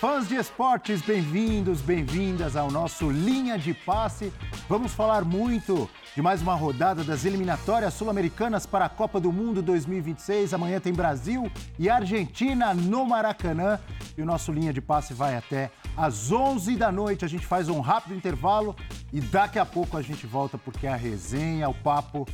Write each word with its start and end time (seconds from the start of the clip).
Fãs 0.00 0.26
de 0.26 0.36
esportes, 0.36 1.02
bem-vindos, 1.02 1.82
bem-vindas 1.82 2.56
ao 2.56 2.70
nosso 2.70 3.10
Linha 3.10 3.58
de 3.58 3.74
Passe. 3.74 4.32
Vamos 4.66 4.94
falar 4.94 5.26
muito 5.26 5.90
de 6.14 6.22
mais 6.22 6.40
uma 6.40 6.54
rodada 6.54 7.04
das 7.04 7.26
eliminatórias 7.26 7.92
sul-americanas 7.92 8.64
para 8.64 8.86
a 8.86 8.88
Copa 8.88 9.20
do 9.20 9.30
Mundo 9.30 9.60
2026. 9.60 10.54
Amanhã 10.54 10.80
tem 10.80 10.94
Brasil 10.94 11.52
e 11.78 11.90
Argentina 11.90 12.72
no 12.72 13.04
Maracanã. 13.04 13.78
E 14.16 14.22
o 14.22 14.24
nosso 14.24 14.50
Linha 14.50 14.72
de 14.72 14.80
Passe 14.80 15.12
vai 15.12 15.36
até 15.36 15.70
às 15.94 16.32
11 16.32 16.76
da 16.76 16.90
noite. 16.90 17.26
A 17.26 17.28
gente 17.28 17.44
faz 17.44 17.68
um 17.68 17.80
rápido 17.80 18.14
intervalo 18.14 18.74
e 19.12 19.20
daqui 19.20 19.58
a 19.58 19.66
pouco 19.66 19.98
a 19.98 20.02
gente 20.02 20.26
volta 20.26 20.56
porque 20.56 20.86
a 20.86 20.96
resenha, 20.96 21.68
o 21.68 21.74
papo 21.74 22.26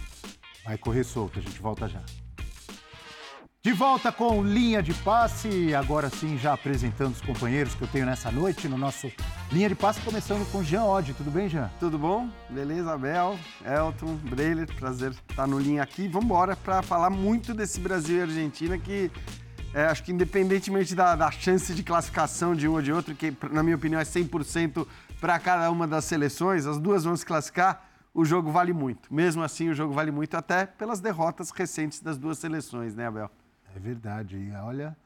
vai 0.64 0.78
correr 0.78 1.02
solto. 1.02 1.40
A 1.40 1.42
gente 1.42 1.60
volta 1.60 1.88
já. 1.88 2.00
De 3.66 3.72
volta 3.72 4.12
com 4.12 4.44
linha 4.44 4.80
de 4.80 4.94
passe, 4.94 5.74
agora 5.74 6.08
sim 6.08 6.38
já 6.38 6.52
apresentando 6.52 7.14
os 7.14 7.20
companheiros 7.20 7.74
que 7.74 7.82
eu 7.82 7.88
tenho 7.88 8.06
nessa 8.06 8.30
noite 8.30 8.68
no 8.68 8.78
nosso 8.78 9.10
linha 9.50 9.68
de 9.68 9.74
passe, 9.74 10.00
começando 10.02 10.48
com 10.52 10.62
Jean 10.62 10.84
Oddi. 10.84 11.12
Tudo 11.14 11.32
bem, 11.32 11.48
Jean? 11.48 11.68
Tudo 11.80 11.98
bom? 11.98 12.30
Beleza, 12.48 12.92
Abel, 12.92 13.36
Elton, 13.64 14.14
Breiler, 14.22 14.72
prazer 14.76 15.10
estar 15.10 15.48
no 15.48 15.58
linha 15.58 15.82
aqui. 15.82 16.06
Vamos 16.06 16.26
embora 16.26 16.54
para 16.54 16.80
falar 16.80 17.10
muito 17.10 17.52
desse 17.52 17.80
Brasil 17.80 18.18
e 18.18 18.22
Argentina 18.22 18.78
que 18.78 19.10
é, 19.74 19.86
acho 19.86 20.04
que 20.04 20.12
independentemente 20.12 20.94
da, 20.94 21.16
da, 21.16 21.28
chance 21.32 21.74
de 21.74 21.82
classificação 21.82 22.54
de 22.54 22.68
um 22.68 22.74
ou 22.74 22.82
de 22.82 22.92
outro, 22.92 23.16
que 23.16 23.36
na 23.50 23.64
minha 23.64 23.74
opinião 23.74 24.00
é 24.00 24.04
100% 24.04 24.86
para 25.20 25.40
cada 25.40 25.68
uma 25.72 25.88
das 25.88 26.04
seleções, 26.04 26.66
as 26.66 26.78
duas 26.78 27.02
vão 27.02 27.16
se 27.16 27.26
classificar, 27.26 27.84
o 28.14 28.24
jogo 28.24 28.48
vale 28.48 28.72
muito. 28.72 29.12
Mesmo 29.12 29.42
assim, 29.42 29.68
o 29.70 29.74
jogo 29.74 29.92
vale 29.92 30.12
muito 30.12 30.36
até 30.36 30.66
pelas 30.66 31.00
derrotas 31.00 31.50
recentes 31.50 32.00
das 32.00 32.16
duas 32.16 32.38
seleções, 32.38 32.94
né, 32.94 33.08
Abel? 33.08 33.28
É 33.76 33.78
verdade. 33.78 34.38
E 34.38 34.50
olha. 34.52 34.96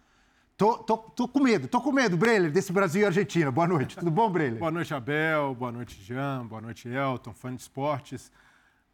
Tô, 0.56 0.78
tô, 0.78 0.96
tô 0.98 1.26
com 1.26 1.40
medo, 1.40 1.66
tô 1.66 1.80
com 1.80 1.90
medo, 1.90 2.18
Breler, 2.18 2.52
desse 2.52 2.70
Brasil 2.70 3.02
e 3.02 3.04
Argentina. 3.06 3.50
Boa 3.50 3.66
noite. 3.66 3.96
Tudo 3.96 4.10
bom, 4.10 4.30
Breler? 4.30 4.58
Boa 4.58 4.70
noite, 4.70 4.94
Abel. 4.94 5.54
Boa 5.54 5.72
noite, 5.72 6.00
Jean. 6.02 6.46
Boa 6.46 6.60
noite, 6.60 6.86
Elton, 6.86 7.32
fã 7.32 7.54
de 7.54 7.62
esportes. 7.62 8.30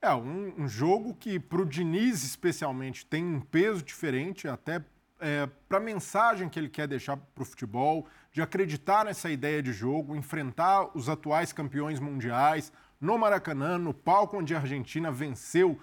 É 0.01 0.15
um, 0.15 0.55
um 0.57 0.69
jogo 0.69 1.13
que, 1.15 1.41
para 1.41 1.61
o 1.61 1.67
Diniz 1.67 2.23
especialmente, 2.23 3.05
tem 3.05 3.25
um 3.25 3.41
peso 3.41 3.83
diferente, 3.83 4.47
até 4.47 4.83
é, 5.21 5.49
para 5.69 5.79
a 5.79 5.81
mensagem 5.81 6.49
que 6.49 6.59
ele 6.59 6.69
quer 6.69 6.87
deixar 6.87 7.17
para 7.17 7.43
o 7.43 7.45
futebol, 7.45 8.07
de 8.33 8.41
acreditar 8.41 9.05
nessa 9.05 9.29
ideia 9.29 9.63
de 9.63 9.73
jogo, 9.73 10.15
enfrentar 10.15 10.97
os 10.97 11.09
atuais 11.09 11.53
campeões 11.53 11.99
mundiais 11.99 12.73
no 13.01 13.19
Maracanã, 13.19 13.77
no 13.77 13.93
palco 13.93 14.39
onde 14.39 14.55
a 14.55 14.61
Argentina 14.61 15.11
venceu 15.11 15.79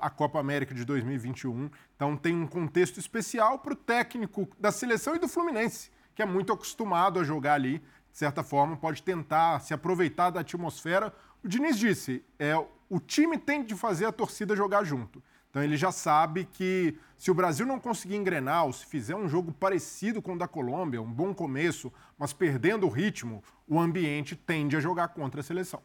a 0.00 0.10
Copa 0.10 0.38
América 0.38 0.74
de 0.74 0.84
2021. 0.84 1.70
Então 1.94 2.16
tem 2.16 2.34
um 2.34 2.46
contexto 2.46 2.98
especial 2.98 3.58
para 3.58 3.72
o 3.72 3.76
técnico 3.76 4.48
da 4.58 4.72
seleção 4.72 5.14
e 5.14 5.18
do 5.18 5.28
Fluminense, 5.28 5.90
que 6.14 6.22
é 6.22 6.26
muito 6.26 6.52
acostumado 6.52 7.20
a 7.20 7.24
jogar 7.24 7.54
ali, 7.54 7.82
de 8.12 8.18
certa 8.18 8.42
forma, 8.42 8.76
pode 8.76 9.02
tentar 9.02 9.60
se 9.60 9.72
aproveitar 9.72 10.30
da 10.30 10.40
atmosfera. 10.40 11.14
O 11.42 11.48
Diniz 11.48 11.78
disse, 11.78 12.24
é, 12.38 12.56
o 12.88 12.98
time 12.98 13.38
tem 13.38 13.62
de 13.62 13.76
fazer 13.76 14.06
a 14.06 14.12
torcida 14.12 14.56
jogar 14.56 14.82
junto. 14.82 15.22
Então 15.50 15.62
ele 15.62 15.76
já 15.76 15.90
sabe 15.90 16.44
que 16.44 16.98
se 17.16 17.30
o 17.30 17.34
Brasil 17.34 17.66
não 17.66 17.80
conseguir 17.80 18.16
engrenar, 18.16 18.66
ou 18.66 18.72
se 18.72 18.84
fizer 18.86 19.14
um 19.14 19.28
jogo 19.28 19.52
parecido 19.52 20.20
com 20.20 20.34
o 20.34 20.38
da 20.38 20.46
Colômbia, 20.46 21.00
um 21.00 21.12
bom 21.12 21.32
começo, 21.32 21.92
mas 22.18 22.32
perdendo 22.32 22.86
o 22.86 22.90
ritmo, 22.90 23.42
o 23.66 23.80
ambiente 23.80 24.36
tende 24.36 24.76
a 24.76 24.80
jogar 24.80 25.08
contra 25.08 25.40
a 25.40 25.44
seleção. 25.44 25.82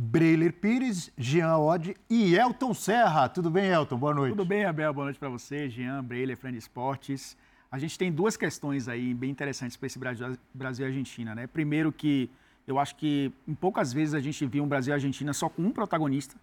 Breiler 0.00 0.52
Pires, 0.52 1.10
Jean 1.18 1.58
Oddi 1.58 1.96
e 2.08 2.36
Elton 2.36 2.72
Serra. 2.72 3.28
Tudo 3.28 3.50
bem, 3.50 3.68
Elton? 3.68 3.98
Boa 3.98 4.14
noite. 4.14 4.30
Tudo 4.30 4.44
bem, 4.44 4.64
Abel. 4.64 4.94
Boa 4.94 5.06
noite 5.06 5.18
para 5.18 5.28
você, 5.28 5.68
Jean, 5.68 6.04
Breiler, 6.04 6.36
Friend 6.36 6.56
Esportes. 6.56 7.36
A 7.68 7.80
gente 7.80 7.98
tem 7.98 8.12
duas 8.12 8.36
questões 8.36 8.86
aí 8.86 9.12
bem 9.12 9.28
interessantes 9.28 9.76
para 9.76 9.88
esse 9.88 9.98
Brasil 9.98 10.86
e 10.86 10.88
Argentina, 10.88 11.34
né? 11.34 11.48
Primeiro 11.48 11.90
que 11.90 12.30
eu 12.64 12.78
acho 12.78 12.94
que 12.94 13.32
em 13.46 13.56
poucas 13.56 13.92
vezes 13.92 14.14
a 14.14 14.20
gente 14.20 14.46
viu 14.46 14.62
um 14.62 14.68
Brasil 14.68 14.92
e 14.92 14.94
Argentina 14.94 15.32
só 15.32 15.48
com 15.48 15.62
um 15.62 15.72
protagonista 15.72 16.36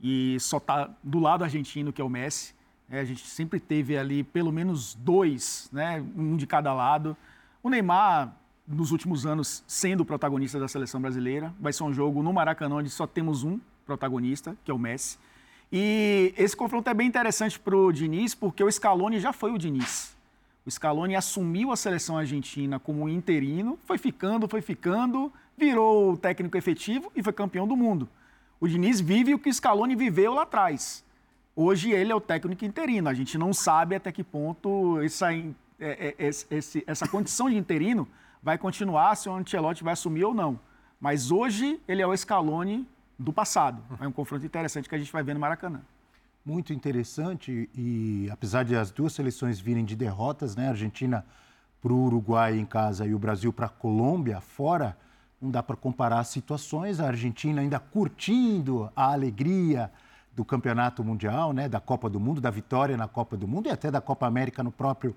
e 0.00 0.36
só 0.40 0.56
está 0.56 0.90
do 1.04 1.20
lado 1.20 1.44
argentino, 1.44 1.92
que 1.92 2.00
é 2.00 2.04
o 2.04 2.10
Messi. 2.10 2.52
É, 2.90 2.98
a 2.98 3.04
gente 3.04 3.24
sempre 3.28 3.60
teve 3.60 3.96
ali 3.96 4.24
pelo 4.24 4.50
menos 4.50 4.96
dois, 4.96 5.70
né? 5.72 6.04
Um 6.16 6.36
de 6.36 6.48
cada 6.48 6.74
lado. 6.74 7.16
O 7.62 7.70
Neymar 7.70 8.34
nos 8.66 8.90
últimos 8.90 9.24
anos 9.26 9.62
sendo 9.66 10.00
o 10.00 10.04
protagonista 10.04 10.58
da 10.58 10.68
seleção 10.68 11.00
brasileira. 11.00 11.54
Vai 11.60 11.72
ser 11.72 11.84
um 11.84 11.92
jogo 11.92 12.22
no 12.22 12.32
Maracanã 12.32 12.76
onde 12.76 12.90
só 12.90 13.06
temos 13.06 13.44
um 13.44 13.60
protagonista, 13.84 14.56
que 14.64 14.70
é 14.70 14.74
o 14.74 14.78
Messi. 14.78 15.18
E 15.72 16.32
esse 16.36 16.56
confronto 16.56 16.88
é 16.88 16.94
bem 16.94 17.08
interessante 17.08 17.58
para 17.58 17.76
o 17.76 17.92
Diniz, 17.92 18.34
porque 18.34 18.62
o 18.62 18.70
Scaloni 18.70 19.18
já 19.20 19.32
foi 19.32 19.52
o 19.52 19.58
Diniz. 19.58 20.16
O 20.64 20.70
Scaloni 20.70 21.14
assumiu 21.14 21.70
a 21.70 21.76
seleção 21.76 22.18
argentina 22.18 22.78
como 22.78 23.08
interino, 23.08 23.78
foi 23.84 23.98
ficando, 23.98 24.48
foi 24.48 24.60
ficando, 24.60 25.32
virou 25.56 26.12
o 26.12 26.16
técnico 26.16 26.56
efetivo 26.56 27.10
e 27.14 27.22
foi 27.22 27.32
campeão 27.32 27.66
do 27.66 27.76
mundo. 27.76 28.08
O 28.60 28.66
Diniz 28.66 29.00
vive 29.00 29.34
o 29.34 29.38
que 29.38 29.48
o 29.48 29.54
Scaloni 29.54 29.94
viveu 29.94 30.34
lá 30.34 30.42
atrás. 30.42 31.04
Hoje 31.54 31.90
ele 31.90 32.12
é 32.12 32.14
o 32.14 32.20
técnico 32.20 32.64
interino. 32.64 33.08
A 33.08 33.14
gente 33.14 33.38
não 33.38 33.52
sabe 33.52 33.94
até 33.94 34.10
que 34.12 34.22
ponto 34.22 35.00
essa, 35.00 35.32
é, 35.32 35.46
é, 35.78 36.30
essa 36.86 37.08
condição 37.08 37.48
de 37.48 37.56
interino 37.56 38.06
vai 38.46 38.56
continuar 38.56 39.16
se 39.16 39.28
o 39.28 39.34
Ancelotti 39.34 39.82
vai 39.82 39.94
assumir 39.94 40.22
ou 40.22 40.32
não. 40.32 40.56
Mas 41.00 41.32
hoje 41.32 41.80
ele 41.88 42.00
é 42.00 42.06
o 42.06 42.16
Scaloni 42.16 42.86
do 43.18 43.32
passado. 43.32 43.82
É 44.00 44.06
um 44.06 44.12
confronto 44.12 44.46
interessante 44.46 44.88
que 44.88 44.94
a 44.94 44.98
gente 44.98 45.12
vai 45.12 45.24
ver 45.24 45.34
no 45.34 45.40
Maracanã. 45.40 45.80
Muito 46.44 46.72
interessante 46.72 47.68
e 47.74 48.28
apesar 48.30 48.62
de 48.62 48.76
as 48.76 48.92
duas 48.92 49.14
seleções 49.14 49.58
virem 49.58 49.84
de 49.84 49.96
derrotas, 49.96 50.54
né, 50.54 50.68
a 50.68 50.70
Argentina 50.70 51.26
para 51.82 51.92
o 51.92 52.04
Uruguai 52.04 52.56
em 52.56 52.64
casa 52.64 53.04
e 53.04 53.12
o 53.12 53.18
Brasil 53.18 53.52
para 53.52 53.66
a 53.66 53.68
Colômbia 53.68 54.40
fora, 54.40 54.96
não 55.42 55.50
dá 55.50 55.60
para 55.60 55.74
comparar 55.74 56.20
as 56.20 56.28
situações. 56.28 57.00
A 57.00 57.08
Argentina 57.08 57.60
ainda 57.60 57.80
curtindo 57.80 58.88
a 58.94 59.10
alegria 59.10 59.90
do 60.36 60.44
campeonato 60.44 61.02
mundial, 61.02 61.52
né, 61.52 61.68
da 61.68 61.80
Copa 61.80 62.08
do 62.08 62.20
Mundo, 62.20 62.40
da 62.40 62.50
vitória 62.50 62.96
na 62.96 63.08
Copa 63.08 63.36
do 63.36 63.48
Mundo 63.48 63.66
e 63.66 63.72
até 63.72 63.90
da 63.90 64.00
Copa 64.00 64.24
América 64.24 64.62
no 64.62 64.70
próprio 64.70 65.16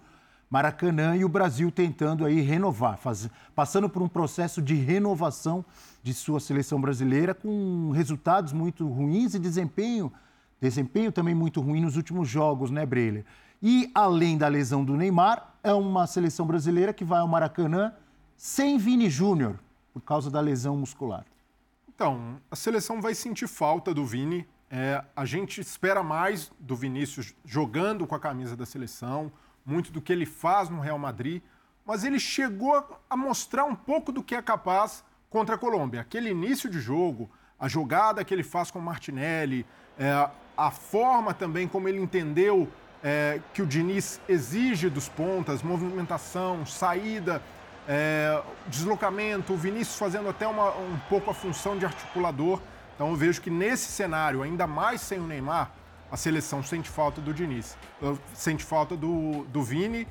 Maracanã 0.49 1.15
e 1.15 1.23
o 1.23 1.29
Brasil 1.29 1.71
tentando 1.71 2.25
aí 2.25 2.41
renovar, 2.41 2.97
faz, 2.97 3.29
passando 3.53 3.87
por 3.87 4.01
um 4.01 4.07
processo 4.07 4.61
de 4.61 4.73
renovação 4.73 5.63
de 6.01 6.13
sua 6.13 6.39
seleção 6.39 6.81
brasileira 6.81 7.35
com 7.35 7.91
resultados 7.91 8.51
muito 8.51 8.87
ruins 8.87 9.35
e 9.35 9.39
desempenho, 9.39 10.11
desempenho 10.59 11.11
também 11.11 11.35
muito 11.35 11.61
ruim 11.61 11.81
nos 11.81 11.95
últimos 11.95 12.27
jogos, 12.27 12.71
né, 12.71 12.85
Breiler? 12.85 13.25
E 13.61 13.91
além 13.93 14.37
da 14.37 14.47
lesão 14.47 14.83
do 14.83 14.95
Neymar, 14.95 15.53
é 15.61 15.73
uma 15.73 16.07
seleção 16.07 16.47
brasileira 16.47 16.93
que 16.93 17.03
vai 17.03 17.19
ao 17.19 17.27
Maracanã 17.27 17.93
sem 18.35 18.77
Vini 18.77 19.09
Júnior 19.09 19.59
por 19.93 20.01
causa 20.01 20.31
da 20.31 20.39
lesão 20.39 20.77
muscular. 20.77 21.25
Então, 21.87 22.37
a 22.49 22.55
seleção 22.55 23.01
vai 23.01 23.13
sentir 23.13 23.47
falta 23.47 23.93
do 23.93 24.05
Vini. 24.05 24.47
É, 24.71 25.03
a 25.15 25.25
gente 25.25 25.59
espera 25.59 26.01
mais 26.01 26.49
do 26.57 26.75
Vinícius 26.75 27.35
jogando 27.43 28.07
com 28.07 28.15
a 28.15 28.19
camisa 28.19 28.55
da 28.55 28.65
seleção 28.65 29.29
muito 29.65 29.91
do 29.91 30.01
que 30.01 30.11
ele 30.11 30.25
faz 30.25 30.69
no 30.69 30.79
Real 30.79 30.97
Madrid, 30.97 31.41
mas 31.85 32.03
ele 32.03 32.19
chegou 32.19 32.85
a 33.09 33.17
mostrar 33.17 33.65
um 33.65 33.75
pouco 33.75 34.11
do 34.11 34.23
que 34.23 34.35
é 34.35 34.41
capaz 34.41 35.03
contra 35.29 35.55
a 35.55 35.57
Colômbia. 35.57 36.01
Aquele 36.01 36.29
início 36.29 36.69
de 36.69 36.79
jogo, 36.79 37.29
a 37.59 37.67
jogada 37.67 38.23
que 38.23 38.33
ele 38.33 38.43
faz 38.43 38.71
com 38.71 38.79
o 38.79 38.81
Martinelli, 38.81 39.65
é, 39.97 40.29
a 40.57 40.71
forma 40.71 41.33
também 41.33 41.67
como 41.67 41.87
ele 41.87 41.99
entendeu 41.99 42.67
é, 43.03 43.39
que 43.53 43.61
o 43.61 43.65
Diniz 43.65 44.19
exige 44.27 44.89
dos 44.89 45.07
pontas, 45.07 45.63
movimentação, 45.63 46.65
saída, 46.65 47.41
é, 47.87 48.41
deslocamento, 48.67 49.53
o 49.53 49.57
Vinícius 49.57 49.97
fazendo 49.97 50.29
até 50.29 50.47
uma, 50.47 50.69
um 50.77 50.99
pouco 51.09 51.31
a 51.31 51.33
função 51.33 51.77
de 51.77 51.85
articulador. 51.85 52.61
Então 52.95 53.09
eu 53.09 53.15
vejo 53.15 53.41
que 53.41 53.49
nesse 53.49 53.91
cenário, 53.91 54.43
ainda 54.43 54.67
mais 54.67 55.01
sem 55.01 55.19
o 55.19 55.25
Neymar, 55.25 55.71
a 56.11 56.17
seleção 56.17 56.63
sente 56.63 56.89
falta 56.89 57.21
do 57.21 57.33
Diniz, 57.33 57.77
sente 58.33 58.63
falta 58.63 58.97
do, 58.97 59.43
do 59.45 59.61
Vini 59.61 60.07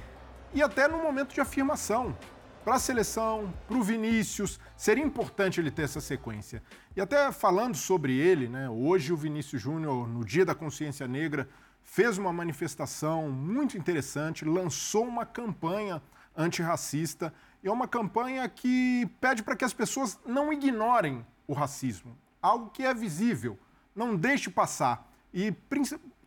e 0.55 0.63
até 0.63 0.87
no 0.89 0.99
momento 0.99 1.35
de 1.35 1.41
afirmação. 1.41 2.17
Para 2.65 2.77
a 2.77 2.79
seleção, 2.79 3.53
para 3.67 3.79
o 3.79 3.83
Vinícius, 3.83 4.61
seria 4.77 5.03
importante 5.03 5.59
ele 5.59 5.71
ter 5.71 5.83
essa 5.83 6.01
sequência. 6.01 6.63
E 6.95 7.01
até 7.01 7.33
falando 7.33 7.77
sobre 7.77 8.19
ele, 8.19 8.47
né, 8.47 8.69
hoje 8.69 9.13
o 9.13 9.17
Vinícius 9.17 9.63
Júnior, 9.63 10.07
no 10.07 10.25
Dia 10.25 10.45
da 10.45 10.55
Consciência 10.55 11.09
Negra, 11.09 11.49
fez 11.83 12.19
uma 12.19 12.33
manifestação 12.33 13.31
muito 13.31 13.79
interessante, 13.79 14.45
lançou 14.45 15.07
uma 15.07 15.25
campanha 15.25 16.03
antirracista 16.37 17.33
e 17.63 17.69
é 17.69 17.73
uma 17.73 17.89
campanha 17.89 18.47
que 18.49 19.09
pede 19.19 19.43
para 19.43 19.57
que 19.57 19.65
as 19.65 19.73
pessoas 19.73 20.19
não 20.27 20.53
ignorem 20.53 21.25
o 21.47 21.55
racismo, 21.55 22.17
algo 22.43 22.69
que 22.69 22.85
é 22.85 22.93
visível, 22.93 23.59
não 23.97 24.15
deixe 24.15 24.51
passar. 24.51 25.08
E 25.33 25.55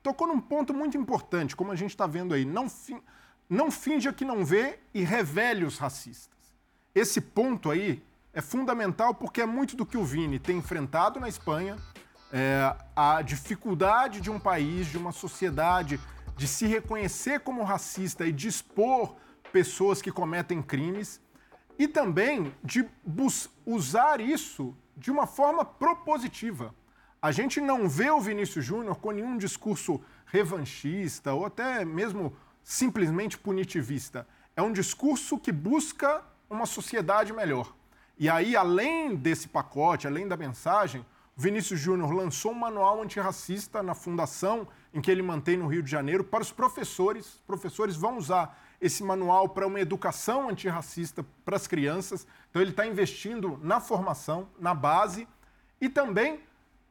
tocou 0.03 0.27
num 0.27 0.39
ponto 0.39 0.74
muito 0.74 0.98
importante, 0.98 1.56
como 1.56 1.71
a 1.71 1.75
gente 1.75 1.92
está 1.92 2.07
vendo 2.07 2.33
aí. 2.33 2.45
Não, 2.45 2.69
fi, 2.69 2.95
não 3.50 3.71
finja 3.71 4.13
que 4.13 4.25
não 4.25 4.45
vê 4.45 4.80
e 4.94 5.03
revele 5.03 5.65
os 5.65 5.77
racistas. 5.77 6.38
Esse 6.94 7.21
ponto 7.21 7.71
aí 7.71 8.03
é 8.33 8.42
fundamental 8.42 9.13
porque 9.13 9.42
é 9.42 9.45
muito 9.45 9.75
do 9.75 9.86
que 9.86 9.98
o 9.98 10.03
Vini 10.03 10.39
tem 10.39 10.57
enfrentado 10.57 11.19
na 11.19 11.27
Espanha, 11.27 11.77
é, 12.31 12.75
a 12.95 13.21
dificuldade 13.21 14.21
de 14.21 14.30
um 14.30 14.39
país, 14.39 14.88
de 14.88 14.98
uma 14.98 15.12
sociedade, 15.12 16.00
de 16.38 16.47
se 16.47 16.65
reconhecer 16.65 17.42
como 17.42 17.63
racista 17.63 18.25
e 18.25 18.31
de 18.31 18.47
expor 18.47 19.15
pessoas 19.51 20.01
que 20.01 20.12
cometem 20.12 20.62
crimes. 20.62 21.19
e 21.80 21.88
também 21.88 22.54
de 22.63 22.88
usar 23.65 24.21
isso 24.21 24.75
de 24.95 25.09
uma 25.09 25.25
forma 25.25 25.65
propositiva. 25.65 26.75
A 27.21 27.31
gente 27.31 27.62
não 27.62 27.88
vê 27.88 28.09
o 28.09 28.19
Vinícius 28.19 28.65
Júnior 28.65 28.97
com 28.97 29.12
nenhum 29.12 29.38
discurso 29.38 30.01
revanchista 30.25 31.31
ou 31.31 31.45
até 31.45 31.85
mesmo 31.85 32.35
simplesmente 32.63 33.38
punitivista. 33.38 34.27
É 34.56 34.62
um 34.63 34.73
discurso 34.73 35.38
que 35.38 35.51
busca 35.51 36.23
uma 36.50 36.65
sociedade 36.65 37.31
melhor. 37.31 37.75
E 38.18 38.27
aí, 38.27 38.56
além 38.56 39.15
desse 39.15 39.47
pacote, 39.47 40.07
além 40.07 40.27
da 40.27 40.35
mensagem, 40.35 41.06
o 41.38 41.41
Vinícius 41.41 41.79
Júnior 41.79 42.12
lançou 42.12 42.53
um 42.53 42.56
manual 42.56 43.00
antirracista 43.00 43.83
na 43.83 43.94
fundação 43.94 44.68
em 44.91 45.00
que 45.00 45.12
ele 45.12 45.21
mantém 45.21 45.57
no 45.57 45.68
Rio 45.68 45.83
de 45.83 45.91
Janeiro 45.91 46.23
para 46.23 46.41
os 46.41 46.51
professores. 46.51 47.35
Os 47.35 47.41
professores 47.41 47.95
vão 47.95 48.18
usar 48.18 48.59
esse 48.81 49.03
manual 49.03 49.47
para 49.47 49.68
uma 49.68 49.79
educação 49.79 50.50
antirracista 50.50 51.23
para 51.45 51.56
as 51.56 51.68
crianças. 51.68 52.25
Então, 52.50 52.63
ele 52.63 52.71
está 52.71 52.88
investindo 52.88 53.59
na 53.62 53.79
formação, 53.79 54.50
na 54.59 54.73
base 54.73 55.27
e 55.79 55.88
também, 55.88 56.39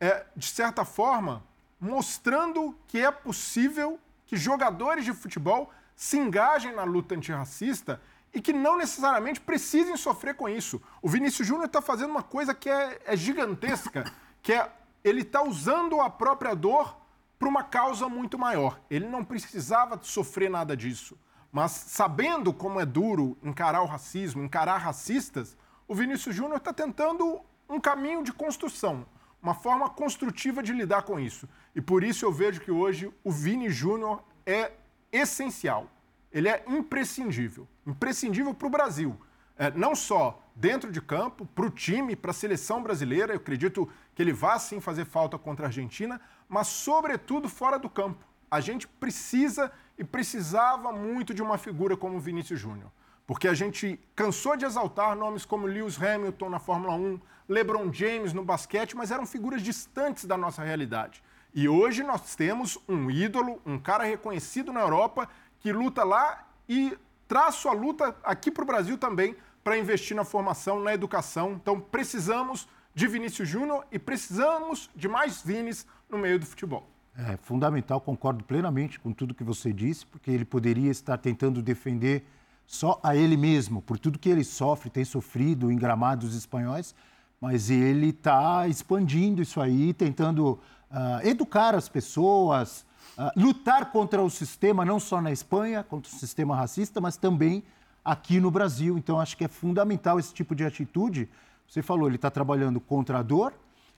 é, 0.00 0.24
de 0.34 0.46
certa 0.46 0.84
forma, 0.84 1.44
mostrando 1.78 2.76
que 2.88 2.98
é 2.98 3.10
possível 3.10 4.00
que 4.26 4.36
jogadores 4.36 5.04
de 5.04 5.12
futebol 5.12 5.70
se 5.94 6.18
engajem 6.18 6.74
na 6.74 6.84
luta 6.84 7.14
antirracista 7.14 8.00
e 8.32 8.40
que 8.40 8.52
não 8.52 8.78
necessariamente 8.78 9.40
precisem 9.40 9.96
sofrer 9.96 10.34
com 10.34 10.48
isso. 10.48 10.80
O 11.02 11.08
Vinícius 11.08 11.46
Júnior 11.46 11.66
está 11.66 11.82
fazendo 11.82 12.10
uma 12.10 12.22
coisa 12.22 12.54
que 12.54 12.70
é, 12.70 13.00
é 13.04 13.16
gigantesca, 13.16 14.10
que 14.42 14.52
é 14.52 14.70
ele 15.02 15.22
está 15.22 15.42
usando 15.42 16.00
a 16.00 16.10
própria 16.10 16.54
dor 16.54 16.96
para 17.38 17.48
uma 17.48 17.64
causa 17.64 18.08
muito 18.08 18.38
maior. 18.38 18.80
Ele 18.90 19.06
não 19.08 19.24
precisava 19.24 19.98
sofrer 20.02 20.50
nada 20.50 20.76
disso. 20.76 21.18
Mas 21.50 21.72
sabendo 21.72 22.52
como 22.52 22.78
é 22.78 22.86
duro 22.86 23.36
encarar 23.42 23.82
o 23.82 23.86
racismo, 23.86 24.42
encarar 24.42 24.76
racistas, 24.76 25.56
o 25.88 25.94
Vinícius 25.94 26.36
Júnior 26.36 26.58
está 26.58 26.72
tentando 26.72 27.40
um 27.68 27.80
caminho 27.80 28.22
de 28.22 28.32
construção, 28.32 29.06
uma 29.42 29.54
forma 29.54 29.88
construtiva 29.88 30.62
de 30.62 30.72
lidar 30.72 31.02
com 31.02 31.18
isso. 31.18 31.48
E 31.74 31.80
por 31.80 32.04
isso 32.04 32.24
eu 32.24 32.32
vejo 32.32 32.60
que 32.60 32.70
hoje 32.70 33.12
o 33.24 33.30
Vini 33.30 33.70
Júnior 33.70 34.22
é 34.44 34.72
essencial. 35.12 35.90
Ele 36.32 36.48
é 36.48 36.62
imprescindível. 36.68 37.66
Imprescindível 37.86 38.54
para 38.54 38.66
o 38.66 38.70
Brasil. 38.70 39.18
É, 39.56 39.70
não 39.70 39.94
só 39.94 40.42
dentro 40.54 40.92
de 40.92 41.00
campo, 41.00 41.46
para 41.46 41.66
o 41.66 41.70
time, 41.70 42.14
para 42.14 42.30
a 42.30 42.34
seleção 42.34 42.82
brasileira. 42.82 43.32
Eu 43.32 43.38
acredito 43.38 43.88
que 44.14 44.22
ele 44.22 44.32
vá 44.32 44.58
sim 44.58 44.80
fazer 44.80 45.06
falta 45.06 45.38
contra 45.38 45.66
a 45.66 45.68
Argentina, 45.68 46.20
mas, 46.48 46.66
sobretudo, 46.68 47.48
fora 47.48 47.78
do 47.78 47.88
campo. 47.88 48.24
A 48.50 48.60
gente 48.60 48.86
precisa 48.86 49.72
e 49.96 50.04
precisava 50.04 50.92
muito 50.92 51.32
de 51.32 51.42
uma 51.42 51.56
figura 51.56 51.96
como 51.96 52.16
o 52.16 52.20
Vinícius 52.20 52.60
Júnior. 52.60 52.90
Porque 53.26 53.46
a 53.46 53.54
gente 53.54 53.98
cansou 54.14 54.56
de 54.56 54.64
exaltar 54.64 55.14
nomes 55.16 55.44
como 55.44 55.66
Lewis 55.66 56.00
Hamilton 56.02 56.50
na 56.50 56.58
Fórmula 56.58 56.94
1, 56.94 57.20
LeBron 57.50 57.92
James 57.92 58.32
no 58.32 58.44
basquete, 58.44 58.96
mas 58.96 59.10
eram 59.10 59.26
figuras 59.26 59.60
distantes 59.60 60.24
da 60.24 60.36
nossa 60.36 60.62
realidade. 60.62 61.20
E 61.52 61.68
hoje 61.68 62.04
nós 62.04 62.36
temos 62.36 62.78
um 62.88 63.10
ídolo, 63.10 63.60
um 63.66 63.76
cara 63.76 64.04
reconhecido 64.04 64.72
na 64.72 64.80
Europa, 64.80 65.28
que 65.58 65.72
luta 65.72 66.04
lá 66.04 66.46
e 66.68 66.96
traz 67.26 67.56
sua 67.56 67.72
luta 67.72 68.14
aqui 68.22 68.52
para 68.52 68.62
o 68.62 68.66
Brasil 68.66 68.96
também 68.96 69.34
para 69.64 69.76
investir 69.76 70.16
na 70.16 70.22
formação, 70.22 70.80
na 70.80 70.94
educação. 70.94 71.54
Então 71.60 71.80
precisamos 71.80 72.68
de 72.94 73.08
Vinícius 73.08 73.48
Júnior 73.48 73.84
e 73.90 73.98
precisamos 73.98 74.88
de 74.94 75.08
mais 75.08 75.42
Vinis 75.42 75.84
no 76.08 76.18
meio 76.18 76.38
do 76.38 76.46
futebol. 76.46 76.88
É 77.18 77.36
fundamental, 77.36 78.00
concordo 78.00 78.44
plenamente 78.44 79.00
com 79.00 79.12
tudo 79.12 79.34
que 79.34 79.42
você 79.42 79.72
disse, 79.72 80.06
porque 80.06 80.30
ele 80.30 80.44
poderia 80.44 80.90
estar 80.90 81.18
tentando 81.18 81.60
defender 81.60 82.24
só 82.64 83.00
a 83.02 83.16
ele 83.16 83.36
mesmo, 83.36 83.82
por 83.82 83.98
tudo 83.98 84.20
que 84.20 84.28
ele 84.28 84.44
sofre, 84.44 84.88
tem 84.88 85.04
sofrido 85.04 85.72
em 85.72 85.76
gramados 85.76 86.36
espanhóis, 86.36 86.94
mas 87.40 87.70
ele 87.70 88.10
está 88.10 88.68
expandindo 88.68 89.40
isso 89.40 89.60
aí, 89.60 89.94
tentando 89.94 90.58
uh, 90.90 91.26
educar 91.26 91.74
as 91.74 91.88
pessoas, 91.88 92.84
uh, 93.16 93.30
lutar 93.34 93.90
contra 93.90 94.22
o 94.22 94.28
sistema, 94.28 94.84
não 94.84 95.00
só 95.00 95.22
na 95.22 95.32
Espanha, 95.32 95.82
contra 95.82 96.12
o 96.12 96.14
sistema 96.14 96.54
racista, 96.54 97.00
mas 97.00 97.16
também 97.16 97.64
aqui 98.04 98.38
no 98.38 98.50
Brasil. 98.50 98.98
Então, 98.98 99.18
acho 99.18 99.36
que 99.36 99.44
é 99.44 99.48
fundamental 99.48 100.18
esse 100.18 100.34
tipo 100.34 100.54
de 100.54 100.64
atitude. 100.64 101.28
Você 101.66 101.80
falou, 101.80 102.08
ele 102.08 102.16
está 102.16 102.30
trabalhando 102.30 102.78
contra 102.78 103.18
a 103.18 103.22
dor, 103.22 103.54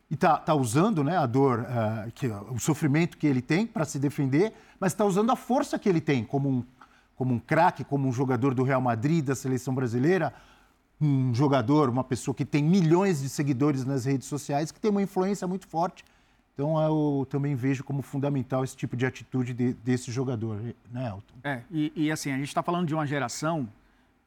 e 0.09 0.15
está 0.15 0.37
tá 0.37 0.55
usando 0.55 1.03
né, 1.03 1.17
a 1.17 1.27
dor, 1.27 1.61
uh, 1.61 2.12
que, 2.12 2.27
o 2.27 2.59
sofrimento 2.59 3.17
que 3.17 3.27
ele 3.27 3.41
tem 3.41 3.67
para 3.67 3.85
se 3.85 3.99
defender, 3.99 4.53
mas 4.79 4.93
está 4.93 5.05
usando 5.05 5.31
a 5.33 5.37
força 5.37 5.79
que 5.79 5.89
ele 5.89 6.00
tem 6.00 6.23
como 6.23 6.49
um, 6.49 6.65
como 7.17 7.35
um 7.35 7.39
craque, 7.39 7.83
como 7.83 8.06
um 8.06 8.12
jogador 8.12 8.55
do 8.55 8.62
Real 8.62 8.81
Madrid, 8.81 9.25
da 9.25 9.35
seleção 9.35 9.75
brasileira, 9.75 10.35
um 11.05 11.35
jogador, 11.35 11.89
uma 11.89 12.05
pessoa 12.05 12.35
que 12.35 12.45
tem 12.45 12.63
milhões 12.63 13.21
de 13.21 13.29
seguidores 13.29 13.85
nas 13.85 14.05
redes 14.05 14.29
sociais, 14.29 14.71
que 14.71 14.81
tem 14.81 14.91
uma 14.91 15.03
influência 15.03 15.47
muito 15.47 15.67
forte. 15.67 16.05
Então 16.55 16.81
eu 16.81 17.27
também 17.31 17.55
vejo 17.55 17.83
como 17.83 18.03
fundamental 18.03 18.63
esse 18.63 18.77
tipo 18.77 18.97
de 18.97 19.07
atitude 19.07 19.55
de, 19.55 19.73
desse 19.75 20.13
jogador, 20.13 20.61
né, 20.91 21.09
Elton? 21.09 21.35
É, 21.43 21.63
e, 21.71 21.93
e 21.97 22.13
assim, 22.13 22.31
a 22.31 22.37
gente 22.37 22.49
está 22.49 22.63
falando 22.63 22.87
de 22.87 22.95
uma 22.95 23.07
geração 23.07 23.69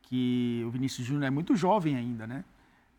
que 0.01 0.63
o 0.66 0.69
Vinícius 0.72 1.06
Júnior 1.06 1.25
é 1.25 1.30
muito 1.30 1.56
jovem 1.56 1.95
ainda, 1.95 2.25
né? 2.25 2.44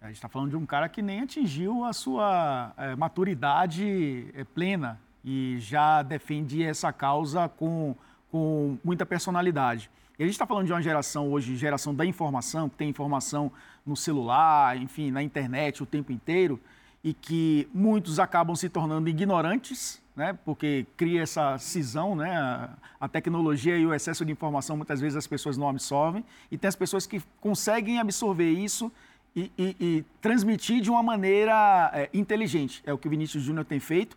A 0.01 0.07
gente 0.07 0.17
está 0.17 0.29
falando 0.29 0.51
de 0.51 0.57
um 0.57 0.67
cara 0.67 0.89
que 0.89 1.03
nem 1.03 1.21
atingiu 1.21 1.85
a 1.85 1.93
sua 1.93 2.73
é, 2.77 2.95
maturidade 2.95 4.29
é, 4.35 4.45
plena 4.45 5.01
e 5.25 5.57
já 5.59 6.03
defende 6.03 6.63
essa 6.63 6.93
causa 6.93 7.49
com, 7.49 7.95
com 8.31 8.79
muita 8.85 9.05
personalidade. 9.05 9.91
E 10.19 10.23
a 10.23 10.27
gente 10.27 10.35
está 10.35 10.47
falando 10.47 10.67
de 10.67 10.73
uma 10.73 10.81
geração 10.81 11.31
hoje, 11.31 11.57
geração 11.57 11.95
da 11.95 12.05
informação, 12.07 12.69
que 12.69 12.77
tem 12.77 12.89
informação 12.89 13.53
no 13.85 13.95
celular, 13.95 14.77
enfim, 14.77 15.11
na 15.11 15.23
internet 15.23 15.83
o 15.83 15.87
tempo 15.87 16.11
inteiro, 16.11 16.59
e 17.05 17.13
que 17.13 17.69
muitos 17.73 18.19
acabam 18.19 18.57
se 18.57 18.69
tornando 18.69 19.09
ignorantes, 19.09 20.03
né, 20.17 20.37
porque 20.45 20.87
cria 20.97 21.23
essa 21.23 21.59
cisão, 21.59 22.17
né, 22.17 22.71
a 22.99 23.07
tecnologia 23.07 23.77
e 23.77 23.87
o 23.87 23.93
excesso 23.93 24.25
de 24.25 24.33
informação 24.33 24.75
muitas 24.77 25.01
vezes 25.01 25.17
as 25.17 25.27
pessoas 25.27 25.59
não 25.59 25.69
absorvem, 25.69 26.25
e 26.51 26.57
tem 26.57 26.67
as 26.67 26.75
pessoas 26.75 27.07
que 27.07 27.23
conseguem 27.39 28.01
absorver 28.01 28.51
isso 28.51 28.91
e, 29.37 29.53
e, 29.59 29.77
e 29.79 30.05
transmitir 30.23 30.81
de 30.81 30.91
uma 30.91 31.03
maneira 31.03 31.91
é, 31.93 32.09
inteligente. 32.15 32.83
É 32.87 32.93
o 32.93 32.97
que 32.97 33.07
o 33.07 33.11
Vinícius 33.11 33.43
Júnior 33.43 33.67
tem 33.67 33.79
feito. 33.79 34.17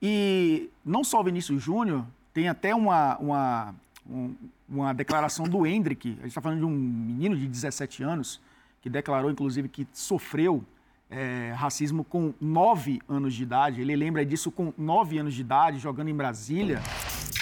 E 0.00 0.68
não 0.84 1.02
só 1.02 1.20
o 1.20 1.24
Vinícius 1.24 1.62
Júnior, 1.62 2.04
tem 2.34 2.48
até 2.48 2.74
uma, 2.74 3.16
uma, 3.16 3.74
um, 4.08 4.34
uma 4.68 4.92
declaração 4.92 5.46
do 5.46 5.66
Hendrick. 5.66 6.10
A 6.10 6.22
gente 6.22 6.28
está 6.28 6.40
falando 6.40 6.60
de 6.60 6.64
um 6.64 6.70
menino 6.70 7.36
de 7.36 7.46
17 7.46 8.02
anos, 8.02 8.40
que 8.80 8.88
declarou, 8.88 9.30
inclusive, 9.30 9.68
que 9.68 9.86
sofreu 9.92 10.64
é, 11.10 11.52
racismo 11.56 12.04
com 12.04 12.32
9 12.40 13.00
anos 13.08 13.34
de 13.34 13.42
idade. 13.42 13.80
Ele 13.80 13.94
lembra 13.96 14.24
disso 14.24 14.50
com 14.50 14.72
9 14.76 15.18
anos 15.18 15.34
de 15.34 15.40
idade, 15.40 15.78
jogando 15.78 16.08
em 16.08 16.14
Brasília. 16.14 16.80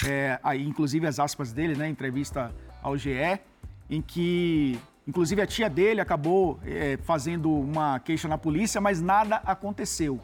É, 0.05 0.39
aí, 0.43 0.65
inclusive, 0.67 1.07
as 1.07 1.19
aspas 1.19 1.51
dele, 1.51 1.75
né, 1.75 1.87
entrevista 1.87 2.53
ao 2.81 2.97
GE, 2.97 3.39
em 3.89 4.01
que 4.01 4.79
Inclusive, 5.07 5.41
a 5.41 5.47
tia 5.47 5.69
dele 5.69 6.01
acabou 6.01 6.59
é, 6.65 6.97
fazendo 6.97 7.49
uma 7.49 7.97
queixa 7.97 8.27
na 8.27 8.37
polícia, 8.37 8.81
mas 8.81 8.99
nada 8.99 9.37
aconteceu. 9.37 10.19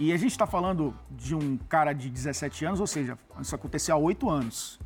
E 0.00 0.14
a 0.14 0.16
gente 0.16 0.30
está 0.30 0.46
falando 0.46 0.96
de 1.10 1.34
um 1.34 1.58
cara 1.68 1.92
de 1.92 2.08
17 2.08 2.64
anos, 2.64 2.80
ou 2.80 2.86
seja, 2.86 3.18
isso 3.38 3.54
aconteceu 3.54 3.94
há 3.94 3.98
oito 3.98 4.30
anos. 4.30 4.80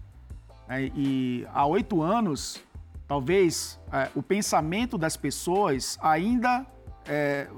É, 0.69 0.91
e 0.95 1.47
há 1.53 1.65
oito 1.67 2.03
anos, 2.03 2.63
talvez 3.07 3.81
é, 3.93 4.11
o 4.15 4.23
pensamento 4.23 4.99
das 4.99 5.17
pessoas 5.17 5.99
ainda. 6.01 6.67
É, 7.11 7.49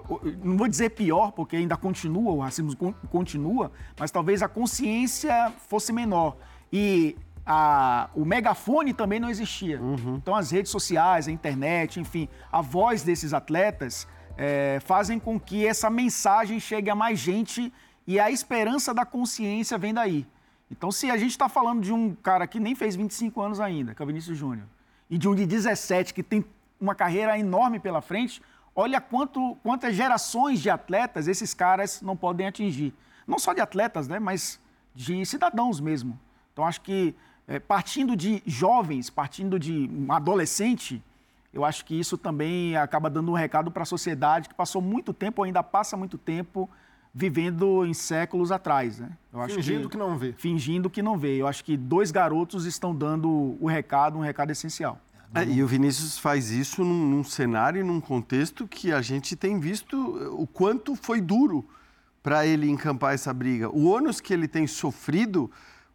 não 0.45 0.57
vou 0.57 0.69
dizer 0.69 0.91
pior, 0.91 1.33
porque 1.33 1.57
ainda 1.57 1.77
continua, 1.77 2.31
o 2.31 2.39
racismo 2.39 2.95
continua, 3.11 3.73
mas 3.99 4.13
talvez 4.13 4.45
a 4.45 4.49
consciência 4.49 5.53
fosse 5.67 5.93
menor. 5.93 6.37
E 6.73 7.17
a, 7.45 8.09
o 8.15 8.25
megafone 8.25 8.95
também 8.95 9.19
não 9.19 9.29
existia. 9.29 9.81
Uhum. 9.81 10.15
Então, 10.17 10.37
as 10.37 10.53
redes 10.53 10.71
sociais, 10.71 11.27
a 11.27 11.33
internet, 11.33 11.99
enfim, 11.99 12.29
a 12.53 12.61
voz 12.61 13.03
desses 13.03 13.35
atletas 13.35 14.07
é, 14.37 14.79
fazem 14.81 15.19
com 15.19 15.39
que 15.39 15.67
essa 15.67 15.91
mensagem 15.91 16.61
chegue 16.61 16.89
a 16.89 16.95
mais 16.95 17.19
gente 17.19 17.73
e 18.07 18.21
a 18.21 18.31
esperança 18.31 18.95
da 18.95 19.05
consciência 19.05 19.77
vem 19.77 19.93
daí. 19.93 20.27
Então, 20.71 20.93
se 20.93 21.11
a 21.11 21.17
gente 21.17 21.33
está 21.33 21.49
falando 21.49 21.83
de 21.83 21.93
um 21.93 22.15
cara 22.15 22.47
que 22.47 22.61
nem 22.61 22.75
fez 22.75 22.95
25 22.95 23.41
anos 23.41 23.61
ainda, 23.61 23.95
que 23.95 24.01
é 24.01 24.05
o 24.05 24.07
Vinícius 24.07 24.39
Júnior, 24.39 24.67
e 25.09 25.19
de 25.19 25.29
um 25.29 25.35
de 25.35 25.45
17 25.45 26.15
que 26.15 26.23
tem 26.23 26.45
uma 26.81 26.95
carreira 26.95 27.37
enorme 27.39 27.81
pela 27.81 28.01
frente, 28.01 28.41
olha 28.75 29.01
quanto, 29.01 29.57
quantas 29.63 29.95
gerações 29.95 30.61
de 30.61 30.71
atletas 30.71 31.27
esses 31.27 31.53
caras 31.53 32.01
não 32.01 32.17
podem 32.17 32.47
atingir. 32.47 32.95
Não 33.27 33.39
só 33.39 33.53
de 33.53 33.61
atletas, 33.61 34.07
né, 34.07 34.19
mas 34.19 34.61
de 34.95 35.25
cidadãos 35.27 35.81
mesmo. 35.81 36.19
Então, 36.53 36.65
acho 36.65 36.81
que 36.81 37.15
é, 37.49 37.59
partindo 37.59 38.15
de 38.15 38.43
jovens, 38.47 39.11
partindo 39.11 39.59
de 39.59 39.91
um 39.93 40.13
adolescente, 40.13 41.03
eu 41.53 41.65
acho 41.65 41.85
que 41.85 41.99
isso 41.99 42.17
também 42.17 42.77
acaba 42.77 43.11
dando 43.11 43.33
um 43.33 43.35
recado 43.35 43.73
para 43.73 43.83
a 43.83 43.87
sociedade 43.87 44.49
que 44.49 44.55
passou 44.55 44.81
muito 44.81 45.13
tempo, 45.13 45.43
ou 45.43 45.47
ainda 45.47 45.63
passa 45.63 45.97
muito 45.97 46.17
tempo, 46.17 46.71
vivendo 47.13 47.85
em 47.85 47.95
séculos 47.95 48.53
atrás. 48.53 48.99
Né? 48.99 49.11
fingindo 49.49 49.89
que, 49.89 49.93
que, 49.93 49.97
não 49.97 50.17
vê. 50.17 50.33
Fingindo 50.33 50.91
que 50.91 51.03
não 51.03 51.19
vê. 51.19 51.41
Eu 51.41 51.47
acho 51.47 51.65
que 51.65 51.77
dois 51.77 52.11
garotos 52.11 52.65
estão 52.65 52.95
dando 52.95 53.57
o 53.61 53.67
recado, 53.67 54.19
um 54.19 54.23
recado 54.23 54.51
essencial. 54.51 55.01
É, 55.35 55.45
e 55.45 55.63
o 55.63 55.67
Vinícius 55.67 56.19
faz 56.19 56.51
isso 56.51 56.85
num, 56.85 57.07
num 57.07 57.23
cenário, 57.23 57.85
num 57.85 58.01
contexto 58.01 58.67
que 58.67 58.93
a 58.93 59.01
gente 59.01 59.37
tem 59.37 59.61
visto 59.61 59.97
o 60.37 60.47
quanto 60.47 60.97
foi 60.97 61.21
duro 61.21 61.65
para 62.23 62.45
ele 62.45 62.69
encampar 62.69 63.15
essa 63.15 63.33
briga. 63.33 63.69
O 63.71 63.87
ônus 63.87 64.21
que 64.21 64.33
ele 64.33 64.49
tem 64.49 64.67
sofrido 64.67 65.51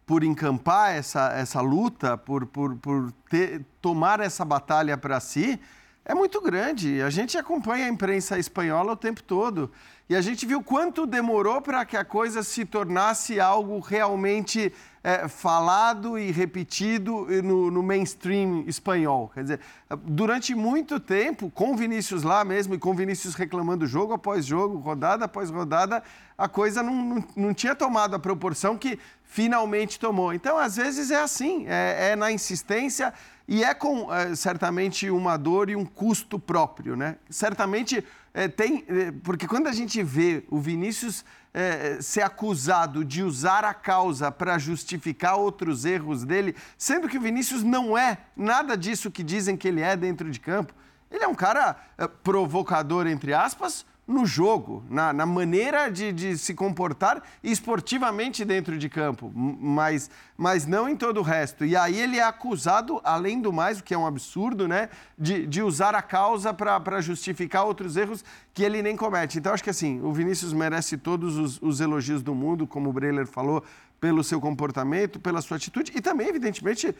por 0.05 0.23
encampar 0.23 0.95
essa, 0.95 1.33
essa 1.33 1.59
luta, 1.61 2.17
por, 2.17 2.45
por, 2.45 2.75
por 2.77 3.11
ter, 3.29 3.65
tomar 3.81 4.19
essa 4.19 4.45
batalha 4.45 4.97
para 4.97 5.19
si, 5.19 5.59
é 6.05 6.13
muito 6.13 6.39
grande. 6.39 7.01
A 7.01 7.09
gente 7.09 7.37
acompanha 7.37 7.85
a 7.87 7.89
imprensa 7.89 8.37
espanhola 8.37 8.93
o 8.93 8.95
tempo 8.95 9.21
todo. 9.23 9.71
E 10.07 10.15
a 10.15 10.21
gente 10.21 10.45
viu 10.45 10.61
quanto 10.61 11.07
demorou 11.07 11.59
para 11.59 11.83
que 11.83 11.97
a 11.97 12.05
coisa 12.05 12.43
se 12.43 12.63
tornasse 12.63 13.39
algo 13.39 13.79
realmente 13.79 14.71
é, 15.03 15.27
falado 15.27 16.15
e 16.15 16.29
repetido 16.31 17.27
no, 17.43 17.71
no, 17.71 17.81
mainstream 17.81 18.63
espanhol. 18.67 19.31
Quer 19.33 19.41
dizer, 19.41 19.59
durante 20.03 20.53
muito 20.53 20.99
tempo, 20.99 21.49
com 21.49 21.75
Vinícius 21.75 22.21
lá 22.21 22.45
mesmo 22.45 22.75
e 22.75 22.77
com 22.77 22.93
Vinícius 22.93 23.33
reclamando 23.33 23.87
jogo 23.87 24.13
após 24.13 24.45
jogo, 24.45 24.77
rodada 24.77 25.25
após 25.25 25.49
rodada, 25.49 26.03
a 26.37 26.47
coisa 26.47 26.83
não, 26.83 26.93
não, 26.93 27.23
não 27.35 27.53
tinha 27.53 27.73
tomado 27.73 28.15
a 28.15 28.19
proporção 28.19 28.77
que 28.77 28.99
finalmente 29.23 29.99
tomou. 29.99 30.33
Então, 30.33 30.55
às 30.55 30.75
vezes 30.75 31.09
é 31.09 31.19
assim, 31.19 31.65
é, 31.67 32.11
é 32.11 32.15
na 32.15 32.31
insistência 32.31 33.11
e 33.47 33.63
é 33.63 33.73
com 33.73 34.13
é, 34.13 34.35
certamente 34.35 35.09
uma 35.09 35.35
dor 35.35 35.69
e 35.69 35.75
um 35.75 35.85
custo 35.85 36.37
próprio, 36.39 36.95
né? 36.95 37.17
Certamente 37.27 38.03
é, 38.35 38.49
tem, 38.49 38.83
é, 38.89 39.13
porque 39.23 39.47
quando 39.47 39.67
a 39.67 39.71
gente 39.71 40.03
vê 40.03 40.43
o 40.49 40.59
Vinícius 40.59 41.23
é, 41.53 42.01
ser 42.01 42.21
acusado 42.21 43.05
de 43.05 43.23
usar 43.23 43.63
a 43.63 43.73
causa 43.73 44.29
para 44.29 44.57
justificar 44.57 45.37
outros 45.37 45.85
erros 45.85 46.25
dele, 46.25 46.53
sendo 46.77 47.07
que 47.07 47.17
o 47.17 47.21
Vinícius 47.21 47.63
não 47.63 47.97
é 47.97 48.17
nada 48.35 48.75
disso 48.75 49.09
que 49.09 49.23
dizem 49.23 49.55
que 49.55 49.69
ele 49.69 49.79
é 49.79 49.95
dentro 49.95 50.29
de 50.29 50.41
campo, 50.41 50.73
ele 51.09 51.23
é 51.23 51.27
um 51.29 51.33
cara 51.33 51.77
é, 51.97 52.09
provocador 52.09 53.07
entre 53.07 53.33
aspas, 53.33 53.85
no 54.07 54.23
jogo, 54.25 54.83
na, 54.87 55.11
na 55.11 55.25
maneira 55.25 55.89
de, 55.89 56.11
de, 56.11 56.37
se 56.37 56.53
comportar 56.53 57.23
esportivamente 57.43 58.45
dentro 58.45 58.77
de 58.77 58.87
campo, 58.87 59.31
mas, 59.33 60.11
mas 60.37 60.67
não 60.67 60.87
em 60.87 60.95
todo 60.95 61.19
o 61.19 61.23
resto. 61.23 61.65
E 61.65 61.75
aí 61.75 61.99
ele 61.99 62.19
é 62.19 62.23
acusado, 62.23 63.01
além 63.03 63.41
do 63.41 63.51
mais, 63.51 63.79
o 63.79 63.83
que 63.83 63.95
é 63.95 63.97
um 63.97 64.05
absurdo, 64.05 64.67
né, 64.67 64.89
de, 65.17 65.47
de 65.47 65.61
usar 65.63 65.95
a 65.95 66.03
causa 66.03 66.53
para 66.53 67.01
justificar 67.01 67.65
outros 67.65 67.97
erros 67.97 68.23
que 68.53 68.63
ele 68.63 68.81
nem 68.83 68.95
comete. 68.95 69.39
Então, 69.39 69.53
acho 69.53 69.63
que 69.63 69.71
assim, 69.71 69.99
o 70.01 70.13
Vinícius 70.13 70.53
merece 70.53 70.97
todos 70.97 71.37
os, 71.37 71.59
os 71.59 71.79
elogios 71.79 72.21
do 72.21 72.35
mundo, 72.35 72.67
como 72.67 72.91
o 72.91 72.93
Breiler 72.93 73.25
falou, 73.25 73.63
pelo 73.99 74.23
seu 74.23 74.39
comportamento, 74.39 75.19
pela 75.19 75.41
sua 75.41 75.57
atitude 75.57 75.91
e 75.95 76.01
também, 76.01 76.27
evidentemente, 76.27 76.95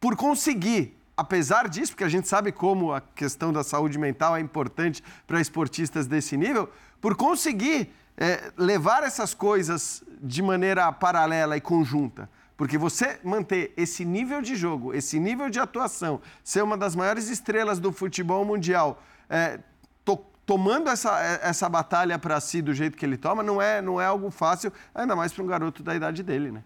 por 0.00 0.16
conseguir 0.16 0.96
apesar 1.20 1.68
disso, 1.68 1.92
porque 1.92 2.04
a 2.04 2.08
gente 2.08 2.26
sabe 2.26 2.50
como 2.50 2.94
a 2.94 3.00
questão 3.00 3.52
da 3.52 3.62
saúde 3.62 3.98
mental 3.98 4.34
é 4.34 4.40
importante 4.40 5.04
para 5.26 5.38
esportistas 5.38 6.06
desse 6.06 6.34
nível, 6.34 6.70
por 6.98 7.14
conseguir 7.14 7.92
é, 8.16 8.50
levar 8.56 9.02
essas 9.02 9.34
coisas 9.34 10.02
de 10.22 10.40
maneira 10.40 10.90
paralela 10.90 11.58
e 11.58 11.60
conjunta. 11.60 12.26
Porque 12.56 12.78
você 12.78 13.20
manter 13.22 13.72
esse 13.76 14.02
nível 14.02 14.40
de 14.40 14.56
jogo, 14.56 14.94
esse 14.94 15.20
nível 15.20 15.50
de 15.50 15.60
atuação, 15.60 16.22
ser 16.42 16.62
uma 16.62 16.76
das 16.76 16.96
maiores 16.96 17.28
estrelas 17.28 17.78
do 17.78 17.92
futebol 17.92 18.42
mundial, 18.42 19.02
é, 19.28 19.60
to, 20.02 20.16
tomando 20.46 20.88
essa, 20.88 21.20
essa 21.42 21.68
batalha 21.68 22.18
para 22.18 22.40
si 22.40 22.62
do 22.62 22.72
jeito 22.72 22.96
que 22.96 23.04
ele 23.04 23.18
toma, 23.18 23.42
não 23.42 23.60
é, 23.60 23.82
não 23.82 24.00
é 24.00 24.06
algo 24.06 24.30
fácil, 24.30 24.72
ainda 24.94 25.14
mais 25.14 25.34
para 25.34 25.44
um 25.44 25.46
garoto 25.46 25.82
da 25.82 25.94
idade 25.94 26.22
dele, 26.22 26.50
né? 26.50 26.64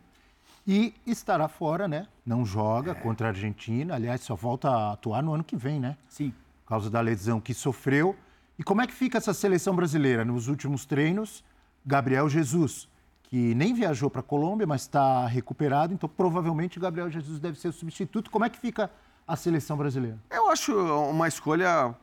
E 0.67 0.95
estará 1.07 1.47
fora, 1.47 1.87
né? 1.87 2.07
Não 2.25 2.45
joga 2.45 2.93
é. 2.93 2.95
contra 2.95 3.29
a 3.29 3.31
Argentina. 3.31 3.95
Aliás, 3.95 4.23
só 4.23 4.35
volta 4.35 4.71
a 4.71 4.93
atuar 4.93 5.23
no 5.23 5.35
ano 5.35 5.45
que 5.45 5.57
vem, 5.57 5.79
né? 5.79 5.97
Sim. 6.09 6.33
Por 6.65 6.69
causa 6.69 6.91
da 6.91 7.01
lesão 7.01 7.41
que 7.41 7.53
sofreu. 7.53 8.17
E 8.59 8.63
como 8.63 8.81
é 8.81 8.87
que 8.87 8.95
fica 8.95 9.19
essa 9.19 9.35
seleção 9.35 9.77
brasileira? 9.77 10.25
Nos 10.25 10.49
últimos 10.49 10.87
treinos, 10.87 11.45
Gabriel 11.85 12.29
Jesus, 12.29 12.89
que 13.25 13.55
nem 13.55 13.75
viajou 13.75 14.09
para 14.09 14.21
a 14.21 14.23
Colômbia, 14.23 14.67
mas 14.67 14.83
está 14.83 15.27
recuperado. 15.27 15.93
Então, 15.93 16.09
provavelmente, 16.09 16.81
Gabriel 16.81 17.11
Jesus 17.11 17.39
deve 17.39 17.59
ser 17.59 17.69
o 17.69 17.73
substituto. 17.73 18.31
Como 18.31 18.45
é 18.45 18.49
que 18.49 18.59
fica 18.59 18.91
a 19.27 19.37
seleção 19.37 19.77
brasileira? 19.77 20.19
Eu 20.31 20.51
acho 20.51 20.75
uma 21.11 21.29
escolha 21.29 21.95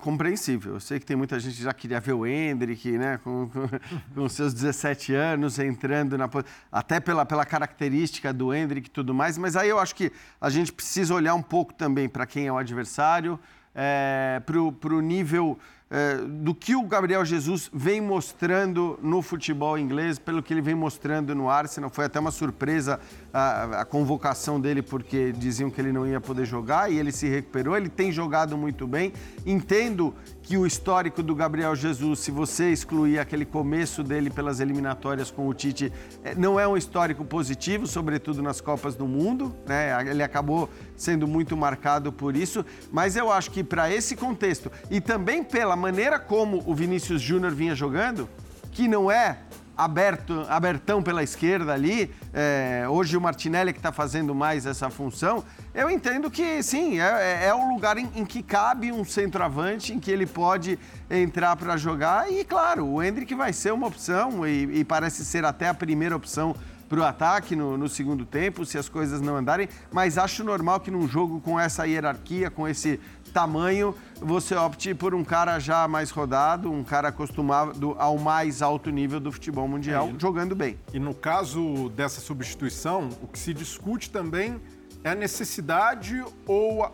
compreensível. 0.00 0.74
Eu 0.74 0.80
sei 0.80 1.00
que 1.00 1.06
tem 1.06 1.16
muita 1.16 1.38
gente 1.40 1.56
que 1.56 1.62
já 1.62 1.72
queria 1.72 2.00
ver 2.00 2.12
o 2.12 2.26
Hendrick, 2.26 2.90
né, 2.92 3.18
com, 3.22 3.48
com, 3.48 3.68
com, 4.14 4.28
seus 4.28 4.52
17 4.52 5.14
anos, 5.14 5.58
entrando 5.58 6.18
na. 6.18 6.28
até 6.70 7.00
pela, 7.00 7.24
pela 7.24 7.44
característica 7.44 8.32
do 8.32 8.52
Hendrick 8.54 8.88
e 8.88 8.90
tudo 8.90 9.14
mais, 9.14 9.38
mas 9.38 9.56
aí 9.56 9.68
eu 9.68 9.78
acho 9.78 9.94
que 9.94 10.12
a 10.40 10.50
gente 10.50 10.72
precisa 10.72 11.14
olhar 11.14 11.34
um 11.34 11.42
pouco 11.42 11.72
também 11.72 12.08
para 12.08 12.26
quem 12.26 12.46
é 12.46 12.52
o 12.52 12.56
adversário, 12.56 13.38
é, 13.74 14.42
para 14.44 14.94
o 14.94 15.00
nível 15.00 15.58
é, 15.94 16.16
do 16.16 16.54
que 16.54 16.74
o 16.74 16.82
Gabriel 16.84 17.22
Jesus 17.22 17.70
vem 17.70 18.00
mostrando 18.00 18.98
no 19.02 19.20
futebol 19.20 19.78
inglês, 19.78 20.18
pelo 20.18 20.42
que 20.42 20.54
ele 20.54 20.62
vem 20.62 20.74
mostrando 20.74 21.34
no 21.34 21.50
Arsenal. 21.50 21.90
Foi 21.90 22.06
até 22.06 22.18
uma 22.18 22.30
surpresa 22.30 22.98
a, 23.32 23.80
a, 23.80 23.84
convocação 23.84 24.60
dele, 24.60 24.82
porque 24.82 25.32
diziam 25.32 25.70
que 25.70 25.80
ele 25.80 25.92
não 25.92 26.06
ia 26.06 26.20
poder 26.20 26.44
jogar 26.44 26.92
e 26.92 26.98
ele 26.98 27.10
se 27.10 27.28
recuperou. 27.28 27.76
Ele 27.76 27.88
tem 27.88 28.12
jogado 28.12 28.58
muito 28.58 28.86
bem. 28.86 29.12
Entendo 29.46 30.14
que 30.42 30.56
o 30.56 30.66
histórico 30.66 31.22
do 31.22 31.34
Gabriel 31.34 31.74
Jesus, 31.74 32.18
se 32.18 32.30
você 32.30 32.70
excluir 32.70 33.18
aquele 33.18 33.46
começo 33.46 34.02
dele 34.02 34.28
pelas 34.28 34.60
eliminatórias 34.60 35.30
com 35.30 35.48
o 35.48 35.54
Tite, 35.54 35.90
é, 36.22 36.34
não 36.34 36.60
é 36.60 36.68
um 36.68 36.76
histórico 36.76 37.24
positivo, 37.24 37.86
sobretudo 37.86 38.42
nas 38.42 38.60
Copas 38.60 38.94
do 38.94 39.06
Mundo. 39.06 39.54
Né? 39.66 40.10
Ele 40.10 40.22
acabou 40.22 40.68
sendo 40.96 41.26
muito 41.26 41.56
marcado 41.56 42.12
por 42.12 42.36
isso. 42.36 42.66
Mas 42.90 43.16
eu 43.16 43.32
acho 43.32 43.50
que 43.50 43.64
para 43.64 43.90
esse 43.90 44.14
contexto 44.14 44.70
e 44.90 45.00
também 45.00 45.42
pela 45.42 45.74
maneira 45.74 46.18
como 46.18 46.62
o 46.66 46.74
Vinícius 46.74 47.22
Júnior 47.22 47.52
vinha 47.54 47.74
jogando, 47.74 48.28
que 48.72 48.86
não 48.86 49.10
é 49.10 49.38
aberto, 49.76 50.44
abertão 50.48 51.02
pela 51.02 51.22
esquerda 51.22 51.72
ali, 51.72 52.10
é, 52.32 52.84
hoje 52.88 53.16
o 53.16 53.20
Martinelli 53.20 53.72
que 53.72 53.78
está 53.78 53.92
fazendo 53.92 54.34
mais 54.34 54.66
essa 54.66 54.90
função, 54.90 55.44
eu 55.74 55.90
entendo 55.90 56.30
que 56.30 56.62
sim, 56.62 57.00
é, 57.00 57.42
é, 57.42 57.46
é 57.46 57.54
o 57.54 57.72
lugar 57.72 57.96
em, 57.96 58.08
em, 58.14 58.24
que 58.24 58.42
cabe 58.42 58.92
um 58.92 59.04
centroavante, 59.04 59.92
em 59.92 59.98
que 59.98 60.10
ele 60.10 60.26
pode 60.26 60.78
entrar 61.10 61.56
para 61.56 61.76
jogar 61.76 62.30
e, 62.30 62.44
claro, 62.44 62.86
o 62.86 63.02
Hendrick 63.02 63.34
vai 63.34 63.52
ser 63.52 63.72
uma 63.72 63.86
opção 63.86 64.46
e, 64.46 64.80
e 64.80 64.84
parece 64.84 65.24
ser 65.24 65.44
até 65.44 65.68
a 65.68 65.74
primeira 65.74 66.14
opção 66.14 66.54
para 66.92 67.00
o 67.00 67.04
ataque 67.04 67.56
no, 67.56 67.78
no, 67.78 67.88
segundo 67.88 68.26
tempo, 68.26 68.66
se 68.66 68.76
as 68.76 68.86
coisas 68.86 69.18
não 69.18 69.34
andarem, 69.34 69.66
mas 69.90 70.18
acho 70.18 70.44
normal 70.44 70.78
que 70.78 70.90
num 70.90 71.08
jogo 71.08 71.40
com 71.40 71.58
essa 71.58 71.86
hierarquia, 71.86 72.50
com 72.50 72.68
esse 72.68 73.00
tamanho, 73.32 73.94
você 74.20 74.54
opte 74.54 74.94
por 74.94 75.14
um 75.14 75.24
cara 75.24 75.58
já 75.58 75.88
mais 75.88 76.10
rodado, 76.10 76.70
um 76.70 76.84
cara 76.84 77.08
acostumado 77.08 77.96
ao 77.98 78.18
mais 78.18 78.62
alto 78.62 78.90
nível 78.90 79.18
do 79.18 79.32
futebol 79.32 79.66
mundial, 79.66 80.10
é, 80.14 80.20
jogando 80.20 80.54
bem. 80.54 80.78
E 80.92 80.98
no 80.98 81.14
caso 81.14 81.88
dessa 81.90 82.20
substituição, 82.20 83.08
o 83.22 83.26
que 83.26 83.38
se 83.38 83.52
discute 83.52 84.10
também 84.10 84.60
é 85.02 85.10
a 85.10 85.14
necessidade 85.14 86.22
ou 86.46 86.84
a, 86.84 86.92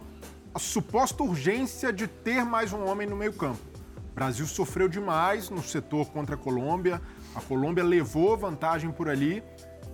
a 0.54 0.59
suposta 0.59 1.23
urgência 1.23 1.92
de 1.92 2.07
ter 2.07 2.45
mais 2.45 2.73
um 2.73 2.87
homem 2.87 3.07
no 3.07 3.16
meio-campo. 3.16 3.61
O 4.11 4.14
Brasil 4.14 4.47
sofreu 4.47 4.88
demais 4.88 5.50
no 5.50 5.62
setor 5.62 6.07
contra 6.11 6.35
a 6.35 6.38
Colômbia, 6.38 7.00
a 7.35 7.40
Colômbia 7.40 7.85
levou 7.85 8.37
vantagem 8.37 8.90
por 8.90 9.09
ali. 9.09 9.42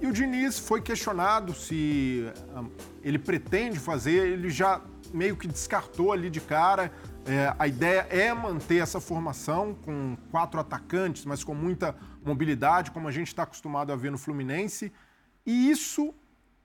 E 0.01 0.07
o 0.07 0.13
Diniz 0.13 0.59
foi 0.59 0.81
questionado 0.81 1.55
se 1.55 2.31
ah, 2.55 2.65
ele 3.03 3.19
pretende 3.19 3.79
fazer, 3.79 4.27
ele 4.29 4.51
já 4.51 4.81
meio 5.15 5.37
que 5.37 5.47
descartou 5.47 6.13
ali 6.13 6.29
de 6.29 6.41
cara. 6.41 6.93
É, 7.25 7.55
a 7.59 7.67
ideia 7.67 8.07
é 8.11 8.35
manter 8.35 8.83
essa 8.83 9.01
formação 9.01 9.75
com 9.75 10.17
quatro 10.31 10.59
atacantes, 10.59 11.25
mas 11.25 11.45
com 11.45 11.55
muita 11.55 11.97
mobilidade, 12.25 12.91
como 12.91 13.07
a 13.09 13.13
gente 13.13 13.29
está 13.29 13.45
acostumado 13.45 13.93
a 13.93 13.97
ver 13.97 14.11
no 14.11 14.19
Fluminense. 14.19 14.93
E 15.47 15.71
isso 15.71 16.13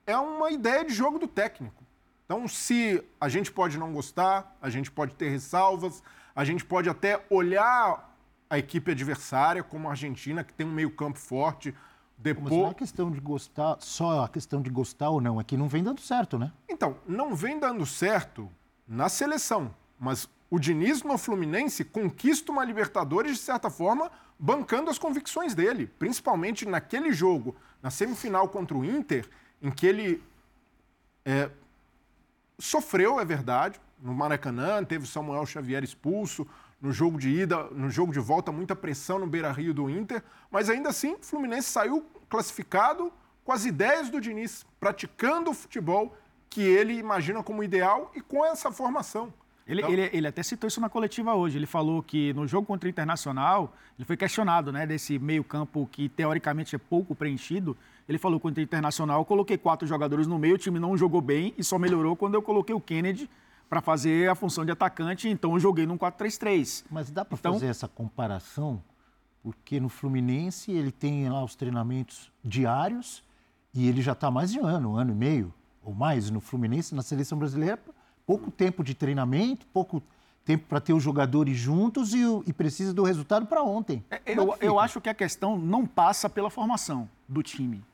é 0.06 0.16
uma 0.16 0.50
ideia 0.50 0.84
de 0.84 0.92
jogo 0.92 1.18
do 1.18 1.28
técnico. 1.28 1.84
Então, 2.24 2.46
se 2.48 3.02
a 3.20 3.28
gente 3.28 3.50
pode 3.50 3.78
não 3.78 3.92
gostar, 3.92 4.56
a 4.60 4.68
gente 4.68 4.90
pode 4.90 5.14
ter 5.14 5.28
ressalvas, 5.28 6.02
a 6.34 6.44
gente 6.44 6.64
pode 6.64 6.88
até 6.88 7.24
olhar 7.30 8.16
a 8.48 8.58
equipe 8.58 8.90
adversária, 8.90 9.62
como 9.62 9.88
a 9.88 9.92
Argentina, 9.92 10.42
que 10.42 10.52
tem 10.52 10.66
um 10.66 10.72
meio-campo 10.72 11.18
forte, 11.18 11.74
depois... 12.22 12.50
Mas 12.50 12.58
não 12.58 12.68
é 12.68 12.74
questão 12.74 13.10
de 13.10 13.20
gostar, 13.20 13.76
só 13.80 14.24
a 14.24 14.28
questão 14.28 14.60
de 14.60 14.70
gostar 14.70 15.10
ou 15.10 15.20
não, 15.20 15.40
é 15.40 15.44
que 15.44 15.56
não 15.56 15.68
vem 15.68 15.82
dando 15.82 16.00
certo, 16.00 16.38
né? 16.38 16.52
Então, 16.68 16.96
não 17.06 17.34
vem 17.34 17.58
dando 17.58 17.84
certo 17.86 18.50
na 18.86 19.08
seleção, 19.08 19.74
mas 19.98 20.28
o 20.50 20.58
Diniz 20.58 21.02
no 21.02 21.16
Fluminense 21.16 21.84
conquista 21.84 22.52
uma 22.52 22.64
Libertadores, 22.64 23.32
de 23.32 23.38
certa 23.38 23.70
forma, 23.70 24.10
bancando 24.38 24.90
as 24.90 24.98
convicções 24.98 25.54
dele, 25.54 25.86
principalmente 25.98 26.66
naquele 26.66 27.12
jogo, 27.12 27.56
na 27.82 27.90
semifinal 27.90 28.48
contra 28.48 28.76
o 28.76 28.84
Inter, 28.84 29.28
em 29.62 29.70
que 29.70 29.86
ele 29.86 30.22
é, 31.24 31.50
sofreu, 32.58 33.20
é 33.20 33.24
verdade, 33.24 33.80
no 34.02 34.14
Maracanã, 34.14 34.82
teve 34.82 35.06
Samuel 35.06 35.46
Xavier 35.46 35.84
expulso, 35.84 36.46
no 36.80 36.92
jogo 36.92 37.18
de 37.18 37.28
ida, 37.28 37.64
no 37.64 37.90
jogo 37.90 38.12
de 38.12 38.20
volta, 38.20 38.50
muita 38.50 38.74
pressão 38.74 39.18
no 39.18 39.26
Beira-Rio 39.26 39.74
do 39.74 39.90
Inter, 39.90 40.22
mas 40.50 40.70
ainda 40.70 40.88
assim, 40.88 41.14
o 41.14 41.22
Fluminense 41.22 41.68
saiu 41.68 42.04
classificado 42.28 43.12
com 43.44 43.52
as 43.52 43.64
ideias 43.64 44.08
do 44.08 44.20
Diniz, 44.20 44.64
praticando 44.78 45.50
o 45.50 45.54
futebol 45.54 46.16
que 46.48 46.62
ele 46.62 46.94
imagina 46.94 47.42
como 47.42 47.62
ideal 47.62 48.10
e 48.14 48.20
com 48.20 48.44
essa 48.44 48.72
formação. 48.72 49.32
Ele, 49.66 49.82
então... 49.82 49.92
ele, 49.92 50.10
ele, 50.12 50.26
até 50.26 50.42
citou 50.42 50.66
isso 50.66 50.80
na 50.80 50.88
coletiva 50.88 51.34
hoje. 51.34 51.56
Ele 51.56 51.66
falou 51.66 52.02
que 52.02 52.32
no 52.32 52.46
jogo 52.46 52.66
contra 52.66 52.88
o 52.88 52.90
Internacional, 52.90 53.72
ele 53.96 54.04
foi 54.04 54.16
questionado 54.16 54.72
né, 54.72 54.84
desse 54.84 55.16
meio-campo 55.18 55.88
que 55.92 56.08
teoricamente 56.08 56.74
é 56.74 56.78
pouco 56.78 57.14
preenchido. 57.14 57.76
Ele 58.08 58.18
falou 58.18 58.40
contra 58.40 58.60
o 58.60 58.64
Internacional, 58.64 59.20
eu 59.20 59.24
coloquei 59.24 59.56
quatro 59.56 59.86
jogadores 59.86 60.26
no 60.26 60.38
meio, 60.38 60.56
o 60.56 60.58
time 60.58 60.80
não 60.80 60.96
jogou 60.96 61.20
bem 61.20 61.54
e 61.56 61.62
só 61.62 61.78
melhorou 61.78 62.16
quando 62.16 62.34
eu 62.34 62.42
coloquei 62.42 62.74
o 62.74 62.80
Kennedy 62.80 63.30
para 63.70 63.80
fazer 63.80 64.28
a 64.28 64.34
função 64.34 64.64
de 64.64 64.72
atacante, 64.72 65.28
então 65.28 65.52
eu 65.52 65.60
joguei 65.60 65.86
num 65.86 65.96
4-3-3. 65.96 66.84
Mas 66.90 67.08
dá 67.08 67.24
para 67.24 67.38
então... 67.38 67.52
fazer 67.52 67.68
essa 67.68 67.86
comparação? 67.86 68.82
Porque 69.44 69.78
no 69.78 69.88
Fluminense 69.88 70.72
ele 70.72 70.90
tem 70.90 71.28
lá 71.28 71.42
os 71.44 71.54
treinamentos 71.54 72.32
diários 72.44 73.22
e 73.72 73.88
ele 73.88 74.02
já 74.02 74.10
está 74.10 74.28
mais 74.28 74.50
de 74.50 74.58
um 74.58 74.66
ano, 74.66 74.90
um 74.90 74.96
ano 74.96 75.12
e 75.12 75.14
meio 75.14 75.54
ou 75.84 75.94
mais 75.94 76.30
no 76.30 76.40
Fluminense, 76.40 76.94
na 76.96 77.00
seleção 77.00 77.38
brasileira, 77.38 77.80
pouco 78.26 78.50
tempo 78.50 78.82
de 78.82 78.92
treinamento, 78.92 79.64
pouco 79.68 80.02
tempo 80.44 80.66
para 80.68 80.80
ter 80.80 80.92
os 80.92 81.02
jogadores 81.02 81.56
juntos 81.56 82.12
e, 82.12 82.22
e 82.46 82.52
precisa 82.52 82.92
do 82.92 83.04
resultado 83.04 83.46
para 83.46 83.62
ontem. 83.62 84.04
É, 84.10 84.20
eu, 84.26 84.52
é 84.52 84.56
eu 84.60 84.80
acho 84.80 85.00
que 85.00 85.08
a 85.08 85.14
questão 85.14 85.56
não 85.56 85.86
passa 85.86 86.28
pela 86.28 86.50
formação 86.50 87.08
do 87.28 87.40
time, 87.40 87.84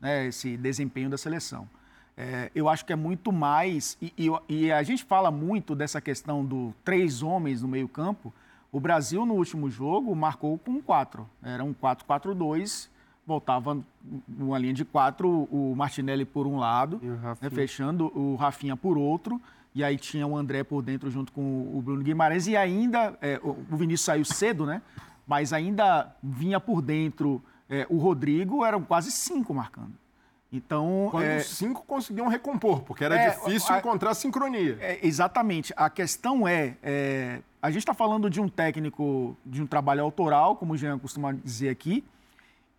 né, 0.00 0.26
esse 0.26 0.56
desempenho 0.56 1.10
da 1.10 1.18
seleção. 1.18 1.68
É, 2.16 2.50
eu 2.54 2.68
acho 2.68 2.84
que 2.84 2.92
é 2.92 2.96
muito 2.96 3.32
mais. 3.32 3.96
E, 4.00 4.12
e, 4.16 4.30
e, 4.48 4.72
a 4.72 4.82
gente 4.82 5.04
fala 5.04 5.30
muito 5.30 5.74
dessa 5.74 6.00
questão 6.00 6.44
do 6.44 6.72
três 6.84 7.22
homens 7.22 7.62
no 7.62 7.68
meio-campo. 7.68 8.32
O 8.70 8.78
Brasil, 8.80 9.24
no 9.26 9.34
último 9.34 9.70
jogo, 9.70 10.14
marcou 10.14 10.58
com 10.58 10.80
quatro. 10.80 11.28
Era 11.42 11.62
um 11.64 11.74
4-4-2. 11.74 12.88
Voltava 13.26 13.78
numa 14.28 14.58
linha 14.58 14.74
de 14.74 14.84
quatro, 14.84 15.48
o 15.50 15.74
Martinelli 15.74 16.26
por 16.26 16.46
um 16.46 16.58
lado, 16.58 17.00
né, 17.40 17.48
fechando 17.48 18.12
o 18.14 18.36
Rafinha 18.36 18.76
por 18.76 18.98
outro. 18.98 19.40
E 19.74 19.82
aí 19.82 19.96
tinha 19.96 20.26
o 20.26 20.36
André 20.36 20.62
por 20.62 20.82
dentro 20.82 21.10
junto 21.10 21.32
com 21.32 21.40
o 21.74 21.80
Bruno 21.82 22.02
Guimarães. 22.02 22.46
E 22.46 22.56
ainda, 22.56 23.16
é, 23.20 23.40
o 23.42 23.76
Vinícius 23.76 24.04
saiu 24.04 24.24
cedo, 24.24 24.66
né? 24.66 24.82
Mas 25.26 25.52
ainda 25.52 26.14
vinha 26.22 26.60
por 26.60 26.82
dentro 26.82 27.42
é, 27.68 27.86
o 27.88 27.96
Rodrigo, 27.96 28.64
eram 28.64 28.82
quase 28.82 29.10
cinco 29.10 29.54
marcando. 29.54 30.03
Então, 30.56 31.08
Quando 31.10 31.24
é, 31.24 31.38
os 31.38 31.46
cinco 31.46 31.84
conseguiam 31.84 32.28
recompor, 32.28 32.82
porque 32.82 33.04
era 33.04 33.16
é, 33.16 33.30
difícil 33.30 33.74
a, 33.74 33.78
encontrar 33.78 34.14
sincronia. 34.14 34.78
É, 34.80 35.00
exatamente. 35.02 35.74
A 35.76 35.90
questão 35.90 36.46
é, 36.46 36.76
é 36.80 37.40
a 37.60 37.70
gente 37.70 37.80
está 37.80 37.92
falando 37.92 38.30
de 38.30 38.40
um 38.40 38.48
técnico, 38.48 39.36
de 39.44 39.60
um 39.60 39.66
trabalho 39.66 40.02
autoral, 40.02 40.54
como 40.54 40.74
o 40.74 40.76
Jean 40.76 40.96
costuma 40.96 41.32
dizer 41.32 41.70
aqui, 41.70 42.04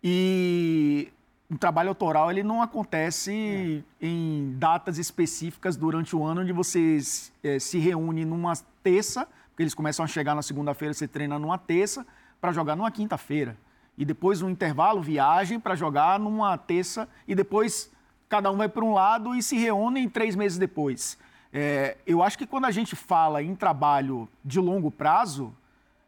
e 0.02 1.12
um 1.50 1.56
trabalho 1.56 1.90
autoral 1.90 2.30
ele 2.30 2.42
não 2.42 2.62
acontece 2.62 3.84
é. 4.00 4.06
em 4.06 4.54
datas 4.58 4.96
específicas 4.96 5.76
durante 5.76 6.16
o 6.16 6.24
ano, 6.24 6.40
onde 6.40 6.52
você 6.52 6.98
é, 7.44 7.58
se 7.58 7.78
reúne 7.78 8.24
numa 8.24 8.54
terça, 8.82 9.28
porque 9.50 9.62
eles 9.62 9.74
começam 9.74 10.02
a 10.02 10.08
chegar 10.08 10.34
na 10.34 10.42
segunda-feira, 10.42 10.94
você 10.94 11.06
treina 11.06 11.38
numa 11.38 11.58
terça, 11.58 12.06
para 12.40 12.52
jogar 12.52 12.74
numa 12.74 12.90
quinta-feira 12.90 13.54
e 13.96 14.04
depois 14.04 14.42
um 14.42 14.50
intervalo, 14.50 15.00
viagem 15.00 15.58
para 15.58 15.74
jogar 15.74 16.18
numa 16.18 16.56
terça 16.58 17.08
e 17.26 17.34
depois 17.34 17.90
cada 18.28 18.50
um 18.50 18.56
vai 18.56 18.68
para 18.68 18.84
um 18.84 18.92
lado 18.92 19.34
e 19.34 19.42
se 19.42 19.56
reúnem 19.56 20.08
três 20.08 20.36
meses 20.36 20.58
depois. 20.58 21.18
É, 21.52 21.96
eu 22.06 22.22
acho 22.22 22.36
que 22.36 22.46
quando 22.46 22.66
a 22.66 22.70
gente 22.70 22.94
fala 22.94 23.42
em 23.42 23.54
trabalho 23.54 24.28
de 24.44 24.60
longo 24.60 24.90
prazo, 24.90 25.54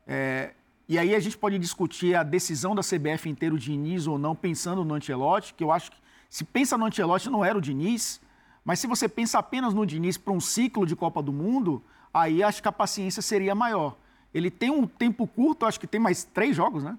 é, 0.07 0.53
e 0.89 0.99
aí 0.99 1.15
a 1.15 1.21
gente 1.21 1.39
pode 1.39 1.59
discutir 1.59 2.15
a 2.15 2.23
decisão 2.23 2.75
da 2.75 2.83
CBF 2.83 3.29
inteiro 3.29 3.57
o 3.57 3.59
Diniz 3.59 4.07
ou 4.07 4.19
não, 4.19 4.35
pensando 4.35 4.85
no 4.85 4.95
Ancelotti, 4.95 5.55
que 5.55 5.63
eu 5.63 5.71
acho 5.71 5.91
que 5.91 5.99
se 6.29 6.45
pensa 6.45 6.77
no 6.77 6.87
Ancelotti 6.87 7.31
não 7.31 7.45
era 7.45 7.57
o 7.57 7.61
Diniz, 7.61 8.21
mas 8.65 8.81
se 8.81 8.87
você 8.87 9.09
pensa 9.09 9.39
apenas 9.39 9.73
no 9.73 9.87
Diniz 9.87 10.19
para 10.19 10.33
um 10.33 10.41
ciclo 10.41 10.85
de 10.85 10.95
Copa 10.95 11.23
do 11.23 11.33
Mundo, 11.33 11.83
aí 12.13 12.43
acho 12.43 12.61
que 12.61 12.69
a 12.69 12.73
paciência 12.73 13.23
seria 13.23 13.55
maior. 13.55 13.97
Ele 14.35 14.51
tem 14.51 14.71
um 14.71 14.87
tempo 14.87 15.27
curto, 15.27 15.65
acho 15.65 15.81
que 15.81 15.87
tem 15.87 16.01
mais 16.01 16.25
três 16.25 16.55
jogos, 16.55 16.85
né? 16.85 16.99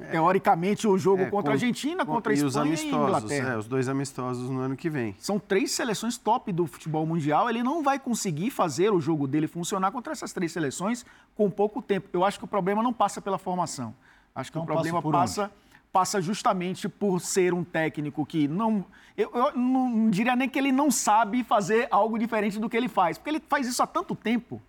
É. 0.00 0.10
Teoricamente, 0.10 0.86
o 0.86 0.96
jogo 0.96 1.22
é, 1.22 1.30
contra 1.30 1.52
a 1.52 1.54
Argentina, 1.54 2.06
contra 2.06 2.32
a 2.32 2.34
Espanha 2.34 2.44
e, 2.44 2.48
os 2.48 2.56
amistosos, 2.56 2.92
e 2.92 3.34
Inglaterra. 3.34 3.54
É, 3.54 3.56
os 3.56 3.66
dois 3.66 3.88
amistosos 3.88 4.48
no 4.48 4.60
ano 4.60 4.76
que 4.76 4.88
vem. 4.88 5.16
São 5.18 5.38
três 5.38 5.72
seleções 5.72 6.16
top 6.16 6.52
do 6.52 6.66
futebol 6.66 7.04
mundial. 7.04 7.50
Ele 7.50 7.62
não 7.62 7.82
vai 7.82 7.98
conseguir 7.98 8.50
fazer 8.50 8.92
o 8.92 9.00
jogo 9.00 9.26
dele 9.26 9.48
funcionar 9.48 9.90
contra 9.90 10.12
essas 10.12 10.32
três 10.32 10.52
seleções 10.52 11.04
com 11.34 11.50
pouco 11.50 11.82
tempo. 11.82 12.08
Eu 12.12 12.24
acho 12.24 12.38
que 12.38 12.44
o 12.44 12.48
problema 12.48 12.82
não 12.82 12.92
passa 12.92 13.20
pela 13.20 13.38
formação. 13.38 13.94
Acho 14.34 14.52
que 14.52 14.58
o 14.58 14.64
problema 14.64 15.02
passa, 15.02 15.50
passa 15.92 16.20
justamente 16.20 16.88
por 16.88 17.20
ser 17.20 17.52
um 17.52 17.64
técnico 17.64 18.24
que 18.24 18.46
não... 18.46 18.84
Eu, 19.16 19.32
eu 19.34 19.56
não 19.56 20.10
diria 20.10 20.36
nem 20.36 20.48
que 20.48 20.60
ele 20.60 20.70
não 20.70 20.92
sabe 20.92 21.42
fazer 21.42 21.88
algo 21.90 22.16
diferente 22.16 22.60
do 22.60 22.68
que 22.68 22.76
ele 22.76 22.88
faz. 22.88 23.18
Porque 23.18 23.30
ele 23.30 23.40
faz 23.40 23.66
isso 23.66 23.82
há 23.82 23.86
tanto 23.86 24.14
tempo 24.14 24.62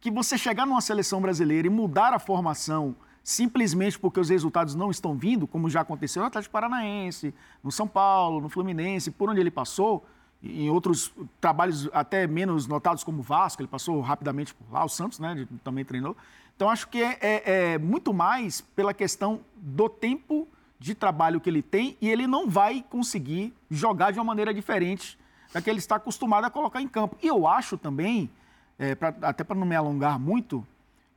que 0.00 0.10
você 0.10 0.38
chegar 0.38 0.66
numa 0.66 0.80
seleção 0.80 1.20
brasileira 1.20 1.66
e 1.66 1.70
mudar 1.70 2.14
a 2.14 2.18
formação 2.18 2.96
simplesmente 3.22 3.98
porque 3.98 4.18
os 4.18 4.28
resultados 4.28 4.74
não 4.74 4.90
estão 4.90 5.16
vindo, 5.16 5.46
como 5.46 5.70
já 5.70 5.80
aconteceu 5.82 6.20
no 6.22 6.26
Atlético 6.26 6.52
Paranaense, 6.52 7.34
no 7.62 7.70
São 7.70 7.86
Paulo, 7.86 8.40
no 8.40 8.48
Fluminense, 8.48 9.10
por 9.10 9.30
onde 9.30 9.40
ele 9.40 9.50
passou, 9.50 10.04
em 10.42 10.68
outros 10.68 11.12
trabalhos 11.40 11.88
até 11.92 12.26
menos 12.26 12.66
notados 12.66 13.04
como 13.04 13.20
o 13.20 13.22
Vasco, 13.22 13.62
ele 13.62 13.68
passou 13.68 14.00
rapidamente 14.00 14.52
por 14.52 14.72
lá, 14.72 14.84
o 14.84 14.88
Santos, 14.88 15.20
né, 15.20 15.46
também 15.62 15.84
treinou. 15.84 16.16
Então, 16.56 16.68
acho 16.68 16.88
que 16.88 17.02
é, 17.02 17.18
é, 17.20 17.42
é 17.44 17.78
muito 17.78 18.12
mais 18.12 18.60
pela 18.60 18.92
questão 18.92 19.40
do 19.56 19.88
tempo 19.88 20.48
de 20.78 20.94
trabalho 20.94 21.40
que 21.40 21.48
ele 21.48 21.62
tem 21.62 21.96
e 22.00 22.08
ele 22.08 22.26
não 22.26 22.48
vai 22.48 22.84
conseguir 22.90 23.54
jogar 23.70 24.10
de 24.10 24.18
uma 24.18 24.24
maneira 24.24 24.52
diferente 24.52 25.18
da 25.52 25.62
que 25.62 25.70
ele 25.70 25.78
está 25.78 25.96
acostumado 25.96 26.44
a 26.44 26.50
colocar 26.50 26.80
em 26.82 26.88
campo. 26.88 27.16
E 27.22 27.26
eu 27.26 27.46
acho 27.46 27.78
também, 27.78 28.30
é, 28.78 28.94
pra, 28.94 29.14
até 29.22 29.44
para 29.44 29.56
não 29.56 29.66
me 29.66 29.76
alongar 29.76 30.18
muito, 30.18 30.66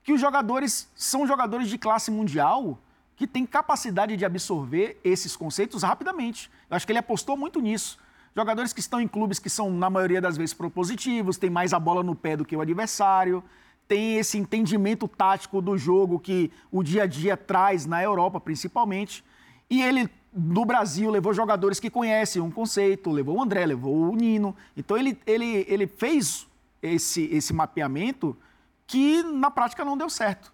que 0.05 0.13
os 0.13 0.21
jogadores 0.21 0.87
são 0.95 1.25
jogadores 1.25 1.67
de 1.67 1.79
classe 1.79 2.11
mundial 2.11 2.77
que 3.15 3.25
têm 3.25 3.43
capacidade 3.43 4.15
de 4.15 4.23
absorver 4.23 4.99
esses 5.03 5.35
conceitos 5.35 5.81
rapidamente. 5.81 6.49
Eu 6.69 6.77
acho 6.77 6.85
que 6.85 6.91
ele 6.91 6.99
apostou 6.99 7.35
muito 7.35 7.59
nisso. 7.59 7.97
Jogadores 8.35 8.71
que 8.71 8.79
estão 8.79 9.01
em 9.01 9.07
clubes 9.07 9.39
que 9.39 9.49
são, 9.49 9.71
na 9.71 9.89
maioria 9.89 10.21
das 10.21 10.37
vezes, 10.37 10.53
propositivos, 10.53 11.37
têm 11.37 11.49
mais 11.49 11.73
a 11.73 11.79
bola 11.79 12.03
no 12.03 12.13
pé 12.13 12.37
do 12.37 12.45
que 12.45 12.55
o 12.55 12.61
adversário, 12.61 13.43
tem 13.87 14.17
esse 14.17 14.37
entendimento 14.37 15.07
tático 15.07 15.59
do 15.59 15.75
jogo 15.75 16.19
que 16.19 16.51
o 16.71 16.83
dia 16.83 17.03
a 17.03 17.07
dia 17.07 17.35
traz 17.35 17.87
na 17.87 18.03
Europa, 18.03 18.39
principalmente. 18.39 19.23
E 19.67 19.81
ele, 19.81 20.07
no 20.31 20.65
Brasil, 20.65 21.09
levou 21.09 21.33
jogadores 21.33 21.79
que 21.79 21.89
conhecem 21.89 22.43
um 22.43 22.51
conceito, 22.51 23.09
levou 23.09 23.37
o 23.37 23.41
André, 23.41 23.65
levou 23.65 24.11
o 24.11 24.15
Nino. 24.15 24.55
Então, 24.77 24.95
ele, 24.95 25.17
ele, 25.25 25.65
ele 25.67 25.87
fez 25.87 26.45
esse, 26.79 27.23
esse 27.31 27.53
mapeamento 27.53 28.37
que 28.87 29.23
na 29.23 29.49
prática 29.49 29.83
não 29.83 29.97
deu 29.97 30.09
certo. 30.09 30.53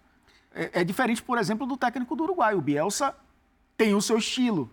É, 0.54 0.80
é, 0.80 0.84
diferente, 0.84 1.22
por 1.22 1.38
exemplo, 1.38 1.66
do 1.66 1.76
técnico 1.76 2.14
do 2.14 2.24
Uruguai. 2.24 2.54
O 2.54 2.60
Bielsa 2.60 3.14
tem 3.76 3.94
o 3.94 4.02
seu 4.02 4.18
estilo, 4.18 4.70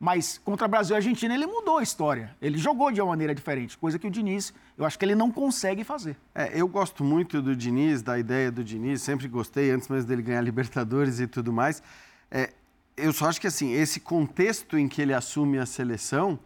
mas 0.00 0.38
contra 0.38 0.66
Brasil 0.66 0.94
e 0.94 0.96
Argentina 0.96 1.34
ele 1.34 1.46
mudou 1.46 1.78
a 1.78 1.82
história. 1.82 2.34
Ele 2.40 2.56
jogou 2.56 2.90
de 2.90 3.00
uma 3.00 3.08
maneira 3.08 3.34
diferente, 3.34 3.76
coisa 3.76 3.98
que 3.98 4.06
o 4.06 4.10
Diniz, 4.10 4.54
eu 4.76 4.84
acho 4.84 4.98
que 4.98 5.04
ele 5.04 5.14
não 5.14 5.30
consegue 5.30 5.84
fazer. 5.84 6.16
É, 6.34 6.50
eu 6.58 6.66
gosto 6.66 7.04
muito 7.04 7.42
do 7.42 7.54
Diniz, 7.54 8.02
da 8.02 8.18
ideia 8.18 8.50
do 8.50 8.64
Diniz, 8.64 9.02
sempre 9.02 9.28
gostei, 9.28 9.70
antes 9.70 9.88
mesmo 9.88 10.08
dele 10.08 10.22
ganhar 10.22 10.40
Libertadores 10.48 11.20
e 11.20 11.26
tudo 11.26 11.52
mais. 11.52 11.82
É, 12.30 12.52
eu 12.96 13.12
só 13.12 13.28
acho 13.28 13.40
que 13.40 13.46
assim, 13.46 13.72
esse 13.72 14.00
contexto 14.00 14.78
em 14.78 14.88
que 14.88 15.02
ele 15.02 15.12
assume 15.12 15.58
a 15.58 15.66
seleção 15.66 16.38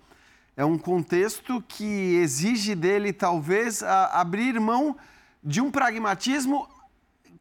é 0.56 0.64
um 0.64 0.76
contexto 0.76 1.62
que 1.66 2.16
exige 2.16 2.74
dele, 2.74 3.12
talvez, 3.12 3.82
abrir 3.82 4.60
mão 4.60 4.96
de 5.42 5.60
um 5.60 5.70
pragmatismo 5.70 6.68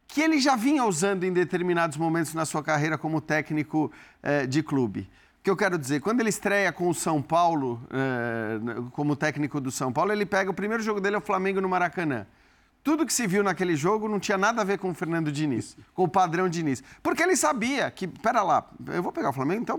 que 0.06 0.20
ele 0.20 0.38
já 0.38 0.56
vinha 0.56 0.84
usando 0.84 1.24
em 1.24 1.32
determinados 1.32 1.96
momentos 1.96 2.34
na 2.34 2.44
sua 2.44 2.62
carreira 2.62 2.98
como 2.98 3.20
técnico 3.20 3.90
eh, 4.22 4.46
de 4.46 4.62
clube. 4.62 5.08
O 5.40 5.42
que 5.42 5.50
eu 5.50 5.56
quero 5.56 5.78
dizer, 5.78 6.00
quando 6.00 6.20
ele 6.20 6.28
estreia 6.28 6.70
com 6.70 6.88
o 6.88 6.94
São 6.94 7.22
Paulo, 7.22 7.80
eh, 7.90 8.60
como 8.92 9.16
técnico 9.16 9.60
do 9.60 9.70
São 9.70 9.92
Paulo, 9.92 10.12
ele 10.12 10.26
pega 10.26 10.50
o 10.50 10.54
primeiro 10.54 10.82
jogo 10.82 11.00
dele, 11.00 11.16
é 11.16 11.18
o 11.18 11.22
Flamengo 11.22 11.60
no 11.60 11.68
Maracanã. 11.68 12.26
Tudo 12.82 13.06
que 13.06 13.12
se 13.12 13.28
viu 13.28 13.44
naquele 13.44 13.76
jogo 13.76 14.08
não 14.08 14.18
tinha 14.18 14.36
nada 14.36 14.60
a 14.60 14.64
ver 14.64 14.76
com 14.76 14.90
o 14.90 14.94
Fernando 14.94 15.30
Diniz, 15.30 15.76
com 15.94 16.02
o 16.02 16.08
padrão 16.08 16.48
Diniz. 16.48 16.82
Porque 17.00 17.22
ele 17.22 17.36
sabia 17.36 17.88
que, 17.90 18.08
pera 18.08 18.42
lá, 18.42 18.68
eu 18.88 19.02
vou 19.02 19.12
pegar 19.12 19.30
o 19.30 19.32
Flamengo, 19.32 19.62
então 19.62 19.78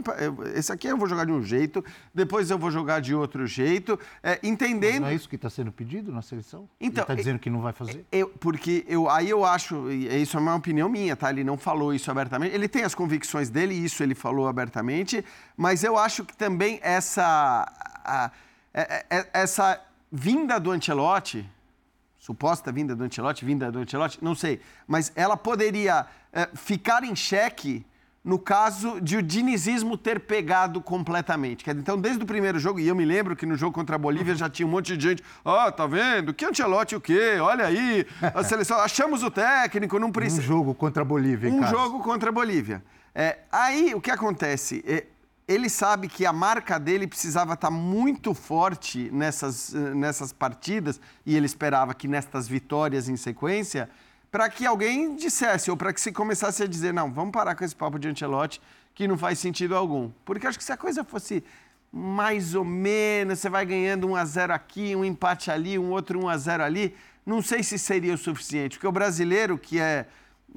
esse 0.55 0.71
aqui 0.71 0.87
eu 0.87 0.97
vou 0.97 1.07
jogar 1.07 1.25
de 1.25 1.31
um 1.31 1.43
jeito, 1.43 1.83
depois 2.13 2.49
eu 2.49 2.57
vou 2.57 2.71
jogar 2.71 3.01
de 3.01 3.13
outro 3.13 3.45
jeito, 3.45 3.99
é, 4.21 4.39
entendendo... 4.41 4.93
Mas 4.93 5.01
não 5.01 5.07
é 5.09 5.15
isso 5.15 5.27
que 5.27 5.35
está 5.35 5.49
sendo 5.49 5.71
pedido 5.71 6.11
na 6.13 6.21
seleção? 6.21 6.69
Então, 6.79 7.01
está 7.01 7.13
dizendo 7.13 7.39
que 7.39 7.49
não 7.49 7.61
vai 7.61 7.73
fazer? 7.73 8.05
Eu, 8.09 8.29
porque 8.29 8.85
eu, 8.87 9.09
aí 9.09 9.29
eu 9.29 9.43
acho, 9.43 9.91
e 9.91 10.21
isso 10.21 10.37
é 10.37 10.39
uma 10.39 10.55
opinião 10.55 10.87
minha, 10.87 11.15
tá? 11.15 11.29
Ele 11.29 11.43
não 11.43 11.57
falou 11.57 11.93
isso 11.93 12.09
abertamente, 12.09 12.55
ele 12.55 12.69
tem 12.69 12.83
as 12.83 12.95
convicções 12.95 13.49
dele, 13.49 13.73
isso 13.75 14.01
ele 14.01 14.15
falou 14.15 14.47
abertamente, 14.47 15.25
mas 15.57 15.83
eu 15.83 15.97
acho 15.97 16.23
que 16.23 16.35
também 16.37 16.79
essa, 16.81 17.67
a, 18.05 18.25
a, 18.25 18.31
é, 18.73 19.05
é, 19.09 19.29
essa 19.33 19.81
vinda 20.09 20.59
do 20.59 20.71
Ancelotti 20.71 21.49
suposta 22.23 22.71
vinda 22.71 22.95
do 22.95 23.03
Ancelotti, 23.03 23.43
vinda 23.43 23.69
do 23.69 23.79
Ancelotti, 23.79 24.17
não 24.21 24.33
sei, 24.33 24.61
mas 24.87 25.11
ela 25.13 25.35
poderia 25.35 26.05
é, 26.31 26.47
ficar 26.53 27.03
em 27.03 27.13
xeque 27.13 27.85
no 28.23 28.39
caso 28.39 29.01
de 29.01 29.17
o 29.17 29.21
dinizismo 29.21 29.97
ter 29.97 30.21
pegado 30.21 30.79
completamente. 30.79 31.69
Então, 31.69 31.99
desde 31.99 32.23
o 32.23 32.25
primeiro 32.25 32.57
jogo, 32.57 32.79
e 32.79 32.87
eu 32.87 32.95
me 32.95 33.03
lembro 33.03 33.35
que 33.35 33.45
no 33.45 33.57
jogo 33.57 33.73
contra 33.73 33.97
a 33.97 33.99
Bolívia 33.99 34.33
já 34.35 34.49
tinha 34.49 34.65
um 34.65 34.71
monte 34.71 34.95
de 34.95 35.09
gente, 35.09 35.23
ó, 35.43 35.67
oh, 35.67 35.71
tá 35.73 35.85
vendo? 35.85 36.33
Que 36.33 36.45
Ancelotti 36.45 36.95
o 36.95 37.01
quê? 37.01 37.39
Olha 37.41 37.65
aí, 37.65 38.07
a 38.21 38.41
seleção, 38.41 38.79
achamos 38.79 39.21
o 39.21 39.29
técnico, 39.29 39.99
não 39.99 40.09
precisa... 40.09 40.41
Um 40.41 40.45
jogo 40.45 40.73
contra 40.73 41.01
a 41.01 41.05
Bolívia, 41.05 41.51
Um 41.51 41.67
jogo 41.67 41.99
contra 41.99 42.29
a 42.29 42.31
Bolívia. 42.31 42.81
É, 43.13 43.39
aí, 43.51 43.93
o 43.93 43.99
que 43.99 44.09
acontece? 44.09 44.81
É, 44.87 45.07
ele 45.53 45.69
sabe 45.69 46.07
que 46.07 46.25
a 46.25 46.33
marca 46.33 46.79
dele 46.79 47.05
precisava 47.07 47.53
estar 47.53 47.69
muito 47.69 48.33
forte 48.33 49.09
nessas, 49.11 49.73
nessas 49.73 50.33
partidas, 50.33 50.99
e 51.25 51.35
ele 51.35 51.45
esperava 51.45 51.93
que 51.93 52.07
nestas 52.07 52.47
vitórias 52.47 53.07
em 53.07 53.15
sequência 53.15 53.89
para 54.31 54.49
que 54.49 54.65
alguém 54.65 55.15
dissesse, 55.15 55.69
ou 55.69 55.77
para 55.77 55.93
que 55.93 56.01
se 56.01 56.11
começasse 56.11 56.63
a 56.63 56.67
dizer, 56.67 56.91
não, 56.91 57.13
vamos 57.13 57.31
parar 57.31 57.53
com 57.53 57.63
esse 57.63 57.75
papo 57.75 57.99
de 57.99 58.07
Ancelotti, 58.07 58.59
que 58.95 59.07
não 59.07 59.15
faz 59.15 59.37
sentido 59.37 59.75
algum. 59.75 60.09
Porque 60.25 60.47
acho 60.47 60.57
que 60.57 60.63
se 60.63 60.71
a 60.71 60.77
coisa 60.77 61.03
fosse 61.03 61.43
mais 61.91 62.55
ou 62.55 62.65
menos, 62.65 63.37
você 63.37 63.47
vai 63.47 63.63
ganhando 63.63 64.07
1 64.07 64.15
a 64.15 64.25
0 64.25 64.53
aqui, 64.53 64.95
um 64.95 65.05
empate 65.05 65.51
ali, 65.51 65.77
um 65.77 65.91
outro 65.91 66.19
1 66.19 66.29
a 66.29 66.37
0 66.37 66.63
ali, 66.63 66.95
não 67.23 67.43
sei 67.43 67.61
se 67.61 67.77
seria 67.77 68.15
o 68.15 68.17
suficiente, 68.17 68.77
porque 68.77 68.87
o 68.87 68.91
brasileiro 68.91 69.55
que 69.55 69.79
é 69.79 70.07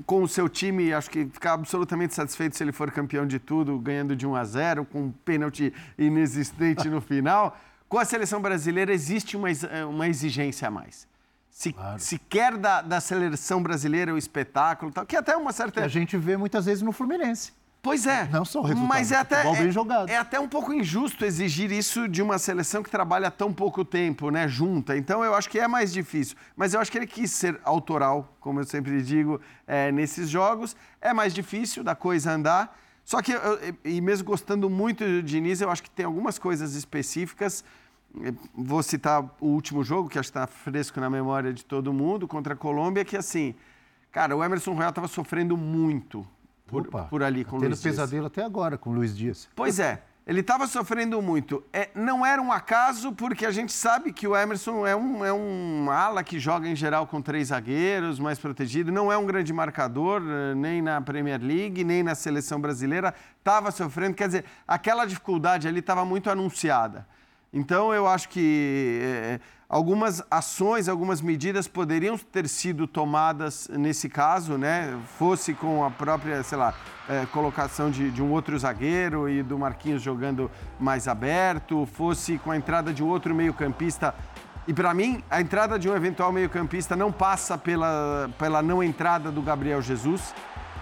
com 0.04 0.22
o 0.22 0.28
seu 0.28 0.48
time, 0.48 0.92
acho 0.92 1.10
que 1.10 1.24
fica 1.26 1.52
absolutamente 1.52 2.14
satisfeito 2.14 2.56
se 2.56 2.62
ele 2.62 2.72
for 2.72 2.90
campeão 2.90 3.26
de 3.26 3.38
tudo, 3.38 3.78
ganhando 3.78 4.14
de 4.14 4.26
1 4.26 4.34
a 4.34 4.44
0, 4.44 4.84
com 4.84 5.04
um 5.04 5.12
pênalti 5.12 5.72
inexistente 5.98 6.88
no 6.88 7.00
final. 7.00 7.56
Com 7.88 8.00
a 8.00 8.04
seleção 8.04 8.42
brasileira 8.42 8.92
existe 8.92 9.36
uma, 9.36 9.46
uma 9.88 10.08
exigência 10.08 10.66
a 10.66 10.70
mais 10.72 11.06
se, 11.56 11.72
claro. 11.72 11.98
se 11.98 12.18
quer 12.18 12.54
da, 12.58 12.82
da 12.82 13.00
seleção 13.00 13.62
brasileira 13.62 14.12
o 14.12 14.18
espetáculo, 14.18 14.92
tal, 14.92 15.06
que 15.06 15.16
até 15.16 15.34
uma 15.34 15.52
certa. 15.52 15.80
Que 15.80 15.86
a 15.86 15.88
gente 15.88 16.14
vê 16.18 16.36
muitas 16.36 16.66
vezes 16.66 16.82
no 16.82 16.92
Fluminense. 16.92 17.54
Pois 17.86 18.04
é. 18.04 18.28
Não 18.32 18.44
só 18.44 18.58
o 18.58 18.62
resultado, 18.64 18.88
mas 18.88 19.12
é 19.12 19.16
até 19.16 19.44
bem 19.52 19.70
jogado. 19.70 20.08
É, 20.08 20.16
até 20.16 20.40
um 20.40 20.48
pouco 20.48 20.72
injusto 20.72 21.24
exigir 21.24 21.70
isso 21.70 22.08
de 22.08 22.20
uma 22.20 22.36
seleção 22.36 22.82
que 22.82 22.90
trabalha 22.90 23.30
tão 23.30 23.52
pouco 23.52 23.84
tempo, 23.84 24.28
né, 24.28 24.48
junta. 24.48 24.96
Então 24.96 25.24
eu 25.24 25.32
acho 25.36 25.48
que 25.48 25.60
é 25.60 25.68
mais 25.68 25.92
difícil. 25.92 26.36
Mas 26.56 26.74
eu 26.74 26.80
acho 26.80 26.90
que 26.90 26.98
ele 26.98 27.06
quis 27.06 27.30
ser 27.30 27.60
autoral, 27.62 28.36
como 28.40 28.58
eu 28.58 28.64
sempre 28.64 29.00
digo, 29.02 29.40
é, 29.68 29.92
nesses 29.92 30.28
jogos. 30.28 30.74
É 31.00 31.14
mais 31.14 31.32
difícil 31.32 31.84
da 31.84 31.94
coisa 31.94 32.32
andar. 32.32 32.76
Só 33.04 33.22
que, 33.22 33.30
eu, 33.30 33.76
e 33.84 34.00
mesmo 34.00 34.26
gostando 34.26 34.68
muito 34.68 35.04
do 35.04 35.22
Diniz, 35.22 35.60
eu 35.60 35.70
acho 35.70 35.84
que 35.84 35.90
tem 35.90 36.04
algumas 36.04 36.40
coisas 36.40 36.74
específicas 36.74 37.62
Vou 38.54 38.82
citar 38.82 39.22
o 39.40 39.46
último 39.46 39.84
jogo, 39.84 40.08
que 40.08 40.18
acho 40.18 40.32
que 40.32 40.38
está 40.38 40.46
fresco 40.46 40.98
na 41.00 41.10
memória 41.10 41.52
de 41.52 41.64
todo 41.64 41.92
mundo, 41.92 42.26
contra 42.26 42.54
a 42.54 42.56
Colômbia, 42.56 43.04
que 43.04 43.16
assim, 43.16 43.54
cara, 44.10 44.34
o 44.34 44.42
Emerson 44.42 44.72
Royal 44.72 44.88
estava 44.88 45.06
sofrendo 45.06 45.56
muito 45.56 46.26
por, 46.66 46.86
Opa, 46.86 47.04
por 47.04 47.22
ali 47.22 47.44
com 47.44 47.56
o 47.56 47.60
Luiz 47.60 47.80
Dias. 47.80 47.96
pesadelo 47.96 48.26
até 48.26 48.44
agora 48.44 48.76
com 48.76 48.90
o 48.90 48.92
Luiz 48.92 49.16
Dias. 49.16 49.48
Pois 49.54 49.78
é, 49.78 50.02
ele 50.26 50.40
estava 50.40 50.66
sofrendo 50.66 51.22
muito. 51.22 51.62
É, 51.72 51.88
não 51.94 52.26
era 52.26 52.42
um 52.42 52.50
acaso, 52.50 53.12
porque 53.12 53.46
a 53.46 53.52
gente 53.52 53.72
sabe 53.72 54.12
que 54.12 54.26
o 54.26 54.36
Emerson 54.36 54.84
é 54.84 54.96
um, 54.96 55.24
é 55.24 55.32
um 55.32 55.88
ala 55.88 56.24
que 56.24 56.40
joga 56.40 56.68
em 56.68 56.74
geral 56.74 57.06
com 57.06 57.22
três 57.22 57.48
zagueiros, 57.48 58.18
mais 58.18 58.36
protegido. 58.36 58.90
Não 58.90 59.12
é 59.12 59.16
um 59.16 59.24
grande 59.24 59.52
marcador, 59.52 60.20
eh, 60.26 60.54
nem 60.56 60.82
na 60.82 61.00
Premier 61.00 61.40
League, 61.40 61.84
nem 61.84 62.02
na 62.02 62.16
seleção 62.16 62.60
brasileira. 62.60 63.14
Estava 63.38 63.70
sofrendo, 63.70 64.16
quer 64.16 64.26
dizer, 64.26 64.44
aquela 64.66 65.04
dificuldade 65.04 65.68
ali 65.68 65.78
estava 65.78 66.04
muito 66.04 66.28
anunciada. 66.28 67.06
Então, 67.52 67.94
eu 67.94 68.08
acho 68.08 68.28
que 68.28 68.98
é, 69.00 69.40
algumas 69.68 70.22
ações, 70.30 70.88
algumas 70.88 71.20
medidas 71.20 71.66
poderiam 71.66 72.16
ter 72.16 72.48
sido 72.48 72.86
tomadas 72.86 73.68
nesse 73.68 74.08
caso, 74.08 74.56
né? 74.56 74.96
Fosse 75.18 75.54
com 75.54 75.84
a 75.84 75.90
própria, 75.90 76.42
sei 76.42 76.56
lá, 76.56 76.74
é, 77.08 77.26
colocação 77.26 77.90
de, 77.90 78.10
de, 78.10 78.22
um 78.22 78.30
outro 78.30 78.58
zagueiro 78.58 79.28
e 79.28 79.42
do 79.42 79.58
Marquinhos 79.58 80.02
jogando 80.02 80.50
mais 80.78 81.08
aberto, 81.08 81.86
fosse 81.86 82.38
com 82.38 82.50
a 82.50 82.56
entrada 82.56 82.92
de 82.92 83.02
outro 83.02 83.34
meio-campista. 83.34 84.14
E 84.68 84.74
para 84.74 84.92
mim, 84.94 85.22
a 85.30 85.40
entrada 85.40 85.78
de 85.78 85.88
um 85.88 85.94
eventual 85.94 86.32
meio-campista 86.32 86.96
não 86.96 87.12
passa 87.12 87.56
pela, 87.56 88.30
pela 88.38 88.62
não 88.62 88.82
entrada 88.82 89.30
do 89.30 89.42
Gabriel 89.42 89.80
Jesus, 89.80 90.34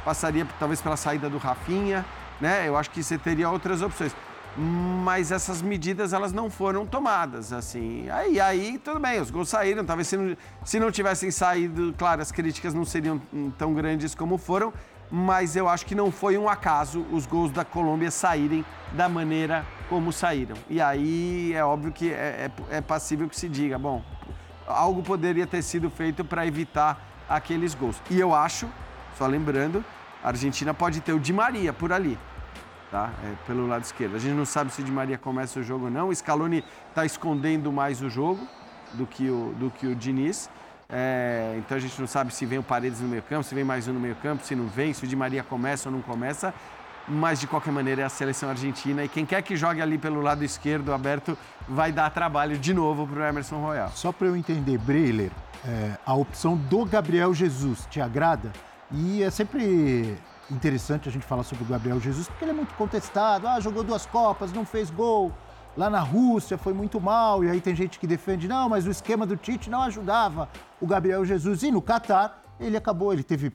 passaria 0.05 0.47
talvez 0.59 0.81
pela 0.81 0.97
saída 0.97 1.29
do 1.29 1.39
Rafinha, 1.39 2.05
né? 2.41 2.69
Eu 2.69 2.77
acho 2.77 2.91
que 2.91 3.03
você 3.03 3.17
teria 3.17 3.49
outras 3.49 3.83
opções 3.83 4.15
mas 4.57 5.33
essas 5.33 5.61
medidas 5.61 6.13
elas 6.13 6.33
não 6.33 6.49
foram 6.49 6.87
tomadas, 6.87 7.53
assim. 7.53 8.09
Aí, 8.11 8.41
aí 8.41 8.79
tudo 8.79 9.01
bem, 9.01 9.21
os 9.21 9.31
gols 9.31 9.49
saíram, 9.49 9.85
talvez 9.85 10.09
se 10.09 10.17
não, 10.17 10.37
se 10.65 10.81
não 10.81 10.91
tivessem 10.91 11.31
saído, 11.31 11.95
claro, 11.99 12.23
as 12.23 12.31
críticas 12.31 12.73
não 12.73 12.85
seriam 12.85 13.21
tão 13.59 13.75
grandes 13.75 14.15
como 14.15 14.39
foram, 14.39 14.73
mas 15.11 15.57
eu 15.57 15.69
acho 15.69 15.85
que 15.85 15.95
não 15.95 16.11
foi 16.11 16.39
um 16.39 16.49
acaso 16.49 17.05
os 17.11 17.27
gols 17.27 17.51
da 17.51 17.65
Colômbia 17.65 18.11
saírem 18.11 18.65
da 18.93 19.09
maneira 19.09 19.67
como 19.89 20.13
saíram. 20.13 20.57
E 20.71 20.81
aí 20.81 21.53
é 21.53 21.65
óbvio 21.65 21.93
que 21.93 22.13
é, 22.13 22.51
é, 22.71 22.77
é 22.77 22.81
passível 22.81 23.29
que 23.29 23.39
se 23.39 23.49
diga, 23.49 23.79
bom, 23.79 24.03
algo 24.67 25.03
poderia 25.03 25.47
ter 25.47 25.63
sido 25.63 25.91
feito 25.91 26.25
para 26.25 26.47
evitar 26.47 27.01
aqueles 27.29 27.75
gols. 27.75 28.01
E 28.09 28.21
eu 28.21 28.35
acho, 28.35 28.69
só 29.19 29.27
lembrando, 29.27 29.85
a 30.23 30.29
Argentina 30.29 30.73
pode 30.73 31.01
ter 31.01 31.13
o 31.13 31.19
Di 31.19 31.33
Maria 31.33 31.73
por 31.73 31.93
ali 31.93 32.17
tá? 32.91 33.11
É, 33.25 33.35
pelo 33.47 33.67
lado 33.67 33.85
esquerdo. 33.85 34.17
A 34.17 34.19
gente 34.19 34.35
não 34.35 34.45
sabe 34.45 34.73
se 34.73 34.81
o 34.81 34.85
Di 34.85 34.93
Maria 34.93 35.19
começa 35.19 35.61
o 35.61 35.63
jogo 35.63 35.87
ou 35.87 35.91
não. 35.91 36.09
O 36.09 36.15
Scaloni 36.15 36.65
está 36.89 37.05
escondendo 37.05 37.73
mais 37.73 38.01
o 38.03 38.09
jogo 38.09 38.47
do 38.93 39.07
que 39.07 39.29
o, 39.29 39.55
do 39.59 39.71
que 39.71 39.87
o 39.87 39.95
Diniz. 39.95 40.49
É, 40.89 41.55
então 41.59 41.77
a 41.77 41.81
gente 41.81 41.99
não 41.99 42.07
sabe 42.07 42.33
se 42.33 42.45
vem 42.47 42.59
o 42.59 42.63
Paredes 42.63 43.01
no 43.01 43.09
meio 43.09 43.23
campo, 43.23 43.43
se 43.43 43.55
vem 43.55 43.65
mais 43.65 43.89
um 43.89 43.93
no 43.93 44.01
meio 44.01 44.15
campo, 44.17 44.45
se 44.45 44.55
não 44.55 44.67
vem, 44.67 44.93
se 44.93 45.05
o 45.05 45.07
Di 45.07 45.17
Maria 45.17 45.43
começa 45.43 45.89
ou 45.89 45.95
não 45.95 46.03
começa. 46.03 46.55
Mas 47.07 47.39
de 47.39 47.47
qualquer 47.47 47.71
maneira 47.71 48.03
é 48.03 48.05
a 48.05 48.09
seleção 48.09 48.49
argentina 48.49 49.05
e 49.05 49.09
quem 49.09 49.27
quer 49.27 49.43
que 49.43 49.57
jogue 49.57 49.83
ali 49.83 49.99
pelo 49.99 50.23
lado 50.23 50.43
esquerdo 50.43 50.93
aberto 50.93 51.37
vai 51.69 51.93
dar 51.93 52.09
trabalho 52.11 52.57
de 52.57 52.73
novo 52.73 53.07
para 53.07 53.21
o 53.21 53.25
Emerson 53.25 53.61
Royal. 53.61 53.91
Só 53.95 54.11
para 54.11 54.29
eu 54.29 54.37
entender, 54.37 54.79
Breiler, 54.79 55.31
é, 55.67 55.99
a 56.07 56.15
opção 56.15 56.57
do 56.57 56.85
Gabriel 56.85 57.35
Jesus 57.35 57.87
te 57.91 58.01
agrada? 58.01 58.51
E 58.91 59.23
é 59.23 59.31
sempre 59.31 60.17
interessante 60.51 61.09
a 61.09 61.13
gente 61.13 61.25
falar 61.25 61.43
sobre 61.43 61.65
o 61.65 61.67
Gabriel 61.67 62.01
Jesus, 62.01 62.29
porque 62.29 62.45
ele 62.45 62.53
é 62.53 62.55
muito 62.55 62.75
contestado. 62.75 63.47
Ah, 63.47 63.61
jogou 63.61 63.83
duas 63.83 64.07
Copas, 64.07 64.53
não 64.53 64.65
fez 64.65 64.91
gol. 64.91 65.33
Lá 65.77 65.91
na 65.91 66.01
Rússia 66.01 66.57
foi 66.57 66.73
muito 66.73 67.01
mal, 67.01 67.43
e 67.43 67.51
aí 67.51 67.61
tem 67.61 67.75
gente 67.75 67.99
que 67.99 68.07
defende, 68.07 68.47
não, 68.47 68.69
mas 68.69 68.87
o 68.87 68.91
esquema 68.91 69.27
do 69.27 69.37
Tite 69.37 69.69
não 69.69 69.83
ajudava 69.83 70.49
o 70.81 70.87
Gabriel 70.87 71.25
Jesus. 71.25 71.63
E 71.65 71.71
no 71.71 71.83
Catar, 71.83 72.43
ele 72.61 72.77
acabou, 72.77 73.13
ele 73.13 73.25
teve 73.25 73.53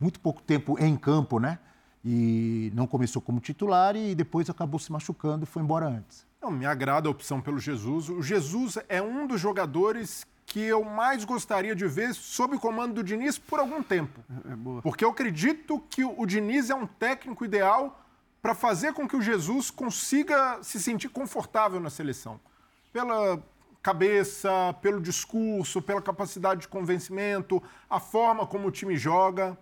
muito 0.00 0.18
pouco 0.20 0.40
tempo 0.40 0.78
em 0.78 0.96
campo, 0.96 1.38
né? 1.38 1.58
E 2.04 2.72
não 2.74 2.86
começou 2.86 3.20
como 3.20 3.40
titular 3.40 3.96
e 3.96 4.14
depois 4.14 4.48
acabou 4.48 4.80
se 4.80 4.90
machucando 4.90 5.44
e 5.44 5.46
foi 5.46 5.62
embora 5.62 5.86
antes. 5.86 6.26
Não, 6.40 6.50
me 6.50 6.64
agrada 6.64 7.08
a 7.08 7.10
opção 7.10 7.40
pelo 7.40 7.58
Jesus. 7.58 8.08
O 8.08 8.22
Jesus 8.22 8.78
é 8.88 9.02
um 9.02 9.26
dos 9.26 9.40
jogadores 9.40 10.26
que 10.48 10.60
eu 10.60 10.82
mais 10.82 11.26
gostaria 11.26 11.76
de 11.76 11.86
ver 11.86 12.14
sob 12.14 12.56
o 12.56 12.58
comando 12.58 12.94
do 12.94 13.04
Diniz 13.04 13.38
por 13.38 13.60
algum 13.60 13.82
tempo. 13.82 14.24
É 14.30 14.80
Porque 14.82 15.04
eu 15.04 15.10
acredito 15.10 15.78
que 15.90 16.02
o 16.02 16.24
Diniz 16.24 16.70
é 16.70 16.74
um 16.74 16.86
técnico 16.86 17.44
ideal 17.44 18.02
para 18.40 18.54
fazer 18.54 18.94
com 18.94 19.06
que 19.06 19.14
o 19.14 19.20
Jesus 19.20 19.70
consiga 19.70 20.58
se 20.62 20.80
sentir 20.80 21.10
confortável 21.10 21.78
na 21.78 21.90
seleção. 21.90 22.40
Pela 22.90 23.42
cabeça, 23.82 24.74
pelo 24.80 25.02
discurso, 25.02 25.82
pela 25.82 26.00
capacidade 26.00 26.62
de 26.62 26.68
convencimento, 26.68 27.62
a 27.88 28.00
forma 28.00 28.46
como 28.46 28.68
o 28.68 28.70
time 28.70 28.96
joga, 28.96 29.56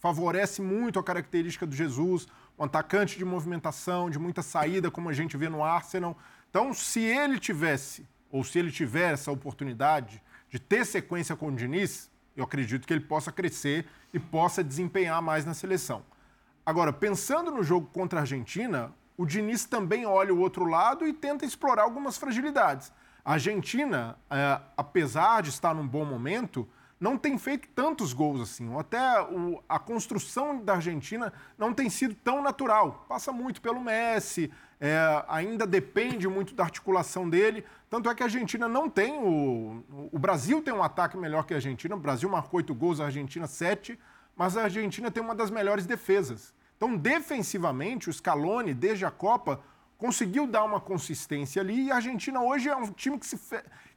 favorece 0.00 0.62
muito 0.62 0.98
a 0.98 1.04
característica 1.04 1.66
do 1.66 1.76
Jesus, 1.76 2.26
um 2.58 2.64
atacante 2.64 3.18
de 3.18 3.24
movimentação, 3.24 4.08
de 4.08 4.18
muita 4.18 4.40
saída, 4.40 4.90
como 4.90 5.10
a 5.10 5.12
gente 5.12 5.36
vê 5.36 5.50
no 5.50 5.62
Arsenal. 5.62 6.16
Então, 6.48 6.72
se 6.72 7.00
ele 7.00 7.38
tivesse 7.38 8.06
ou 8.32 8.42
se 8.42 8.58
ele 8.58 8.72
tiver 8.72 9.12
essa 9.12 9.30
oportunidade 9.30 10.20
de 10.48 10.58
ter 10.58 10.86
sequência 10.86 11.36
com 11.36 11.48
o 11.48 11.54
Diniz, 11.54 12.10
eu 12.34 12.42
acredito 12.42 12.86
que 12.86 12.92
ele 12.92 13.04
possa 13.04 13.30
crescer 13.30 13.86
e 14.12 14.18
possa 14.18 14.64
desempenhar 14.64 15.20
mais 15.20 15.44
na 15.44 15.52
seleção. 15.52 16.02
Agora, 16.64 16.92
pensando 16.92 17.50
no 17.50 17.62
jogo 17.62 17.88
contra 17.92 18.20
a 18.20 18.22
Argentina, 18.22 18.92
o 19.18 19.26
Diniz 19.26 19.66
também 19.66 20.06
olha 20.06 20.32
o 20.32 20.40
outro 20.40 20.64
lado 20.64 21.06
e 21.06 21.12
tenta 21.12 21.44
explorar 21.44 21.82
algumas 21.82 22.16
fragilidades. 22.16 22.90
A 23.22 23.34
Argentina, 23.34 24.16
é, 24.30 24.60
apesar 24.76 25.42
de 25.42 25.50
estar 25.50 25.74
num 25.74 25.86
bom 25.86 26.04
momento, 26.04 26.66
não 27.02 27.18
tem 27.18 27.36
feito 27.36 27.66
tantos 27.74 28.12
gols 28.12 28.40
assim. 28.40 28.78
Até 28.78 29.20
o, 29.22 29.60
a 29.68 29.76
construção 29.76 30.62
da 30.62 30.74
Argentina 30.74 31.32
não 31.58 31.74
tem 31.74 31.90
sido 31.90 32.14
tão 32.14 32.40
natural. 32.40 33.04
Passa 33.08 33.32
muito 33.32 33.60
pelo 33.60 33.80
Messi, 33.80 34.52
é, 34.80 35.24
ainda 35.26 35.66
depende 35.66 36.28
muito 36.28 36.54
da 36.54 36.62
articulação 36.62 37.28
dele. 37.28 37.64
Tanto 37.90 38.08
é 38.08 38.14
que 38.14 38.22
a 38.22 38.26
Argentina 38.26 38.68
não 38.68 38.88
tem 38.88 39.18
o. 39.18 39.82
O 40.12 40.18
Brasil 40.18 40.62
tem 40.62 40.72
um 40.72 40.82
ataque 40.82 41.16
melhor 41.16 41.44
que 41.44 41.52
a 41.52 41.56
Argentina. 41.56 41.96
O 41.96 41.98
Brasil 41.98 42.28
marcou 42.30 42.58
oito 42.58 42.72
gols, 42.72 43.00
a 43.00 43.06
Argentina 43.06 43.48
sete, 43.48 43.98
mas 44.36 44.56
a 44.56 44.62
Argentina 44.62 45.10
tem 45.10 45.20
uma 45.20 45.34
das 45.34 45.50
melhores 45.50 45.84
defesas. 45.84 46.54
Então, 46.76 46.96
defensivamente, 46.96 48.08
o 48.08 48.12
Scaloni, 48.12 48.74
desde 48.74 49.04
a 49.04 49.10
Copa, 49.10 49.60
conseguiu 49.98 50.46
dar 50.46 50.62
uma 50.62 50.80
consistência 50.80 51.60
ali. 51.60 51.86
E 51.86 51.90
a 51.90 51.96
Argentina 51.96 52.40
hoje 52.40 52.68
é 52.68 52.76
um 52.76 52.92
time 52.92 53.18
que, 53.18 53.26
se 53.26 53.36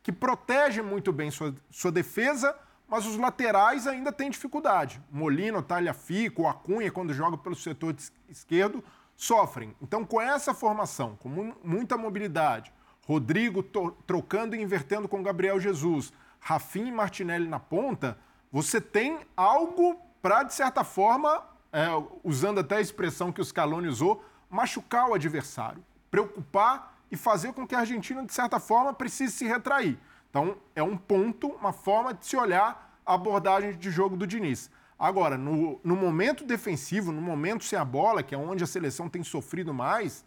que 0.01 0.11
protege 0.11 0.81
muito 0.81 1.13
bem 1.13 1.29
sua, 1.29 1.53
sua 1.69 1.91
defesa 1.91 2.55
mas 2.87 3.05
os 3.05 3.17
laterais 3.17 3.87
ainda 3.87 4.11
têm 4.11 4.29
dificuldade. 4.29 5.01
Molino, 5.11 5.61
Talhafico, 5.61 6.47
Acunha, 6.47 6.91
quando 6.91 7.13
joga 7.13 7.37
pelo 7.37 7.55
setor 7.55 7.95
esquerdo, 8.29 8.83
sofrem. 9.15 9.75
Então, 9.81 10.05
com 10.05 10.21
essa 10.21 10.53
formação, 10.53 11.15
com 11.17 11.53
muita 11.63 11.97
mobilidade, 11.97 12.71
Rodrigo 13.07 13.63
trocando 14.05 14.55
e 14.55 14.61
invertendo 14.61 15.07
com 15.07 15.23
Gabriel 15.23 15.59
Jesus, 15.59 16.11
Rafinha 16.39 16.89
e 16.89 16.91
Martinelli 16.91 17.47
na 17.47 17.59
ponta, 17.59 18.17
você 18.51 18.79
tem 18.79 19.19
algo 19.35 19.99
para, 20.21 20.43
de 20.43 20.53
certa 20.53 20.83
forma, 20.83 21.43
é, 21.71 21.87
usando 22.23 22.59
até 22.59 22.77
a 22.77 22.81
expressão 22.81 23.31
que 23.31 23.41
o 23.41 23.45
Scaloni 23.45 23.87
usou, 23.87 24.23
machucar 24.49 25.09
o 25.09 25.13
adversário, 25.13 25.83
preocupar 26.09 26.97
e 27.11 27.17
fazer 27.17 27.53
com 27.53 27.67
que 27.67 27.75
a 27.75 27.79
Argentina, 27.79 28.25
de 28.25 28.33
certa 28.33 28.59
forma, 28.59 28.93
precise 28.93 29.33
se 29.33 29.45
retrair. 29.45 29.99
Então, 30.35 30.57
é 30.75 30.83
um 30.83 30.97
ponto, 30.97 31.47
uma 31.47 31.71
forma 31.71 32.13
de 32.13 32.25
se 32.25 32.35
olhar 32.35 32.99
a 33.05 33.13
abordagem 33.13 33.71
de 33.71 33.89
jogo 33.89 34.17
do 34.17 34.27
Diniz. 34.27 34.69
Agora, 34.99 35.37
no, 35.37 35.79
no 35.81 35.95
momento 35.95 36.43
defensivo, 36.43 37.13
no 37.13 37.21
momento 37.21 37.63
sem 37.63 37.79
a 37.79 37.85
bola, 37.85 38.21
que 38.21 38.35
é 38.35 38.37
onde 38.37 38.61
a 38.61 38.67
seleção 38.67 39.07
tem 39.07 39.23
sofrido 39.23 39.73
mais, 39.73 40.25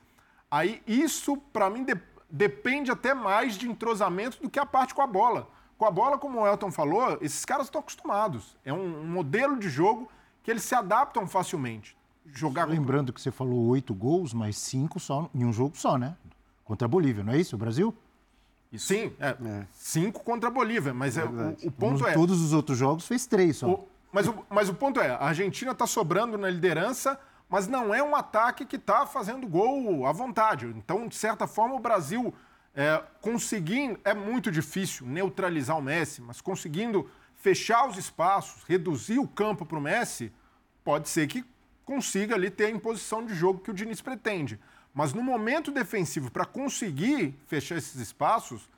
aí 0.50 0.82
isso, 0.86 1.36
para 1.36 1.68
mim, 1.68 1.84
de, 1.84 1.94
depende 2.30 2.90
até 2.90 3.12
mais 3.12 3.58
de 3.58 3.68
entrosamento 3.68 4.40
do 4.40 4.48
que 4.48 4.58
a 4.58 4.64
parte 4.64 4.94
com 4.94 5.02
a 5.02 5.06
bola. 5.06 5.46
Com 5.76 5.84
a 5.84 5.90
bola, 5.90 6.16
como 6.16 6.40
o 6.40 6.46
Elton 6.46 6.72
falou, 6.72 7.18
esses 7.20 7.44
caras 7.44 7.66
estão 7.66 7.82
acostumados. 7.82 8.56
É 8.64 8.72
um, 8.72 9.02
um 9.02 9.06
modelo 9.06 9.58
de 9.58 9.68
jogo 9.68 10.08
que 10.42 10.50
eles 10.50 10.62
se 10.62 10.74
adaptam 10.74 11.26
facilmente. 11.26 11.94
Jogar 12.24 12.66
Lembrando 12.66 13.12
que 13.12 13.20
você 13.20 13.30
falou 13.30 13.66
oito 13.66 13.92
gols, 13.92 14.32
mas 14.32 14.56
cinco 14.56 14.98
só 14.98 15.28
em 15.34 15.44
um 15.44 15.52
jogo 15.52 15.76
só, 15.76 15.98
né? 15.98 16.16
Contra 16.64 16.86
a 16.86 16.88
Bolívia, 16.88 17.22
não 17.22 17.34
é 17.34 17.36
isso, 17.36 17.56
o 17.56 17.58
Brasil? 17.58 17.94
Isso. 18.72 18.88
Sim, 18.88 19.12
é, 19.18 19.28
é. 19.28 19.66
cinco 19.72 20.22
contra 20.22 20.48
a 20.48 20.52
Bolívia, 20.52 20.92
mas 20.92 21.16
é, 21.16 21.24
o, 21.24 21.56
o, 21.64 21.70
ponto 21.70 22.00
Nos, 22.00 22.08
é... 22.08 22.12
Todos 22.12 22.40
os 22.40 22.52
outros 22.52 22.76
jogos 22.76 23.06
fez 23.06 23.26
três 23.26 23.56
só. 23.56 23.66
O, 23.68 23.88
mas, 24.12 24.28
o, 24.28 24.44
mas 24.50 24.68
o 24.68 24.74
ponto 24.74 25.00
é, 25.00 25.10
a 25.10 25.24
Argentina 25.24 25.72
está 25.72 25.86
sobrando 25.86 26.36
na 26.36 26.50
liderança, 26.50 27.18
mas 27.48 27.66
não 27.66 27.94
é 27.94 28.02
um 28.02 28.14
ataque 28.14 28.66
que 28.66 28.76
está 28.76 29.06
fazendo 29.06 29.46
gol 29.46 30.06
à 30.06 30.12
vontade. 30.12 30.66
Então, 30.66 31.08
de 31.08 31.16
certa 31.16 31.46
forma, 31.46 31.74
o 31.74 31.78
Brasil 31.78 32.34
é, 32.74 33.02
conseguindo, 33.20 33.98
é 34.04 34.12
muito 34.12 34.50
difícil 34.50 35.06
neutralizar 35.06 35.78
o 35.78 35.82
Messi, 35.82 36.20
mas 36.20 36.40
conseguindo 36.40 37.10
fechar 37.34 37.88
os 37.88 37.96
espaços, 37.96 38.64
reduzir 38.64 39.18
o 39.18 39.26
campo 39.26 39.64
para 39.64 39.78
o 39.78 39.80
Messi, 39.80 40.32
pode 40.84 41.08
ser 41.08 41.26
que 41.26 41.44
consiga 41.84 42.34
ali 42.34 42.50
ter 42.50 42.66
a 42.66 42.70
imposição 42.70 43.24
de 43.24 43.34
jogo 43.34 43.60
que 43.60 43.70
o 43.70 43.74
Diniz 43.74 44.02
pretende. 44.02 44.60
Mas 44.94 45.12
no 45.12 45.22
momento 45.22 45.70
defensivo, 45.70 46.30
para 46.30 46.44
conseguir 46.44 47.38
fechar 47.46 47.76
esses 47.76 47.96
espaços, 47.96 48.68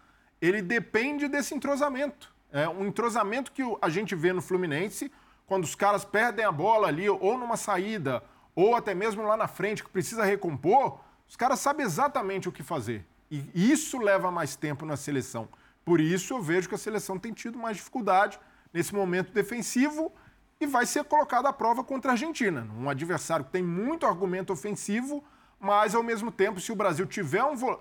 ele 0.40 0.60
depende 0.62 1.28
desse 1.28 1.54
entrosamento. 1.54 2.32
É 2.52 2.68
um 2.68 2.86
entrosamento 2.86 3.52
que 3.52 3.62
a 3.80 3.88
gente 3.88 4.14
vê 4.14 4.32
no 4.32 4.42
Fluminense, 4.42 5.10
quando 5.46 5.64
os 5.64 5.74
caras 5.74 6.04
perdem 6.04 6.44
a 6.44 6.52
bola 6.52 6.88
ali, 6.88 7.08
ou 7.08 7.38
numa 7.38 7.56
saída, 7.56 8.22
ou 8.54 8.74
até 8.74 8.94
mesmo 8.94 9.22
lá 9.22 9.36
na 9.36 9.48
frente, 9.48 9.82
que 9.82 9.90
precisa 9.90 10.24
recompor, 10.24 11.00
os 11.28 11.36
caras 11.36 11.60
sabem 11.60 11.86
exatamente 11.86 12.48
o 12.48 12.52
que 12.52 12.62
fazer. 12.62 13.06
E 13.30 13.70
isso 13.70 13.98
leva 13.98 14.30
mais 14.30 14.56
tempo 14.56 14.84
na 14.84 14.96
seleção. 14.96 15.48
Por 15.84 16.00
isso 16.00 16.34
eu 16.34 16.42
vejo 16.42 16.68
que 16.68 16.74
a 16.74 16.78
seleção 16.78 17.18
tem 17.18 17.32
tido 17.32 17.56
mais 17.58 17.76
dificuldade 17.76 18.38
nesse 18.72 18.94
momento 18.94 19.32
defensivo 19.32 20.12
e 20.60 20.66
vai 20.66 20.84
ser 20.84 21.04
colocada 21.04 21.48
à 21.48 21.52
prova 21.52 21.82
contra 21.82 22.10
a 22.10 22.14
Argentina. 22.14 22.68
Um 22.76 22.90
adversário 22.90 23.44
que 23.44 23.52
tem 23.52 23.62
muito 23.62 24.06
argumento 24.06 24.52
ofensivo, 24.52 25.24
mas 25.60 25.94
ao 25.94 26.02
mesmo 26.02 26.32
tempo, 26.32 26.58
se 26.58 26.72
o 26.72 26.76
Brasil 26.76 27.06
tiver 27.06 27.44
um. 27.44 27.54
Vo... 27.54 27.78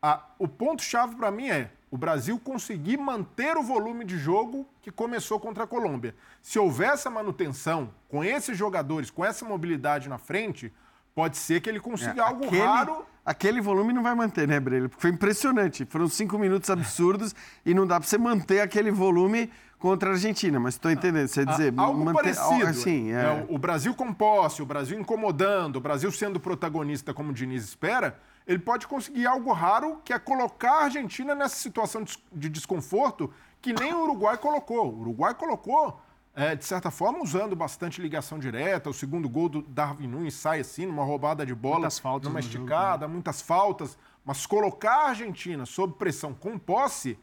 Ah, 0.00 0.22
o 0.38 0.46
ponto-chave 0.46 1.14
para 1.14 1.30
mim 1.30 1.48
é 1.48 1.70
o 1.90 1.96
Brasil 1.96 2.38
conseguir 2.38 2.96
manter 2.96 3.56
o 3.56 3.62
volume 3.62 4.04
de 4.04 4.18
jogo 4.18 4.66
que 4.80 4.90
começou 4.90 5.38
contra 5.38 5.64
a 5.64 5.66
Colômbia. 5.66 6.14
Se 6.40 6.58
houver 6.58 6.90
essa 6.90 7.10
manutenção 7.10 7.92
com 8.08 8.24
esses 8.24 8.56
jogadores, 8.56 9.10
com 9.10 9.24
essa 9.24 9.44
mobilidade 9.44 10.08
na 10.08 10.18
frente, 10.18 10.72
pode 11.14 11.36
ser 11.36 11.60
que 11.60 11.68
ele 11.68 11.78
consiga 11.78 12.22
é, 12.22 12.24
algo 12.24 12.46
aquele, 12.46 12.62
raro. 12.62 13.06
Aquele 13.24 13.60
volume 13.60 13.92
não 13.92 14.02
vai 14.02 14.14
manter, 14.14 14.48
né, 14.48 14.58
Breno? 14.58 14.88
Porque 14.88 15.02
foi 15.02 15.10
impressionante. 15.10 15.84
Foram 15.84 16.08
cinco 16.08 16.38
minutos 16.38 16.70
absurdos 16.70 17.34
e 17.64 17.74
não 17.74 17.86
dá 17.86 18.00
para 18.00 18.08
você 18.08 18.18
manter 18.18 18.60
aquele 18.60 18.90
volume 18.90 19.50
contra 19.82 20.10
a 20.10 20.12
Argentina, 20.12 20.60
mas 20.60 20.74
estou 20.74 20.92
entendendo. 20.92 21.26
Você 21.26 21.44
dizer, 21.44 21.74
algo 21.76 22.04
manter, 22.04 22.36
parecido. 22.36 22.68
Assim, 22.68 23.10
é. 23.10 23.16
É, 23.16 23.46
o 23.48 23.58
Brasil 23.58 23.92
com 23.92 24.14
posse, 24.14 24.62
o 24.62 24.64
Brasil 24.64 24.98
incomodando, 24.98 25.76
o 25.76 25.80
Brasil 25.80 26.10
sendo 26.12 26.38
protagonista 26.38 27.12
como 27.12 27.30
o 27.30 27.34
Diniz 27.34 27.64
espera, 27.64 28.16
ele 28.46 28.60
pode 28.60 28.86
conseguir 28.86 29.26
algo 29.26 29.52
raro, 29.52 30.00
que 30.04 30.12
é 30.12 30.20
colocar 30.20 30.70
a 30.70 30.84
Argentina 30.84 31.34
nessa 31.34 31.56
situação 31.56 32.04
de 32.32 32.48
desconforto 32.48 33.28
que 33.60 33.72
nem 33.72 33.92
o 33.92 34.04
Uruguai 34.04 34.38
colocou. 34.38 34.88
O 34.88 35.00
Uruguai 35.00 35.34
colocou, 35.34 36.00
é, 36.32 36.54
de 36.54 36.64
certa 36.64 36.92
forma, 36.92 37.20
usando 37.20 37.56
bastante 37.56 38.00
ligação 38.00 38.38
direta. 38.38 38.88
O 38.88 38.94
segundo 38.94 39.28
gol 39.28 39.48
do 39.48 39.62
Darwin 39.62 40.06
Nunes 40.06 40.34
sai 40.34 40.60
assim, 40.60 40.86
numa 40.86 41.02
roubada 41.02 41.44
de 41.44 41.56
bola, 41.56 41.80
muitas 41.80 41.98
faltas 41.98 42.28
numa 42.28 42.38
esticada, 42.38 42.92
jogo, 42.92 43.08
né? 43.08 43.12
muitas 43.14 43.42
faltas. 43.42 43.98
Mas 44.24 44.46
colocar 44.46 45.06
a 45.06 45.08
Argentina 45.08 45.66
sob 45.66 45.94
pressão 45.94 46.32
com 46.32 46.56
posse 46.56 47.18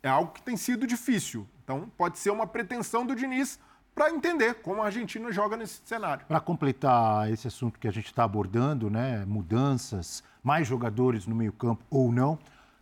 é 0.00 0.08
algo 0.08 0.30
que 0.30 0.42
tem 0.42 0.56
sido 0.56 0.86
difícil. 0.86 1.44
Então, 1.68 1.86
pode 1.98 2.18
ser 2.18 2.30
uma 2.30 2.46
pretensão 2.46 3.04
do 3.04 3.14
Diniz 3.14 3.60
para 3.94 4.10
entender 4.10 4.54
como 4.54 4.80
a 4.80 4.86
Argentina 4.86 5.30
joga 5.30 5.54
nesse 5.54 5.82
cenário. 5.84 6.24
Para 6.24 6.40
completar 6.40 7.30
esse 7.30 7.46
assunto 7.46 7.78
que 7.78 7.86
a 7.86 7.90
gente 7.90 8.06
está 8.06 8.24
abordando, 8.24 8.88
né, 8.88 9.22
mudanças, 9.26 10.24
mais 10.42 10.66
jogadores 10.66 11.26
no 11.26 11.34
meio-campo 11.34 11.84
ou 11.90 12.10
não, 12.10 12.38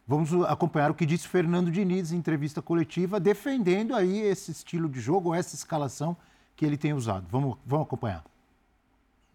vamos 0.07 0.33
acompanhar 0.45 0.93
o 0.93 0.95
que 0.95 1.05
disse 1.05 1.27
Fernando 1.27 1.69
Diniz 1.69 2.13
em 2.13 2.17
entrevista 2.17 2.63
coletiva, 2.63 3.19
defendendo 3.19 3.93
aí 3.93 4.21
esse 4.21 4.53
estilo 4.53 4.89
de 4.89 5.01
jogo, 5.01 5.35
essa 5.35 5.57
escalação 5.57 6.17
que 6.55 6.65
ele 6.65 6.77
tem 6.77 6.93
usado. 6.93 7.27
Vamos, 7.29 7.59
vamos 7.67 7.87
acompanhar. 7.87 8.23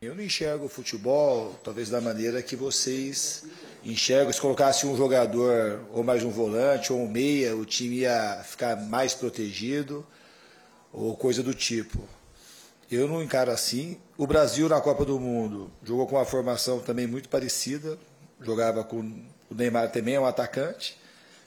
Eu 0.03 0.15
não 0.15 0.23
enxergo 0.23 0.65
o 0.65 0.67
futebol, 0.67 1.53
talvez 1.63 1.91
da 1.91 2.01
maneira 2.01 2.41
que 2.41 2.55
vocês 2.55 3.43
enxergam. 3.85 4.33
Se 4.33 4.41
colocasse 4.41 4.87
um 4.87 4.97
jogador, 4.97 5.79
ou 5.93 6.03
mais 6.03 6.23
um 6.23 6.31
volante, 6.31 6.91
ou 6.91 6.99
um 6.99 7.07
meia, 7.07 7.55
o 7.55 7.63
time 7.67 7.97
ia 7.97 8.41
ficar 8.43 8.75
mais 8.77 9.13
protegido, 9.13 10.03
ou 10.91 11.15
coisa 11.15 11.43
do 11.43 11.53
tipo. 11.53 11.99
Eu 12.91 13.07
não 13.07 13.21
encaro 13.21 13.51
assim. 13.51 13.95
O 14.17 14.25
Brasil 14.25 14.67
na 14.67 14.81
Copa 14.81 15.05
do 15.05 15.19
Mundo 15.19 15.71
jogou 15.83 16.07
com 16.07 16.15
uma 16.15 16.25
formação 16.25 16.79
também 16.79 17.05
muito 17.05 17.29
parecida. 17.29 17.95
Jogava 18.41 18.83
com 18.83 19.01
o 19.51 19.53
Neymar 19.53 19.91
também, 19.91 20.15
é 20.15 20.19
um 20.19 20.25
atacante. 20.25 20.99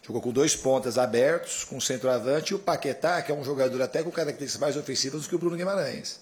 Jogou 0.07 0.23
com 0.23 0.31
dois 0.31 0.55
pontas 0.55 0.97
abertos, 0.97 1.65
com 1.65 1.79
o 1.79 1.83
centroavante, 1.83 2.53
e 2.53 2.55
o 2.55 2.61
Paquetá, 2.61 3.21
que 3.21 3.33
é 3.33 3.35
um 3.35 3.43
jogador 3.43 3.83
até 3.83 4.01
com 4.01 4.13
características 4.13 4.61
mais 4.61 4.77
ofensivas 4.77 5.23
do 5.23 5.29
que 5.29 5.35
o 5.35 5.39
Bruno 5.41 5.57
Guimarães. 5.57 6.21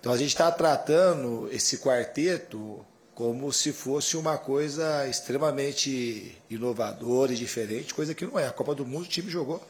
Então 0.00 0.12
a 0.12 0.16
gente 0.16 0.28
está 0.28 0.50
tratando 0.50 1.48
esse 1.52 1.78
quarteto 1.78 2.84
como 3.14 3.52
se 3.52 3.72
fosse 3.72 4.16
uma 4.16 4.38
coisa 4.38 5.08
extremamente 5.08 6.40
inovadora 6.48 7.32
e 7.32 7.36
diferente, 7.36 7.92
coisa 7.92 8.14
que 8.14 8.24
não 8.24 8.38
é. 8.38 8.46
A 8.46 8.52
Copa 8.52 8.76
do 8.76 8.86
Mundo 8.86 9.06
o 9.06 9.08
time 9.08 9.28
jogou 9.28 9.60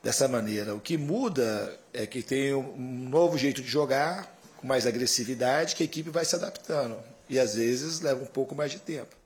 dessa 0.00 0.28
maneira. 0.28 0.72
O 0.72 0.80
que 0.80 0.96
muda 0.96 1.76
é 1.92 2.06
que 2.06 2.22
tem 2.22 2.54
um 2.54 3.08
novo 3.08 3.36
jeito 3.36 3.60
de 3.62 3.68
jogar, 3.68 4.32
com 4.58 4.66
mais 4.66 4.86
agressividade, 4.86 5.74
que 5.74 5.82
a 5.82 5.86
equipe 5.86 6.08
vai 6.08 6.24
se 6.24 6.36
adaptando. 6.36 6.96
E 7.28 7.36
às 7.36 7.56
vezes 7.56 8.00
leva 8.00 8.22
um 8.22 8.26
pouco 8.26 8.54
mais 8.54 8.70
de 8.70 8.78
tempo. 8.78 9.16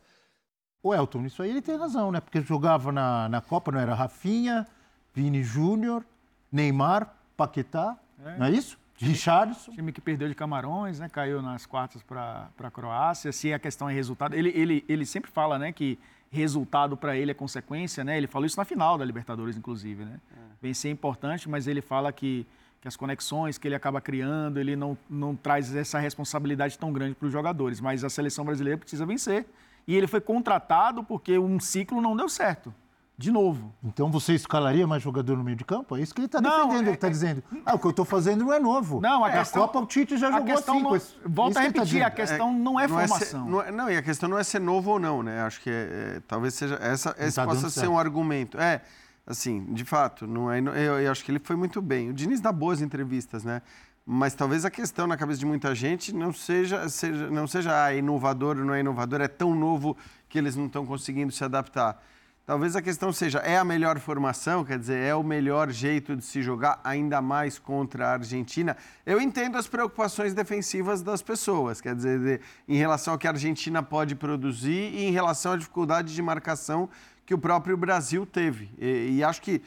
O 0.83 0.95
Elton, 0.95 1.27
isso 1.27 1.43
aí 1.43 1.51
ele 1.51 1.61
tem 1.61 1.77
razão, 1.77 2.11
né? 2.11 2.21
Porque 2.21 2.41
jogava 2.41 2.91
na, 2.91 3.29
na 3.29 3.43
Copa, 3.43 3.71
não 3.71 3.81
era 3.81 3.95
Rafinha, 3.95 4.67
Vini 5.13 5.43
Júnior, 5.43 6.03
Neymar, 6.51 7.15
Paquetá, 7.37 7.99
é. 8.25 8.39
não 8.39 8.47
é 8.47 8.51
isso? 8.51 8.79
Richardson. 8.99 9.73
Time 9.73 9.93
que 9.93 10.01
perdeu 10.01 10.29
de 10.29 10.35
Camarões, 10.35 10.99
né? 10.99 11.09
Caiu 11.09 11.43
nas 11.43 11.67
quartas 11.67 12.03
para 12.03 12.49
a 12.59 12.71
Croácia. 12.71 13.31
Se 13.33 13.53
a 13.53 13.59
questão 13.59 13.89
é 13.89 13.93
resultado, 13.93 14.35
ele, 14.35 14.51
ele, 14.55 14.85
ele 14.89 15.05
sempre 15.05 15.31
fala, 15.31 15.59
né, 15.59 15.73
que 15.73 15.99
resultado 16.31 16.97
para 16.97 17.17
ele 17.17 17.31
é 17.31 17.35
consequência, 17.35 18.03
né? 18.03 18.17
Ele 18.17 18.27
falou 18.27 18.47
isso 18.47 18.57
na 18.57 18.65
final 18.65 18.99
da 18.99 19.05
Libertadores, 19.05 19.57
inclusive, 19.57 20.05
né? 20.05 20.21
É. 20.33 20.41
Vencer 20.61 20.91
é 20.91 20.93
importante, 20.93 21.49
mas 21.49 21.67
ele 21.67 21.81
fala 21.81 22.13
que, 22.13 22.47
que 22.81 22.89
as 22.89 22.97
conexões 22.97 23.59
que 23.59 23.69
ele 23.69 23.75
acaba 23.75 24.01
criando, 24.01 24.59
ele 24.59 24.75
não, 24.75 24.97
não 25.09 25.37
traz 25.37 25.75
essa 25.75 25.99
responsabilidade 25.99 26.79
tão 26.79 26.93
grande 26.93 27.15
para 27.15 27.27
os 27.27 27.33
jogadores. 27.33 27.81
Mas 27.81 28.03
a 28.03 28.11
seleção 28.11 28.45
brasileira 28.45 28.79
precisa 28.79 29.05
vencer. 29.07 29.47
E 29.87 29.95
ele 29.95 30.07
foi 30.07 30.21
contratado 30.21 31.05
porque 31.05 31.39
um 31.39 31.61
ciclo 31.61 32.01
não 32.01 32.17
deu 32.17 32.29
certo 32.29 32.75
de 33.19 33.33
novo. 33.33 33.75
Então 33.83 34.11
você 34.11 34.35
escalaria 34.35 34.87
mais 34.87 35.03
jogador 35.03 35.37
no 35.37 35.45
meio 35.45 35.57
de 35.57 35.65
campo? 35.65 35.97
É 35.97 36.01
isso 36.03 36.15
que 36.15 36.21
ele 36.21 36.27
está 36.27 36.39
defendendo, 36.39 36.75
é, 36.75 36.79
ele 36.79 36.91
está 36.91 37.07
é, 37.07 37.11
dizendo. 37.11 37.43
Ah, 37.65 37.75
o 37.75 37.79
que 37.79 37.87
eu 37.87 37.91
estou 37.91 38.05
fazendo 38.05 38.45
não 38.45 38.53
é 38.53 38.59
novo. 38.59 39.01
Não, 39.01 39.25
a, 39.25 39.31
é, 39.31 39.39
questão, 39.39 39.63
a 39.63 39.67
Copa 39.67 39.81
o 39.81 39.87
Tite 39.87 40.19
já 40.19 40.31
jogou 40.31 40.55
assim. 40.55 40.83
Não, 40.83 41.01
volta 41.25 41.59
a 41.59 41.63
tá 41.63 41.69
repetir, 41.69 42.01
tá 42.01 42.07
a 42.07 42.11
questão 42.11 42.53
não 42.53 42.79
é 42.79 42.87
não 42.87 42.99
formação. 42.99 43.17
É 43.17 43.45
ser, 43.45 43.51
não, 43.51 43.63
é, 43.63 43.73
não, 43.73 43.91
e 43.91 43.97
a 43.97 44.03
questão 44.03 44.29
não 44.29 44.39
é 44.39 44.45
ser 44.45 44.61
novo 44.61 44.91
ou 44.91 44.99
não, 44.99 45.23
né? 45.23 45.41
Acho 45.43 45.61
que 45.63 45.71
é, 45.71 46.21
talvez 46.29 46.53
seja 46.55 46.75
essa, 46.75 47.15
esse 47.19 47.37
tá 47.37 47.45
possa 47.47 47.71
ser 47.71 47.81
certo. 47.81 47.93
um 47.93 47.99
argumento. 47.99 48.61
É, 48.61 48.83
assim, 49.27 49.65
de 49.73 49.85
fato, 49.85 50.27
não 50.27 50.53
é, 50.53 50.61
eu, 50.61 51.01
eu 51.01 51.11
acho 51.11 51.25
que 51.25 51.31
ele 51.31 51.41
foi 51.43 51.57
muito 51.57 51.81
bem. 51.81 52.11
O 52.11 52.13
Diniz 52.13 52.41
dá 52.41 52.53
boas 52.53 52.83
entrevistas, 52.83 53.45
né? 53.45 53.63
Mas 54.05 54.35
talvez 54.35 54.65
a 54.67 54.71
questão 54.71 55.07
na 55.07 55.17
cabeça 55.17 55.41
de 55.41 55.47
muita 55.47 55.75
gente 55.75 56.15
não 56.15 56.33
seja, 56.35 56.87
seja 56.89 57.31
não 57.31 57.47
seja 57.47 57.85
ah, 57.85 57.95
inovador 57.95 58.59
ou 58.59 58.65
não 58.65 58.75
é 58.75 58.81
inovador, 58.81 59.23
é 59.23 59.27
tão 59.27 59.55
novo 59.55 59.97
que 60.29 60.39
eles 60.39 60.55
não 60.55 60.67
estão 60.67 60.85
conseguindo 60.85 61.33
se 61.33 61.43
adaptar 61.43 62.01
Talvez 62.47 62.77
a 62.77 62.81
questão 62.81 63.13
seja, 63.13 63.41
é 63.41 63.59
a 63.59 63.65
melhor 63.65 63.99
formação, 63.99 64.65
quer 64.65 64.79
dizer, 64.79 65.03
é 65.03 65.13
o 65.13 65.23
melhor 65.25 65.69
jeito 65.73 66.15
de 66.15 66.25
se 66.25 66.41
jogar, 66.41 66.81
ainda 66.85 67.21
mais 67.21 67.59
contra 67.59 68.07
a 68.07 68.13
Argentina. 68.13 68.77
Eu 69.05 69.21
entendo 69.21 69.59
as 69.59 69.67
preocupações 69.67 70.33
defensivas 70.33 71.03
das 71.03 71.21
pessoas, 71.21 71.81
quer 71.81 71.93
dizer, 71.97 72.21
de, 72.21 72.41
em 72.69 72.77
relação 72.77 73.15
ao 73.15 73.19
que 73.19 73.27
a 73.27 73.33
Argentina 73.33 73.83
pode 73.83 74.15
produzir 74.15 74.95
e 74.95 75.07
em 75.07 75.11
relação 75.11 75.55
à 75.55 75.57
dificuldade 75.57 76.15
de 76.15 76.23
marcação 76.23 76.89
que 77.27 77.35
o 77.35 77.39
próprio 77.39 77.77
Brasil 77.77 78.25
teve. 78.25 78.71
E, 78.79 79.17
e 79.17 79.25
acho 79.25 79.43
que, 79.43 79.61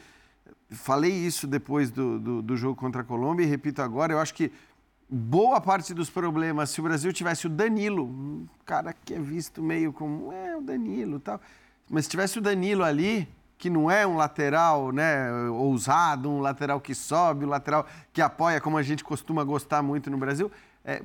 falei 0.70 1.12
isso 1.12 1.46
depois 1.46 1.90
do, 1.90 2.18
do, 2.18 2.40
do 2.40 2.56
jogo 2.56 2.76
contra 2.76 3.02
a 3.02 3.04
Colômbia 3.04 3.44
e 3.44 3.46
repito 3.46 3.82
agora, 3.82 4.14
eu 4.14 4.18
acho 4.18 4.32
que 4.32 4.50
boa 5.06 5.60
parte 5.60 5.92
dos 5.92 6.08
problemas, 6.08 6.70
se 6.70 6.80
o 6.80 6.82
Brasil 6.82 7.12
tivesse 7.12 7.46
o 7.46 7.50
Danilo, 7.50 8.06
um 8.06 8.46
cara 8.64 8.94
que 8.94 9.12
é 9.12 9.20
visto 9.20 9.62
meio 9.62 9.92
como, 9.92 10.32
é, 10.32 10.56
o 10.56 10.62
Danilo 10.62 11.20
tal 11.20 11.38
mas 11.90 12.04
se 12.04 12.10
tivesse 12.10 12.38
o 12.38 12.40
Danilo 12.40 12.84
ali, 12.84 13.28
que 13.58 13.68
não 13.68 13.90
é 13.90 14.06
um 14.06 14.16
lateral 14.16 14.92
né, 14.92 15.30
ousado, 15.50 16.30
um 16.30 16.40
lateral 16.40 16.80
que 16.80 16.94
sobe, 16.94 17.44
um 17.44 17.48
lateral 17.48 17.84
que 18.12 18.22
apoia, 18.22 18.60
como 18.60 18.78
a 18.78 18.82
gente 18.82 19.02
costuma 19.02 19.42
gostar 19.42 19.82
muito 19.82 20.08
no 20.08 20.16
Brasil, 20.16 20.50
é, 20.84 21.02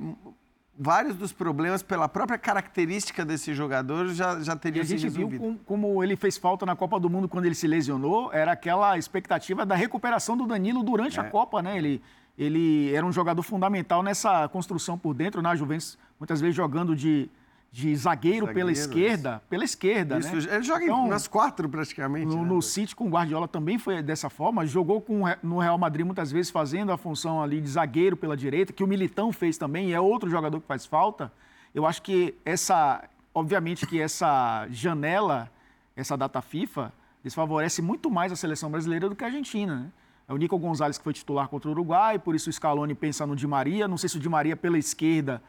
vários 0.78 1.16
dos 1.16 1.32
problemas, 1.32 1.82
pela 1.82 2.08
própria 2.08 2.38
característica 2.38 3.24
desse 3.24 3.52
jogador, 3.52 4.08
já, 4.08 4.40
já 4.40 4.54
teriam 4.54 4.84
sido 4.84 5.02
resolvidos. 5.02 5.18
A 5.18 5.32
gente 5.32 5.38
viu 5.40 5.58
com, 5.58 5.64
como 5.64 6.04
ele 6.04 6.14
fez 6.14 6.36
falta 6.36 6.64
na 6.64 6.76
Copa 6.76 7.00
do 7.00 7.10
Mundo 7.10 7.28
quando 7.28 7.46
ele 7.46 7.54
se 7.54 7.66
lesionou, 7.66 8.32
era 8.32 8.52
aquela 8.52 8.96
expectativa 8.96 9.66
da 9.66 9.74
recuperação 9.74 10.36
do 10.36 10.46
Danilo 10.46 10.84
durante 10.84 11.18
é. 11.18 11.22
a 11.22 11.24
Copa, 11.24 11.60
né? 11.60 11.76
Ele, 11.76 12.00
ele 12.38 12.94
era 12.94 13.04
um 13.04 13.12
jogador 13.12 13.42
fundamental 13.42 14.04
nessa 14.04 14.48
construção 14.48 14.96
por 14.96 15.14
dentro, 15.14 15.42
na 15.42 15.50
né? 15.50 15.56
Juventus, 15.56 15.98
muitas 16.18 16.40
vezes 16.40 16.54
jogando 16.54 16.94
de 16.94 17.28
de 17.76 17.94
zagueiro, 17.94 18.48
pela 18.54 18.72
esquerda, 18.72 19.42
pela 19.50 19.62
esquerda, 19.62 20.18
Isso, 20.18 20.34
né? 20.34 20.54
Ele 20.54 20.62
joga 20.62 20.84
então, 20.84 21.06
nas 21.06 21.28
quatro 21.28 21.68
praticamente. 21.68 22.24
No, 22.24 22.42
né? 22.42 22.48
no 22.48 22.62
City 22.62 22.96
com 22.96 23.06
o 23.06 23.10
Guardiola 23.10 23.46
também 23.46 23.78
foi 23.78 24.02
dessa 24.02 24.30
forma, 24.30 24.64
jogou 24.64 24.98
com, 24.98 25.24
no 25.42 25.58
Real 25.58 25.76
Madrid 25.76 26.06
muitas 26.06 26.32
vezes 26.32 26.50
fazendo 26.50 26.90
a 26.90 26.96
função 26.96 27.42
ali 27.42 27.60
de 27.60 27.68
zagueiro 27.68 28.16
pela 28.16 28.34
direita, 28.34 28.72
que 28.72 28.82
o 28.82 28.86
Militão 28.86 29.30
fez 29.30 29.58
também, 29.58 29.90
e 29.90 29.92
é 29.92 30.00
outro 30.00 30.30
jogador 30.30 30.58
que 30.58 30.66
faz 30.66 30.86
falta. 30.86 31.30
Eu 31.74 31.84
acho 31.84 32.00
que 32.00 32.34
essa, 32.46 33.04
obviamente 33.34 33.86
que 33.86 34.00
essa 34.00 34.66
janela, 34.70 35.50
essa 35.94 36.16
data 36.16 36.40
FIFA, 36.40 36.90
desfavorece 37.22 37.82
muito 37.82 38.10
mais 38.10 38.32
a 38.32 38.36
seleção 38.36 38.70
brasileira 38.70 39.06
do 39.06 39.14
que 39.14 39.22
a 39.22 39.26
Argentina, 39.26 39.76
né? 39.80 39.90
É 40.26 40.32
o 40.32 40.38
Nico 40.38 40.58
Gonzalez 40.58 40.96
que 40.96 41.04
foi 41.04 41.12
titular 41.12 41.46
contra 41.48 41.68
o 41.68 41.72
Uruguai, 41.72 42.18
por 42.18 42.34
isso 42.34 42.48
o 42.48 42.52
Scaloni 42.52 42.94
pensa 42.94 43.26
no 43.26 43.36
Di 43.36 43.46
Maria. 43.46 43.86
Não 43.86 43.98
sei 43.98 44.08
se 44.08 44.16
o 44.16 44.20
Di 44.20 44.30
Maria 44.30 44.56
pela 44.56 44.78
esquerda 44.78 45.42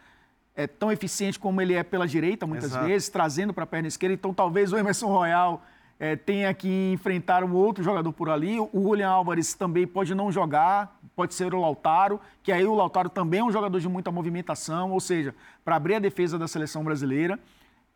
é 0.57 0.65
tão 0.65 0.91
eficiente 0.91 1.39
como 1.39 1.61
ele 1.61 1.75
é 1.75 1.83
pela 1.83 2.07
direita, 2.07 2.47
muitas 2.47 2.71
Exato. 2.71 2.87
vezes, 2.87 3.09
trazendo 3.09 3.53
para 3.53 3.63
a 3.63 3.67
perna 3.67 3.87
esquerda. 3.87 4.15
Então, 4.15 4.33
talvez 4.33 4.73
o 4.73 4.77
Emerson 4.77 5.05
Royal 5.05 5.61
é, 5.99 6.15
tenha 6.15 6.51
que 6.51 6.91
enfrentar 6.91 7.43
um 7.43 7.53
outro 7.53 7.83
jogador 7.83 8.11
por 8.11 8.27
ali. 8.27 8.59
O 8.59 8.69
Julian 8.73 9.07
Álvares 9.07 9.53
também 9.53 9.85
pode 9.85 10.15
não 10.15 10.31
jogar, 10.31 10.99
pode 11.15 11.35
ser 11.35 11.53
o 11.53 11.61
Lautaro, 11.61 12.19
que 12.41 12.51
aí 12.51 12.65
o 12.65 12.73
Lautaro 12.73 13.07
também 13.07 13.39
é 13.39 13.43
um 13.43 13.51
jogador 13.51 13.79
de 13.79 13.87
muita 13.87 14.11
movimentação, 14.11 14.91
ou 14.91 14.99
seja, 14.99 15.35
para 15.63 15.75
abrir 15.75 15.93
a 15.93 15.99
defesa 15.99 16.39
da 16.39 16.47
seleção 16.47 16.83
brasileira. 16.83 17.39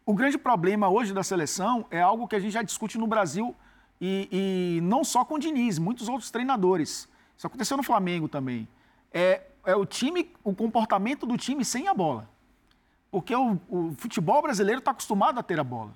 O 0.06 0.14
grande 0.14 0.38
problema 0.38 0.88
hoje 0.88 1.16
da 1.16 1.24
seleção 1.24 1.88
é 1.90 2.00
algo 2.00 2.28
que 2.28 2.36
a 2.36 2.40
gente 2.40 2.52
já 2.52 2.62
discute 2.62 2.96
no 2.96 3.08
Brasil 3.08 3.56
e, 4.00 4.30
e 4.32 4.82
não 4.82 5.04
só 5.04 5.26
com 5.26 5.36
o 5.36 5.40
Diniz, 5.40 5.80
muitos 5.80 6.08
outros 6.08 6.30
treinadores. 6.30 7.10
Isso 7.36 7.48
aconteceu 7.48 7.76
no 7.76 7.82
Flamengo 7.82 8.28
também. 8.28 8.68
É, 9.12 9.42
é 9.66 9.76
o 9.76 9.84
time, 9.84 10.32
o 10.44 10.54
comportamento 10.54 11.26
do 11.26 11.36
time 11.38 11.66
sem 11.66 11.88
a 11.88 11.94
bola. 11.94 12.30
Porque 13.12 13.36
o, 13.36 13.60
o 13.70 13.94
futebol 13.98 14.42
brasileiro 14.42 14.80
está 14.80 14.92
acostumado 14.92 15.38
a 15.38 15.44
ter 15.44 15.60
a 15.60 15.64
bola. 15.64 15.92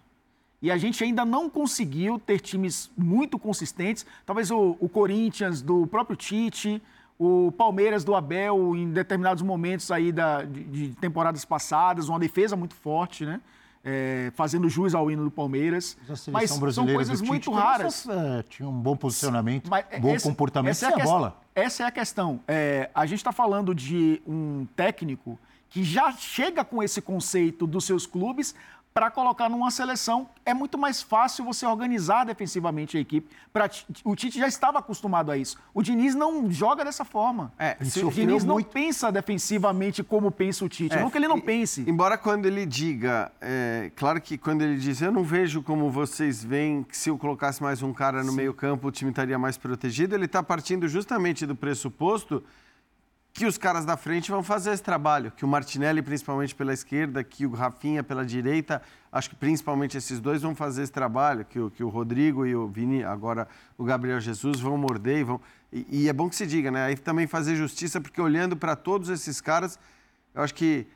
E 0.61 0.69
a 0.69 0.77
gente 0.77 1.03
ainda 1.03 1.23
não 1.23 1.49
conseguiu 1.49 2.19
ter 2.19 2.39
times 2.39 2.91
muito 2.97 3.39
consistentes. 3.39 4.05
Talvez 4.25 4.51
o, 4.51 4.75
o 4.79 4.89
Corinthians, 4.89 5.61
do 5.61 5.87
próprio 5.87 6.17
Tite, 6.17 6.81
o 7.17 7.51
Palmeiras 7.51 8.03
do 8.03 8.15
Abel, 8.15 8.75
em 8.75 8.91
determinados 8.91 9.41
momentos 9.43 9.91
aí 9.91 10.11
da, 10.11 10.43
de, 10.43 10.63
de 10.63 10.89
temporadas 10.95 11.45
passadas, 11.45 12.09
uma 12.09 12.19
defesa 12.19 12.55
muito 12.55 12.75
forte, 12.75 13.25
né? 13.25 13.39
É, 13.87 14.31
fazendo 14.35 14.67
jus 14.67 14.95
ao 14.95 15.11
hino 15.11 15.23
do 15.23 15.29
Palmeiras. 15.29 15.95
Mas 16.31 16.49
são 16.49 16.87
coisas 16.87 17.21
muito 17.21 17.51
raras. 17.51 18.07
É, 18.09 18.43
tinha 18.49 18.67
um 18.67 18.73
bom 18.73 18.97
posicionamento, 18.97 19.69
Mas, 19.69 19.85
bom 20.01 20.15
esse, 20.15 20.27
comportamento 20.27 20.73
sem 20.73 20.89
é 20.89 20.93
a, 20.93 20.95
a 20.95 21.03
bola. 21.03 21.41
Essa 21.53 21.83
é 21.83 21.85
a 21.85 21.91
questão. 21.91 22.39
É, 22.47 22.89
a 22.95 23.05
gente 23.05 23.19
está 23.19 23.31
falando 23.31 23.75
de 23.75 24.19
um 24.25 24.65
técnico 24.75 25.37
que 25.69 25.83
já 25.83 26.11
chega 26.13 26.63
com 26.63 26.81
esse 26.81 27.01
conceito 27.01 27.67
dos 27.67 27.85
seus 27.85 28.05
clubes 28.05 28.55
para 28.95 29.11
colocar 29.11 29.49
numa 29.49 29.69
seleção. 29.71 30.29
É 30.45 30.53
muito 30.53 30.77
mais 30.77 31.01
fácil 31.01 31.43
você 31.43 31.65
organizar 31.65 32.23
defensivamente 32.23 32.95
a 32.95 32.99
equipe. 33.01 33.27
Pra, 33.51 33.69
o 34.05 34.15
Tite 34.15 34.39
já 34.39 34.47
estava 34.47 34.79
acostumado 34.79 35.29
a 35.31 35.37
isso. 35.37 35.57
O 35.73 35.83
Diniz 35.83 36.15
não 36.15 36.49
joga 36.49 36.85
dessa 36.85 37.03
forma. 37.03 37.51
É, 37.59 37.75
o 38.01 38.09
Diniz 38.09 38.45
não 38.45 38.63
pensa 38.63 39.11
defensivamente 39.11 40.01
como 40.01 40.31
pensa 40.31 40.63
o 40.63 40.69
Tite. 40.69 40.95
É, 40.95 41.01
não 41.01 41.09
que 41.09 41.17
ele 41.17 41.27
não 41.27 41.41
pense. 41.41 41.83
Embora 41.85 42.17
quando 42.17 42.45
ele 42.45 42.65
diga, 42.65 43.33
é, 43.41 43.91
claro 43.97 44.21
que 44.21 44.37
quando 44.37 44.61
ele 44.61 44.77
diz, 44.77 45.01
eu 45.01 45.11
não 45.11 45.25
vejo 45.25 45.61
como 45.61 45.91
vocês 45.91 46.41
veem 46.41 46.81
que 46.81 46.95
se 46.95 47.09
eu 47.09 47.17
colocasse 47.17 47.61
mais 47.61 47.83
um 47.83 47.91
cara 47.91 48.23
no 48.23 48.31
meio 48.31 48.53
campo 48.53 48.87
o 48.87 48.91
time 48.93 49.11
estaria 49.11 49.37
mais 49.37 49.57
protegido, 49.57 50.15
ele 50.15 50.23
está 50.23 50.41
partindo 50.41 50.87
justamente 50.87 51.45
do 51.45 51.53
pressuposto 51.53 52.41
que 53.35 53.45
os 53.45 53.57
caras 53.57 53.83
da 53.83 53.97
frente 53.97 54.31
vão 54.31 54.41
fazer 54.41 54.71
esse 54.71 54.81
trabalho, 54.81 55.29
que 55.29 55.43
o 55.43 55.47
Martinelli, 55.47 56.01
principalmente 56.01 56.55
pela 56.55 56.71
esquerda, 56.73 57.21
que 57.21 57.45
o 57.45 57.51
Rafinha 57.51 58.01
pela 58.01 58.25
direita, 58.25 58.81
acho 59.11 59.29
que 59.29 59.35
principalmente 59.35 59.97
esses 59.97 60.21
dois 60.21 60.41
vão 60.41 60.55
fazer 60.55 60.83
esse 60.83 60.91
trabalho, 60.91 61.43
que 61.43 61.59
o, 61.59 61.69
que 61.69 61.83
o 61.83 61.89
Rodrigo 61.89 62.45
e 62.45 62.55
o 62.55 62.65
Vini, 62.69 63.03
agora 63.03 63.45
o 63.77 63.83
Gabriel 63.83 64.21
Jesus, 64.21 64.61
vão 64.61 64.77
morder 64.77 65.17
e 65.19 65.23
vão. 65.25 65.41
E, 65.69 65.85
e 66.03 66.09
é 66.09 66.13
bom 66.13 66.29
que 66.29 66.35
se 66.35 66.47
diga, 66.47 66.71
né? 66.71 66.85
Aí 66.85 66.95
também 66.95 67.27
fazer 67.27 67.57
justiça, 67.57 67.99
porque 67.99 68.21
olhando 68.21 68.55
para 68.55 68.73
todos 68.73 69.09
esses 69.09 69.41
caras, 69.41 69.77
eu 70.33 70.41
acho 70.41 70.55
que 70.55 70.87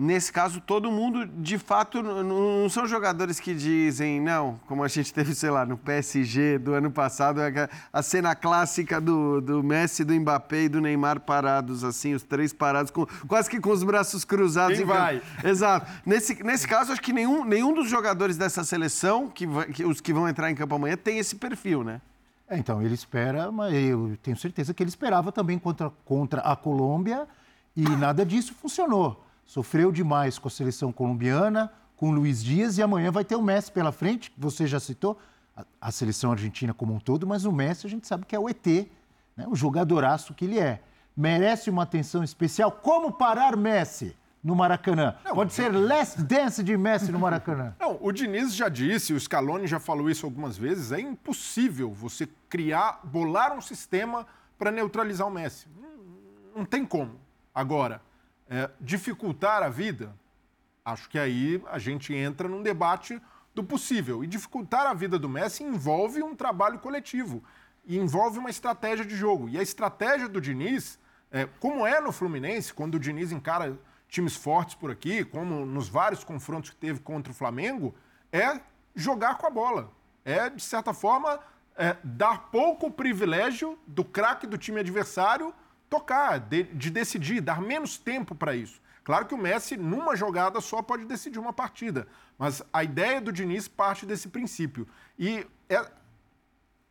Nesse 0.00 0.32
caso, 0.32 0.60
todo 0.60 0.92
mundo, 0.92 1.26
de 1.26 1.58
fato, 1.58 2.00
não 2.00 2.68
são 2.68 2.86
jogadores 2.86 3.40
que 3.40 3.52
dizem, 3.52 4.20
não, 4.20 4.60
como 4.68 4.84
a 4.84 4.88
gente 4.88 5.10
teve, 5.12 5.34
sei 5.34 5.50
lá, 5.50 5.66
no 5.66 5.76
PSG 5.76 6.56
do 6.56 6.72
ano 6.72 6.88
passado, 6.88 7.40
é 7.40 7.68
a 7.92 8.00
cena 8.00 8.32
clássica 8.36 9.00
do, 9.00 9.40
do 9.40 9.60
Messi, 9.60 10.04
do 10.04 10.14
Mbappé 10.14 10.62
e 10.62 10.68
do 10.68 10.80
Neymar 10.80 11.18
parados, 11.18 11.82
assim, 11.82 12.14
os 12.14 12.22
três 12.22 12.52
parados, 12.52 12.92
com, 12.92 13.04
quase 13.26 13.50
que 13.50 13.58
com 13.58 13.70
os 13.70 13.82
braços 13.82 14.24
cruzados. 14.24 14.78
Quem 14.78 14.86
vai? 14.86 15.20
Exato. 15.42 15.90
Nesse, 16.06 16.44
nesse 16.44 16.68
caso, 16.68 16.92
acho 16.92 17.02
que 17.02 17.12
nenhum, 17.12 17.44
nenhum 17.44 17.74
dos 17.74 17.90
jogadores 17.90 18.36
dessa 18.36 18.62
seleção, 18.62 19.28
que, 19.28 19.48
que, 19.74 19.84
os 19.84 20.00
que 20.00 20.12
vão 20.12 20.28
entrar 20.28 20.48
em 20.48 20.54
campo 20.54 20.76
amanhã, 20.76 20.96
tem 20.96 21.18
esse 21.18 21.34
perfil, 21.34 21.82
né? 21.82 22.00
É, 22.48 22.56
então, 22.56 22.80
ele 22.80 22.94
espera, 22.94 23.50
mas 23.50 23.74
eu 23.74 24.16
tenho 24.22 24.36
certeza 24.36 24.72
que 24.72 24.80
ele 24.80 24.90
esperava 24.90 25.32
também 25.32 25.58
contra, 25.58 25.90
contra 26.04 26.40
a 26.42 26.54
Colômbia 26.54 27.26
e 27.74 27.82
nada 27.82 28.24
disso 28.24 28.54
funcionou 28.54 29.26
sofreu 29.48 29.90
demais 29.90 30.38
com 30.38 30.46
a 30.46 30.50
seleção 30.50 30.92
colombiana, 30.92 31.72
com 31.96 32.10
o 32.10 32.12
Luiz 32.12 32.44
Dias, 32.44 32.76
e 32.76 32.82
amanhã 32.82 33.10
vai 33.10 33.24
ter 33.24 33.34
o 33.34 33.42
Messi 33.42 33.72
pela 33.72 33.90
frente, 33.90 34.30
você 34.36 34.66
já 34.66 34.78
citou, 34.78 35.18
a, 35.56 35.64
a, 35.80 35.90
seleção 35.90 36.30
argentina 36.30 36.74
como 36.74 36.94
um 36.94 37.00
todo, 37.00 37.26
mas 37.26 37.46
o 37.46 37.50
Messi 37.50 37.86
a 37.86 37.90
gente 37.90 38.06
sabe 38.06 38.26
que 38.26 38.36
é 38.36 38.38
o 38.38 38.48
ET, 38.48 38.66
né? 39.34 39.46
o 39.48 39.56
jogadoraço 39.56 40.34
que 40.34 40.44
ele 40.44 40.60
é. 40.60 40.82
Merece 41.16 41.70
uma 41.70 41.82
atenção 41.82 42.22
especial. 42.22 42.70
Como 42.70 43.10
parar 43.10 43.56
Messi? 43.56 44.14
no 44.44 44.54
Maracanã. 44.54 45.16
Não, 45.24 45.34
Pode 45.34 45.52
ser 45.52 45.68
last 45.70 46.22
dance 46.22 46.62
de 46.62 46.76
Messi 46.76 47.10
no 47.10 47.18
Maracanã. 47.18 47.74
Não, 47.80 47.98
o 48.00 48.12
Diniz 48.12 48.54
já 48.54 48.68
disse, 48.68 49.12
o 49.12 49.18
Scaloni 49.18 49.66
já 49.66 49.80
falou 49.80 50.08
isso 50.08 50.24
algumas 50.24 50.56
vezes, 50.56 50.92
é 50.92 51.00
impossível 51.00 51.90
você 51.90 52.28
criar, 52.48 53.00
bolar 53.02 53.52
um 53.52 53.60
sistema 53.60 54.24
para 54.56 54.70
neutralizar 54.70 55.26
o 55.26 55.30
Messi. 55.30 55.66
Não, 55.76 56.60
não 56.60 56.64
tem 56.64 56.86
como. 56.86 57.16
Agora, 57.52 58.00
é, 58.48 58.70
dificultar 58.80 59.62
a 59.62 59.68
vida, 59.68 60.14
acho 60.84 61.08
que 61.08 61.18
aí 61.18 61.62
a 61.70 61.78
gente 61.78 62.14
entra 62.14 62.48
num 62.48 62.62
debate 62.62 63.20
do 63.54 63.62
possível. 63.62 64.24
E 64.24 64.26
dificultar 64.26 64.86
a 64.86 64.94
vida 64.94 65.18
do 65.18 65.28
Messi 65.28 65.62
envolve 65.62 66.22
um 66.22 66.34
trabalho 66.34 66.78
coletivo 66.78 67.42
e 67.84 67.98
envolve 67.98 68.38
uma 68.38 68.50
estratégia 68.50 69.04
de 69.04 69.16
jogo. 69.16 69.48
E 69.48 69.58
a 69.58 69.62
estratégia 69.62 70.28
do 70.28 70.40
Diniz, 70.40 70.98
é, 71.30 71.46
como 71.60 71.86
é 71.86 72.00
no 72.00 72.12
Fluminense, 72.12 72.72
quando 72.72 72.94
o 72.94 73.00
Diniz 73.00 73.32
encara 73.32 73.78
times 74.08 74.36
fortes 74.36 74.74
por 74.74 74.90
aqui, 74.90 75.24
como 75.24 75.66
nos 75.66 75.88
vários 75.88 76.24
confrontos 76.24 76.70
que 76.70 76.76
teve 76.76 77.00
contra 77.00 77.30
o 77.30 77.34
Flamengo, 77.34 77.94
é 78.32 78.60
jogar 78.94 79.36
com 79.36 79.46
a 79.46 79.50
bola. 79.50 79.90
É, 80.24 80.50
de 80.50 80.62
certa 80.62 80.92
forma, 80.92 81.38
é, 81.76 81.96
dar 82.02 82.50
pouco 82.50 82.90
privilégio 82.90 83.78
do 83.86 84.04
craque 84.04 84.46
do 84.46 84.58
time 84.58 84.80
adversário 84.80 85.54
tocar, 85.88 86.38
de, 86.38 86.64
de 86.64 86.90
decidir, 86.90 87.40
dar 87.40 87.60
menos 87.60 87.98
tempo 87.98 88.34
para 88.34 88.54
isso. 88.54 88.80
Claro 89.04 89.24
que 89.24 89.34
o 89.34 89.38
Messi, 89.38 89.76
numa 89.76 90.14
jogada 90.14 90.60
só, 90.60 90.82
pode 90.82 91.06
decidir 91.06 91.38
uma 91.38 91.52
partida. 91.52 92.06
Mas 92.38 92.62
a 92.70 92.84
ideia 92.84 93.20
do 93.20 93.32
Diniz 93.32 93.66
parte 93.66 94.04
desse 94.04 94.28
princípio. 94.28 94.86
E 95.18 95.46
é, 95.68 95.90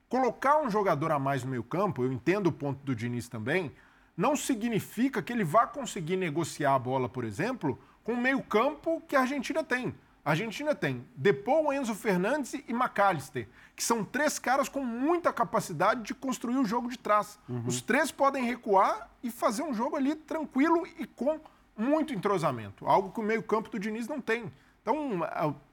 colocar 0.09 0.59
um 0.59 0.69
jogador 0.69 1.11
a 1.11 1.19
mais 1.19 1.43
no 1.43 1.51
meio-campo, 1.51 2.03
eu 2.03 2.11
entendo 2.11 2.47
o 2.47 2.51
ponto 2.51 2.83
do 2.83 2.95
Diniz 2.95 3.27
também, 3.27 3.71
não 4.15 4.35
significa 4.35 5.21
que 5.21 5.31
ele 5.31 5.43
vá 5.43 5.67
conseguir 5.67 6.17
negociar 6.17 6.73
a 6.73 6.79
bola, 6.79 7.07
por 7.07 7.23
exemplo, 7.23 7.79
com 8.03 8.13
o 8.13 8.17
meio-campo 8.17 8.99
que 9.07 9.15
a 9.15 9.21
Argentina 9.21 9.63
tem. 9.63 9.93
A 10.28 10.32
Argentina 10.32 10.75
tem 10.75 11.07
Depou, 11.15 11.71
Enzo 11.71 11.95
Fernandes 11.95 12.53
e 12.53 12.73
McAllister, 12.73 13.47
que 13.73 13.82
são 13.82 14.03
três 14.03 14.38
caras 14.38 14.67
com 14.67 14.84
muita 14.84 15.32
capacidade 15.32 16.01
de 16.01 16.13
construir 16.13 16.57
o 16.57 16.65
jogo 16.65 16.89
de 16.89 16.99
trás. 16.99 17.39
Uhum. 17.47 17.63
Os 17.65 17.80
três 17.82 18.11
podem 18.11 18.43
recuar 18.43 19.09
e 19.23 19.32
fazer 19.32 19.63
um 19.63 19.73
jogo 19.73 19.95
ali 19.95 20.15
tranquilo 20.15 20.86
e 20.99 21.05
com 21.05 21.39
muito 21.78 22.13
entrosamento, 22.13 22.86
algo 22.86 23.09
que 23.09 23.21
o 23.21 23.23
meio-campo 23.23 23.69
do 23.69 23.80
Diniz 23.80 24.05
não 24.05 24.19
tem. 24.19 24.51
Então, 24.82 25.21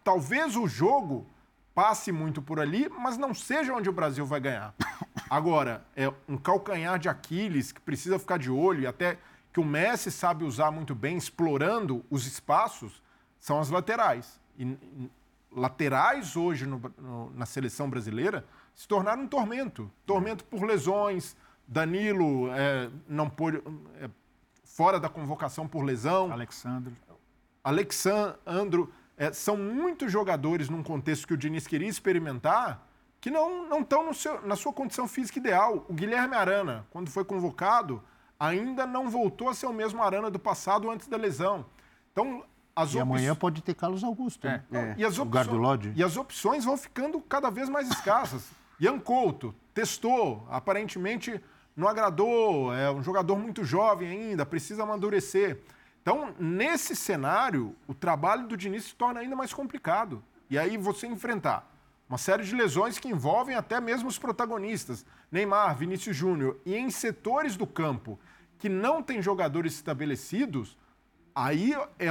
talvez 0.05 0.55
o 0.55 0.69
jogo 0.69 1.27
passe 1.75 2.13
muito 2.13 2.41
por 2.41 2.61
ali, 2.61 2.89
mas 2.89 3.19
não 3.19 3.35
seja 3.35 3.75
onde 3.75 3.89
o 3.89 3.93
Brasil 3.93 4.25
vai 4.25 4.39
ganhar. 4.39 4.73
Agora, 5.29 5.85
é 5.97 6.13
um 6.29 6.37
calcanhar 6.37 6.97
de 7.01 7.09
Aquiles 7.09 7.73
que 7.73 7.81
precisa 7.81 8.21
ficar 8.21 8.39
de 8.39 8.53
olho 8.53 8.83
e 8.83 8.87
até 8.87 9.19
que 9.53 9.59
o 9.59 9.65
Messi 9.65 10.13
sabe 10.13 10.45
usar 10.45 10.71
muito 10.71 10.95
bem, 10.95 11.17
explorando 11.17 12.05
os 12.09 12.25
espaços, 12.25 13.03
são 13.41 13.59
as 13.59 13.69
laterais. 13.69 14.44
Laterais 15.51 16.37
hoje 16.37 16.67
no, 16.67 16.81
no, 16.99 17.31
na 17.31 17.47
seleção 17.47 17.89
brasileira 17.89 18.45
se 18.75 18.89
tornaram 18.89 19.23
um 19.23 19.29
tormento. 19.29 19.91
Tormento 20.05 20.45
por 20.45 20.65
lesões. 20.65 21.37
Danilo 21.67 22.51
é, 22.53 22.91
não 23.09 23.31
pôde, 23.31 23.63
é, 24.01 24.11
fora 24.65 24.99
da 24.99 25.09
convocação 25.09 25.67
por 25.69 25.83
lesão. 25.83 26.33
Alexandre. 26.33 26.95
Alexandro. 27.63 28.93
É, 29.17 29.33
são 29.33 29.57
muitos 29.57 30.11
jogadores 30.11 30.69
num 30.69 30.83
contexto 30.83 31.27
que 31.27 31.35
o 31.35 31.37
Diniz 31.37 31.67
queria 31.67 31.89
experimentar 31.89 32.85
que 33.21 33.31
não 33.31 33.81
estão 33.81 34.11
na 34.45 34.55
sua 34.55 34.71
condição 34.71 35.09
física 35.09 35.39
ideal. 35.39 35.87
O 35.89 35.95
Guilherme 35.95 36.35
Arana, 36.37 36.87
quando 36.91 37.09
foi 37.09 37.25
convocado, 37.25 38.03
ainda 38.39 38.85
não 38.85 39.09
voltou 39.09 39.49
a 39.49 39.55
ser 39.55 39.65
o 39.65 39.73
mesmo 39.73 40.03
Arana 40.03 40.31
do 40.31 40.39
passado 40.39 40.91
antes 40.91 41.09
da 41.09 41.17
lesão. 41.17 41.65
Então, 42.13 42.45
as 42.77 42.93
e 42.93 42.97
op... 42.97 43.03
amanhã 43.03 43.35
pode 43.35 43.63
ter 43.63 43.75
Carlos 43.75 44.03
Augusto. 44.03 44.47
É. 44.47 44.63
Né? 44.71 44.95
É. 44.97 45.01
E, 45.01 45.05
as 45.05 45.19
opções, 45.19 45.97
e 45.97 46.03
as 46.03 46.17
opções 46.17 46.65
vão 46.65 46.77
ficando 46.77 47.21
cada 47.21 47.51
vez 47.51 47.69
mais 47.69 47.89
escassas. 47.89 48.51
Ian 48.81 48.99
Couto 48.99 49.55
testou, 49.73 50.47
aparentemente 50.51 51.41
não 51.77 51.89
agradou, 51.89 52.73
é 52.73 52.91
um 52.91 53.03
jogador 53.03 53.37
muito 53.37 53.65
jovem 53.65 54.09
ainda, 54.09 54.47
precisa 54.47 54.85
amadurecer. 54.85 55.61
Então, 56.03 56.35
nesse 56.39 56.95
cenário, 56.95 57.75
o 57.89 57.95
trabalho 57.95 58.47
do 58.47 58.57
Diniz 58.57 58.85
se 58.85 58.95
torna 58.95 59.21
ainda 59.21 59.35
mais 59.35 59.53
complicado. 59.53 60.23
E 60.51 60.59
aí 60.59 60.77
você 60.77 61.07
enfrentar 61.07 61.71
uma 62.09 62.19
série 62.19 62.45
de 62.45 62.55
lesões 62.55 62.99
que 62.99 63.09
envolvem 63.09 63.57
até 63.57 63.81
mesmo 63.81 64.09
os 64.09 64.19
protagonistas, 64.19 65.05
Neymar, 65.33 65.77
Vinícius 65.77 66.15
Júnior, 66.15 66.59
e 66.65 66.77
em 66.77 66.91
setores 66.91 67.57
do 67.57 67.67
campo 67.67 68.19
que 68.59 68.69
não 68.69 69.03
tem 69.03 69.21
jogadores 69.21 69.75
estabelecidos, 69.75 70.77
Aí 71.35 71.75
é, 71.99 72.07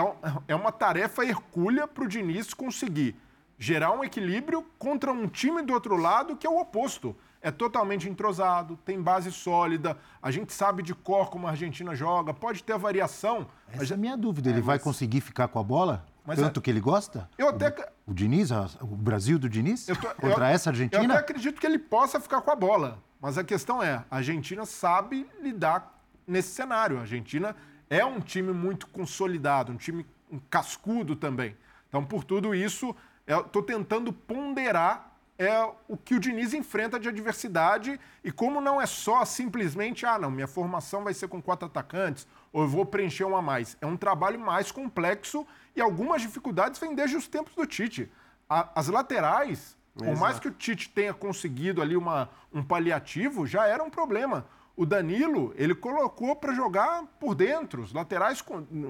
é 0.47 0.55
uma 0.55 0.71
tarefa 0.71 1.23
hercúlea 1.23 1.87
para 1.87 2.03
o 2.03 2.07
Diniz 2.07 2.53
conseguir 2.53 3.15
gerar 3.57 3.91
um 3.91 4.03
equilíbrio 4.03 4.65
contra 4.77 5.11
um 5.11 5.27
time 5.27 5.61
do 5.61 5.73
outro 5.73 5.95
lado 5.95 6.35
que 6.35 6.45
é 6.45 6.49
o 6.49 6.59
oposto. 6.59 7.15
É 7.41 7.51
totalmente 7.51 8.09
entrosado, 8.09 8.77
tem 8.85 9.01
base 9.01 9.31
sólida, 9.31 9.97
a 10.21 10.31
gente 10.31 10.53
sabe 10.53 10.81
de 10.81 10.93
cor 10.93 11.29
como 11.29 11.45
a 11.45 11.51
Argentina 11.51 11.93
joga, 11.93 12.33
pode 12.33 12.63
ter 12.63 12.77
variação. 12.77 13.47
Essa 13.67 13.79
mas... 13.79 13.91
é 13.91 13.93
a 13.93 13.97
minha 13.97 14.15
dúvida, 14.15 14.49
ele 14.49 14.59
é, 14.59 14.61
vai 14.61 14.79
conseguir 14.79 15.19
ficar 15.19 15.49
com 15.49 15.59
a 15.59 15.63
bola? 15.63 16.05
Mas 16.25 16.39
Tanto 16.39 16.59
é... 16.59 16.63
que 16.63 16.69
ele 16.69 16.79
gosta? 16.79 17.29
Eu 17.37 17.49
até... 17.49 17.69
O, 18.07 18.11
o 18.11 18.13
Diniz, 18.13 18.49
o 18.79 18.87
Brasil 18.87 19.37
do 19.37 19.49
Diniz? 19.49 19.85
Tô... 19.85 19.95
Contra 20.15 20.49
eu... 20.49 20.55
essa 20.55 20.69
Argentina? 20.69 21.03
Eu 21.03 21.11
até 21.11 21.19
acredito 21.19 21.59
que 21.59 21.67
ele 21.67 21.79
possa 21.79 22.17
ficar 22.17 22.39
com 22.39 22.51
a 22.51 22.55
bola. 22.55 23.03
Mas 23.19 23.37
a 23.37 23.43
questão 23.43 23.83
é, 23.83 24.03
a 24.09 24.17
Argentina 24.17 24.65
sabe 24.65 25.27
lidar 25.41 26.01
nesse 26.25 26.49
cenário. 26.49 26.97
A 26.97 27.01
Argentina 27.01 27.55
é 27.89 28.03
um 28.03 28.19
time 28.19 28.51
muito 28.51 28.87
consolidado, 28.87 29.71
um 29.71 29.77
time 29.77 30.05
um 30.31 30.39
cascudo 30.49 31.15
também. 31.15 31.55
Então, 31.87 32.03
por 32.03 32.23
tudo 32.23 32.55
isso, 32.55 32.95
estou 33.27 33.61
tentando 33.61 34.11
ponderar 34.11 35.13
é 35.37 35.63
o 35.87 35.97
que 35.97 36.13
o 36.13 36.19
Diniz 36.19 36.53
enfrenta 36.53 36.99
de 36.99 37.09
adversidade 37.09 37.99
e 38.23 38.31
como 38.31 38.61
não 38.61 38.79
é 38.79 38.85
só 38.85 39.25
simplesmente, 39.25 40.05
ah, 40.05 40.17
não, 40.17 40.29
minha 40.29 40.47
formação 40.47 41.03
vai 41.03 41.13
ser 41.13 41.27
com 41.27 41.41
quatro 41.41 41.65
atacantes 41.65 42.27
ou 42.51 42.61
eu 42.61 42.67
vou 42.67 42.85
preencher 42.85 43.25
um 43.25 43.35
a 43.35 43.41
mais. 43.41 43.75
É 43.81 43.85
um 43.85 43.97
trabalho 43.97 44.39
mais 44.39 44.71
complexo 44.71 45.45
e 45.75 45.81
algumas 45.81 46.21
dificuldades 46.21 46.79
vêm 46.79 46.93
desde 46.93 47.17
os 47.17 47.27
tempos 47.27 47.55
do 47.55 47.65
Tite. 47.65 48.11
A, 48.47 48.69
as 48.79 48.87
laterais, 48.87 49.75
Exato. 49.95 50.11
por 50.11 50.19
mais 50.19 50.39
que 50.39 50.47
o 50.47 50.51
Tite 50.51 50.89
tenha 50.89 51.13
conseguido 51.13 51.81
ali 51.81 51.97
uma, 51.97 52.29
um 52.53 52.63
paliativo, 52.63 53.47
já 53.47 53.65
era 53.65 53.83
um 53.83 53.89
problema. 53.89 54.45
O 54.75 54.87
Danilo, 54.87 55.53
ele 55.55 55.75
colocou 55.75 56.35
para 56.35 56.51
jogar 56.51 57.03
por 57.19 57.35
dentro, 57.35 57.83
os 57.83 57.93
laterais 57.93 58.43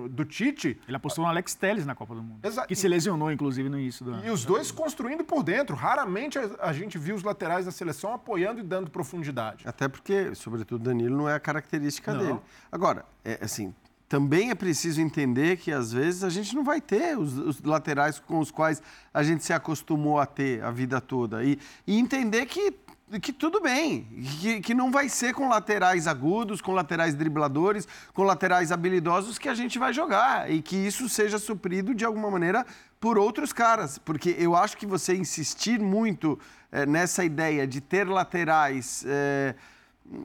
do 0.09 0.23
Tite. 0.23 0.79
Ele 0.87 0.95
apostou 0.95 1.25
no 1.25 1.29
Alex 1.29 1.53
Telles 1.55 1.85
na 1.85 1.93
Copa 1.93 2.15
do 2.15 2.23
Mundo. 2.23 2.39
Exato. 2.41 2.69
Que 2.69 2.75
se 2.75 2.87
lesionou, 2.87 3.29
inclusive, 3.29 3.67
no 3.67 3.77
início 3.77 4.05
do 4.05 4.25
E 4.25 4.29
os 4.29 4.45
dois 4.45 4.71
construindo 4.71 5.25
por 5.25 5.43
dentro. 5.43 5.75
Raramente 5.75 6.39
a, 6.39 6.49
a, 6.61 6.71
gente 6.71 6.97
viu 6.97 7.15
os 7.15 7.23
laterais 7.23 7.65
da 7.65 7.71
seleção 7.71 8.13
apoiando 8.13 8.61
e 8.61 8.63
dando 8.63 8.89
profundidade. 8.89 9.67
Até 9.67 9.89
porque, 9.89 10.33
sobretudo, 10.35 10.85
Danilo 10.85 11.17
não 11.17 11.27
é 11.27 11.35
a 11.35 11.39
característica 11.39 12.13
não. 12.13 12.19
dele. 12.19 12.39
Agora, 12.71 13.03
é, 13.25 13.39
assim, 13.41 13.73
também 14.07 14.51
é 14.51 14.55
preciso 14.55 15.01
entender 15.01 15.57
que, 15.57 15.71
às 15.71 15.91
vezes, 15.91 16.23
a 16.23 16.29
gente 16.29 16.55
não 16.55 16.63
vai 16.63 16.79
ter 16.79 17.17
os, 17.17 17.37
os, 17.37 17.61
laterais 17.61 18.19
com 18.19 18.37
os 18.39 18.51
quais 18.51 18.81
a 19.13 19.23
gente 19.23 19.43
se 19.43 19.51
acostumou 19.51 20.19
a 20.19 20.25
ter 20.25 20.63
a 20.63 20.71
vida 20.71 21.01
toda. 21.01 21.43
E, 21.43 21.57
e 21.87 21.97
entender 21.97 22.45
que 22.45 22.71
que 23.19 23.33
tudo 23.33 23.61
bem, 23.61 24.07
que, 24.39 24.61
que 24.61 24.73
não 24.73 24.91
vai 24.91 25.09
ser 25.09 25.33
com 25.33 25.47
laterais 25.47 26.07
agudos, 26.07 26.61
com 26.61 26.71
laterais 26.71 27.15
dribladores, 27.15 27.87
com 28.13 28.23
laterais 28.23 28.71
habilidosos 28.71 29.37
que 29.37 29.49
a 29.49 29.53
gente 29.53 29.77
vai 29.77 29.93
jogar 29.93 30.49
e 30.51 30.61
que 30.61 30.75
isso 30.75 31.07
seja 31.07 31.37
suprido 31.37 31.93
de 31.93 32.05
alguma 32.05 32.29
maneira 32.31 32.65
por 32.99 33.17
outros 33.17 33.51
caras, 33.51 33.97
porque 33.97 34.35
eu 34.39 34.55
acho 34.55 34.77
que 34.77 34.85
você 34.85 35.13
insistir 35.13 35.79
muito 35.79 36.39
é, 36.71 36.85
nessa 36.85 37.25
ideia 37.25 37.67
de 37.67 37.81
ter 37.81 38.07
laterais 38.07 39.03
é, 39.05 39.55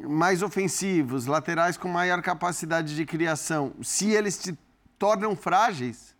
mais 0.08 0.42
ofensivos, 0.42 1.26
laterais 1.26 1.76
com 1.76 1.88
maior 1.88 2.22
capacidade 2.22 2.94
de 2.94 3.04
criação, 3.04 3.72
se 3.82 4.10
eles 4.10 4.38
te 4.38 4.58
tornam 4.98 5.34
frágeis, 5.36 6.14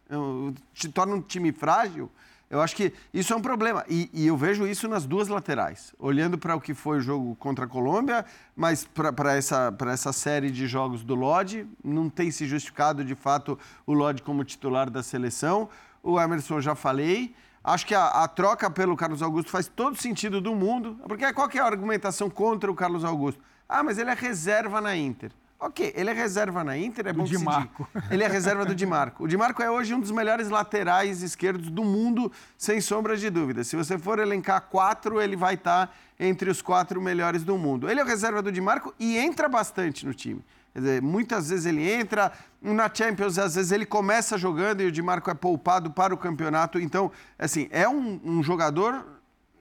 te 0.73 0.89
tornam 0.89 1.19
um 1.19 1.23
time 1.23 1.53
frágil, 1.53 2.11
eu 2.51 2.63
acho 2.63 2.75
que 2.75 2.93
isso 3.13 3.33
é 3.33 3.37
um 3.37 3.43
problema. 3.43 3.85
E, 3.89 4.09
e 4.13 4.27
eu 4.27 4.37
vejo 4.37 4.67
isso 4.67 4.89
nas 4.89 5.05
duas 5.05 5.29
laterais. 5.29 5.95
Olhando 5.99 6.39
para 6.39 6.57
o 6.57 6.61
que 6.61 6.73
foi 6.73 6.99
o 6.99 7.01
jogo 7.01 7.37
contra 7.37 7.67
a 7.67 7.69
Colômbia, 7.69 8.25
mas 8.57 8.85
para 8.87 9.37
essa, 9.37 9.75
essa 9.87 10.13
série 10.13 10.51
de 10.51 10.67
jogos 10.67 11.05
do 11.05 11.15
Lodge, 11.15 11.67
não 11.85 12.09
tem 12.09 12.31
se 12.31 12.47
justificado 12.47 13.05
de 13.05 13.15
fato 13.15 13.59
o 13.87 13.93
Lodge 13.93 14.23
como 14.23 14.45
titular 14.45 14.89
da 14.89 15.03
seleção. 15.03 15.69
O 16.03 16.19
Emerson 16.19 16.61
já 16.61 16.75
falei. 16.75 17.35
Acho 17.63 17.87
que 17.87 17.95
a, 17.95 18.07
a, 18.07 18.29
troca 18.29 18.71
pelo 18.71 18.97
Carlos 18.97 19.21
Augusto 19.21 19.51
faz 19.51 19.69
todo 19.69 20.01
sentido 20.01 20.41
do 20.41 20.55
mundo. 20.55 20.99
Porque 21.07 21.31
qual 21.35 21.51
é 21.53 21.59
a 21.59 21.67
argumentação 21.67 22.31
contra 22.31 22.71
o 22.71 22.75
Carlos 22.75 23.05
Augusto? 23.05 23.43
Ah, 23.69 23.83
mas 23.83 23.99
ele 23.99 24.09
é 24.09 24.15
reserva 24.15 24.81
na 24.81 24.97
Inter. 24.97 25.33
Ok, 25.61 25.93
ele 25.97 26.11
é 26.11 26.13
reserva 26.13 26.63
na 26.63 26.79
Inter, 26.79 27.09
é 27.09 27.13
do 27.13 27.19
bom 27.19 27.25
Di 27.25 27.37
que 27.37 27.43
Marco. 27.43 27.89
Ele 28.13 28.23
é 28.23 28.29
reserva 28.29 28.65
do 28.65 28.77
Di 28.77 28.87
Marco. 28.87 29.25
O 29.25 29.27
Di 29.27 29.37
Marco 29.37 29.61
é 29.61 29.69
hoje 29.69 29.93
um 29.93 29.99
dos 29.99 30.13
melhores 30.13 30.49
laterais 30.51 31.21
esquerdos 31.21 31.69
do 31.69 31.83
mundo, 31.83 32.31
sem 32.57 32.81
sombra 32.81 33.17
de 33.17 33.29
dúvida. 33.29 33.65
Se 33.65 33.75
você 33.75 33.99
for 33.99 34.21
elencar 34.21 34.69
quatro, 34.71 35.21
ele 35.21 35.35
vai 35.35 35.55
estar 35.55 35.93
entre 36.19 36.49
os 36.49 36.63
quatro 36.63 37.03
melhores 37.03 37.43
do 37.43 37.59
mundo. 37.59 37.91
Ele 37.91 38.01
é 38.01 38.05
reserva 38.05 38.41
do 38.41 38.53
Di 38.53 38.61
Marco 38.61 38.95
e 39.01 39.19
entra 39.19 39.49
bastante 39.49 40.07
no 40.07 40.15
time. 40.15 40.45
Quer 40.73 40.79
dizer, 40.79 41.03
muitas 41.03 41.51
vezes 41.51 41.67
ele 41.67 41.91
entra, 41.91 42.31
na 42.63 42.89
Champions 42.93 43.37
às 43.37 43.57
vezes 43.57 43.73
ele 43.73 43.85
começa 43.85 44.39
jogando 44.39 44.81
e 44.81 44.87
o 44.87 44.93
Di 44.93 45.03
Marco 45.03 45.29
é 45.29 45.35
poupado 45.35 45.91
para 45.91 46.15
o 46.15 46.17
campeonato. 46.17 46.79
Então, 46.79 47.11
assim, 47.37 47.67
é 47.73 47.89
um, 47.89 48.21
um 48.25 48.43
jogador 48.45 49.05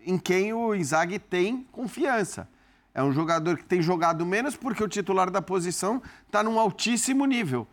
em 0.05 0.19
quem 0.19 0.53
o 0.53 0.75
Inzaghi 0.75 1.17
tem 1.17 1.65
confiança. 1.71 2.47
É 2.97 3.03
um 3.03 3.11
jogador 3.11 3.57
que 3.57 3.63
tem 3.63 3.79
jogado 3.79 4.25
menos 4.25 4.55
porque 4.55 4.83
o 4.83 4.87
titular 4.87 5.29
da 5.29 5.39
posição 5.39 6.01
está 6.25 6.41
num 6.41 6.59
altíssimo 6.59 7.27
nível. 7.27 7.67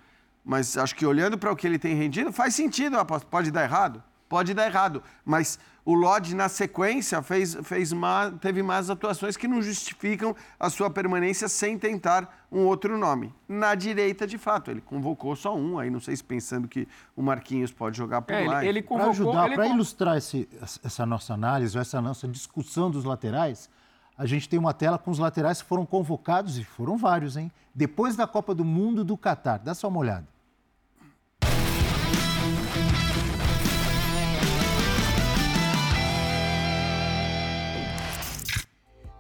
Mas 0.45 0.77
acho 0.77 0.95
que 0.95 1.07
olhando 1.07 1.39
para 1.39 1.51
o 1.51 1.57
que 1.57 1.67
ele 1.67 1.79
tem 1.79 1.95
rendido, 1.97 2.31
faz 2.31 2.55
sentido 2.55 2.99
Pode 3.31 3.51
dar 3.51 3.65
errado? 3.65 4.03
Pode 4.29 4.53
dar 4.53 4.67
errado. 4.67 5.03
Mas 5.25 5.59
o 5.83 5.95
Lodge, 5.95 6.35
na 6.35 6.51
sequência, 6.51 7.23
fez, 7.23 7.55
fez 7.63 7.91
má, 7.91 8.33
teve 8.33 8.63
mais 8.63 8.91
atuações 8.91 9.35
que 9.35 9.49
não 9.49 9.63
justificam 9.63 10.37
a 10.61 10.69
sua 10.69 10.91
permanência 10.91 11.49
sem 11.49 11.79
tentar 11.79 12.47
um 12.53 12.67
outro 12.67 12.99
nome. 12.99 13.33
Na 13.49 13.75
direita, 13.75 14.27
de 14.27 14.37
fato, 14.37 14.71
ele 14.71 14.83
convocou 14.83 15.35
só 15.35 15.57
um, 15.57 15.79
aí 15.79 15.89
não 15.89 16.01
sei 16.01 16.15
se 16.15 16.23
pensando 16.23 16.69
que 16.69 16.87
o 17.17 17.23
Marquinhos 17.23 17.73
pode 17.73 17.97
jogar 17.97 18.21
por 18.21 18.35
é, 18.35 18.47
lá. 18.47 18.59
Ele, 18.59 18.69
ele 18.69 18.83
convocou... 18.83 19.33
Para 19.33 19.43
ajudar, 19.45 19.55
para 19.55 19.69
ilustrar 19.69 20.19
esse, 20.19 20.47
essa 20.85 21.07
nossa 21.07 21.33
análise, 21.33 21.79
essa 21.79 22.03
nossa 22.03 22.29
discussão 22.29 22.91
dos 22.91 23.05
laterais, 23.05 23.71
a 24.17 24.27
gente 24.27 24.49
tem 24.49 24.59
uma 24.59 24.73
tela 24.73 24.97
com 24.97 25.11
os 25.11 25.19
laterais 25.19 25.61
que 25.61 25.69
foram 25.69 25.85
convocados, 25.85 26.57
e 26.57 26.65
foram 26.65 26.97
vários, 26.97 27.37
hein? 27.37 27.51
Depois 27.75 28.15
da 28.15 28.27
Copa 28.27 28.55
do 28.55 28.65
Mundo 28.65 29.05
do 29.05 29.17
Catar. 29.17 29.59
Dá 29.59 29.75
só 29.75 29.89
uma 29.89 29.99
olhada. 29.99 30.27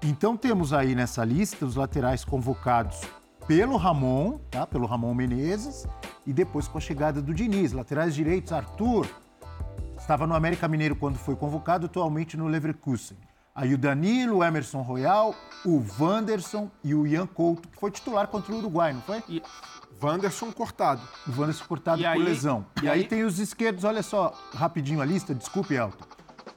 Então 0.00 0.36
temos 0.36 0.72
aí 0.72 0.94
nessa 0.94 1.24
lista 1.24 1.64
os 1.64 1.76
laterais 1.76 2.24
convocados 2.24 3.00
pelo 3.48 3.76
Ramon, 3.76 4.38
tá? 4.50 4.66
Pelo 4.66 4.86
Ramon 4.86 5.14
Menezes, 5.14 5.86
e 6.26 6.32
depois 6.32 6.68
com 6.68 6.78
a 6.78 6.80
chegada 6.80 7.20
do 7.20 7.34
Diniz. 7.34 7.72
Laterais 7.72 8.14
direitos, 8.14 8.52
Arthur, 8.52 9.08
estava 9.98 10.26
no 10.26 10.34
América 10.34 10.68
Mineiro 10.68 10.94
quando 10.94 11.16
foi 11.16 11.34
convocado, 11.34 11.86
atualmente 11.86 12.36
no 12.36 12.46
Leverkusen. 12.46 13.16
Aí 13.54 13.72
o 13.72 13.78
Danilo, 13.78 14.38
o 14.38 14.44
Emerson 14.44 14.82
Royal, 14.82 15.32
o 15.64 15.84
Wanderson 16.00 16.68
e 16.82 16.92
o 16.92 17.06
Ian 17.06 17.26
Couto, 17.26 17.68
que 17.68 17.78
foi 17.78 17.88
titular 17.90 18.26
contra 18.26 18.52
o 18.52 18.58
Uruguai, 18.58 18.92
não 18.92 19.00
foi? 19.02 19.22
E... 19.28 19.40
Wanderson 20.02 20.50
cortado. 20.50 21.00
O 21.28 21.40
Wanderson 21.40 21.64
cortado 21.66 22.00
e 22.00 22.04
por 22.04 22.10
aí, 22.10 22.18
lesão. 22.18 22.66
E, 22.82 22.86
e 22.86 22.88
aí... 22.88 23.00
aí... 23.00 23.06
tem 23.06 23.22
os 23.22 23.38
esquerdos, 23.38 23.84
olha 23.84 24.02
só, 24.02 24.36
rapidinho 24.52 25.00
a 25.00 25.04
lista, 25.04 25.32
desculpe, 25.32 25.74
Elton. 25.74 26.04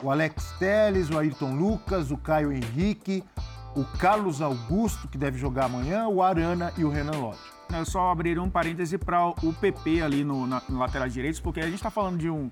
O 0.01 0.09
Alex 0.09 0.53
Teles, 0.57 1.11
o 1.11 1.19
Ayrton 1.19 1.55
Lucas, 1.55 2.09
o 2.09 2.17
Caio 2.17 2.51
Henrique, 2.51 3.23
o 3.75 3.85
Carlos 3.99 4.41
Augusto, 4.41 5.07
que 5.07 5.19
deve 5.19 5.37
jogar 5.37 5.65
amanhã, 5.65 6.07
o 6.07 6.23
Arana 6.23 6.73
e 6.77 6.83
o 6.83 6.89
Renan 6.89 7.19
Lodge. 7.19 7.39
Eu 7.71 7.85
só 7.85 8.09
abrir 8.09 8.39
um 8.39 8.49
parêntese 8.49 8.97
para 8.97 9.27
o 9.27 9.53
PP 9.53 10.01
ali 10.01 10.23
no, 10.23 10.47
na, 10.47 10.63
no 10.67 10.79
lateral 10.79 11.07
direito, 11.07 11.43
porque 11.43 11.59
a 11.59 11.65
gente 11.65 11.75
está 11.75 11.91
falando 11.91 12.17
de 12.17 12.29
um, 12.29 12.49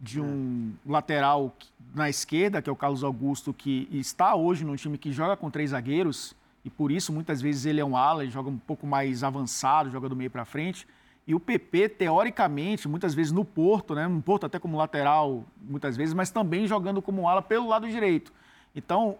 de 0.00 0.20
um 0.20 0.72
lateral 0.86 1.52
na 1.94 2.08
esquerda, 2.08 2.62
que 2.62 2.68
é 2.68 2.72
o 2.72 2.76
Carlos 2.76 3.02
Augusto, 3.02 3.52
que 3.52 3.88
está 3.92 4.34
hoje 4.34 4.64
num 4.64 4.76
time 4.76 4.96
que 4.96 5.12
joga 5.12 5.36
com 5.36 5.50
três 5.50 5.70
zagueiros, 5.70 6.34
e 6.64 6.70
por 6.70 6.92
isso 6.92 7.12
muitas 7.12 7.40
vezes 7.40 7.66
ele 7.66 7.80
é 7.80 7.84
um 7.84 7.96
ala, 7.96 8.22
ele 8.22 8.30
joga 8.30 8.50
um 8.50 8.58
pouco 8.58 8.86
mais 8.86 9.24
avançado, 9.24 9.90
joga 9.90 10.08
do 10.08 10.16
meio 10.16 10.30
para 10.30 10.44
frente. 10.44 10.86
E 11.26 11.34
o 11.34 11.40
PP, 11.40 11.90
teoricamente, 11.90 12.88
muitas 12.88 13.14
vezes 13.14 13.32
no 13.32 13.44
Porto, 13.44 13.94
né? 13.94 14.06
No 14.06 14.20
Porto 14.20 14.46
até 14.46 14.58
como 14.58 14.76
lateral, 14.76 15.44
muitas 15.60 15.96
vezes, 15.96 16.12
mas 16.12 16.30
também 16.30 16.66
jogando 16.66 17.00
como 17.00 17.28
ala 17.28 17.40
pelo 17.40 17.68
lado 17.68 17.88
direito. 17.88 18.32
Então, 18.74 19.16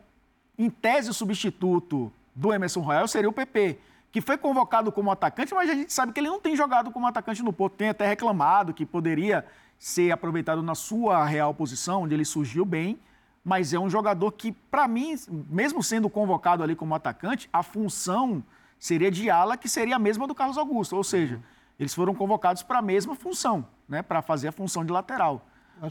em 0.59 0.69
tese, 0.69 1.11
o 1.11 1.15
substituto 1.15 2.13
do 2.35 2.53
Emerson 2.53 2.81
Royal 2.81 3.07
seria 3.09 3.29
o 3.29 3.33
PP 3.33 3.79
que 4.13 4.21
foi 4.21 4.37
convocado 4.37 4.91
como 4.91 5.11
atacante, 5.11 5.55
mas 5.55 5.71
a 5.71 5.75
gente 5.75 5.93
sabe 5.93 6.13
que 6.13 6.19
ele 6.21 6.29
não 6.29 6.41
tem 6.41 6.57
jogado 6.57 6.91
como 6.91 7.07
atacante 7.07 7.43
no 7.43 7.53
Porto. 7.53 7.75
Tem 7.75 7.91
até 7.91 8.07
reclamado 8.07 8.75
que 8.75 8.85
poderia 8.85 9.45
ser 9.81 10.13
aproveitado 10.13 10.63
na 10.63 10.75
sua 10.75 11.25
real 11.25 11.55
posição, 11.55 12.03
onde 12.03 12.15
ele 12.15 12.25
surgiu 12.27 12.67
bem, 12.67 13.01
mas 13.43 13.73
é 13.73 13.79
um 13.79 13.89
jogador 13.89 14.31
que, 14.33 14.53
para 14.53 14.87
mim, 14.87 15.17
mesmo 15.49 15.83
sendo 15.83 16.11
convocado 16.11 16.63
ali 16.63 16.77
como 16.77 16.95
atacante, 16.95 17.49
a 17.51 17.63
função 17.63 18.45
seria 18.79 19.11
de 19.11 19.31
ala, 19.31 19.57
que 19.57 19.71
seria 19.71 19.97
a 19.97 19.99
mesma 19.99 20.27
do 20.27 20.35
Carlos 20.35 20.59
Augusto. 20.59 20.95
Ou 20.95 21.03
seja, 21.03 21.41
eles 21.79 21.95
foram 21.95 22.15
convocados 22.15 22.63
para 22.63 22.81
a 22.81 22.83
mesma 22.83 23.15
função, 23.15 23.67
né, 23.89 24.03
para 24.03 24.21
fazer 24.21 24.49
a 24.49 24.53
função 24.53 24.85
de 24.85 24.93
lateral. 24.93 25.47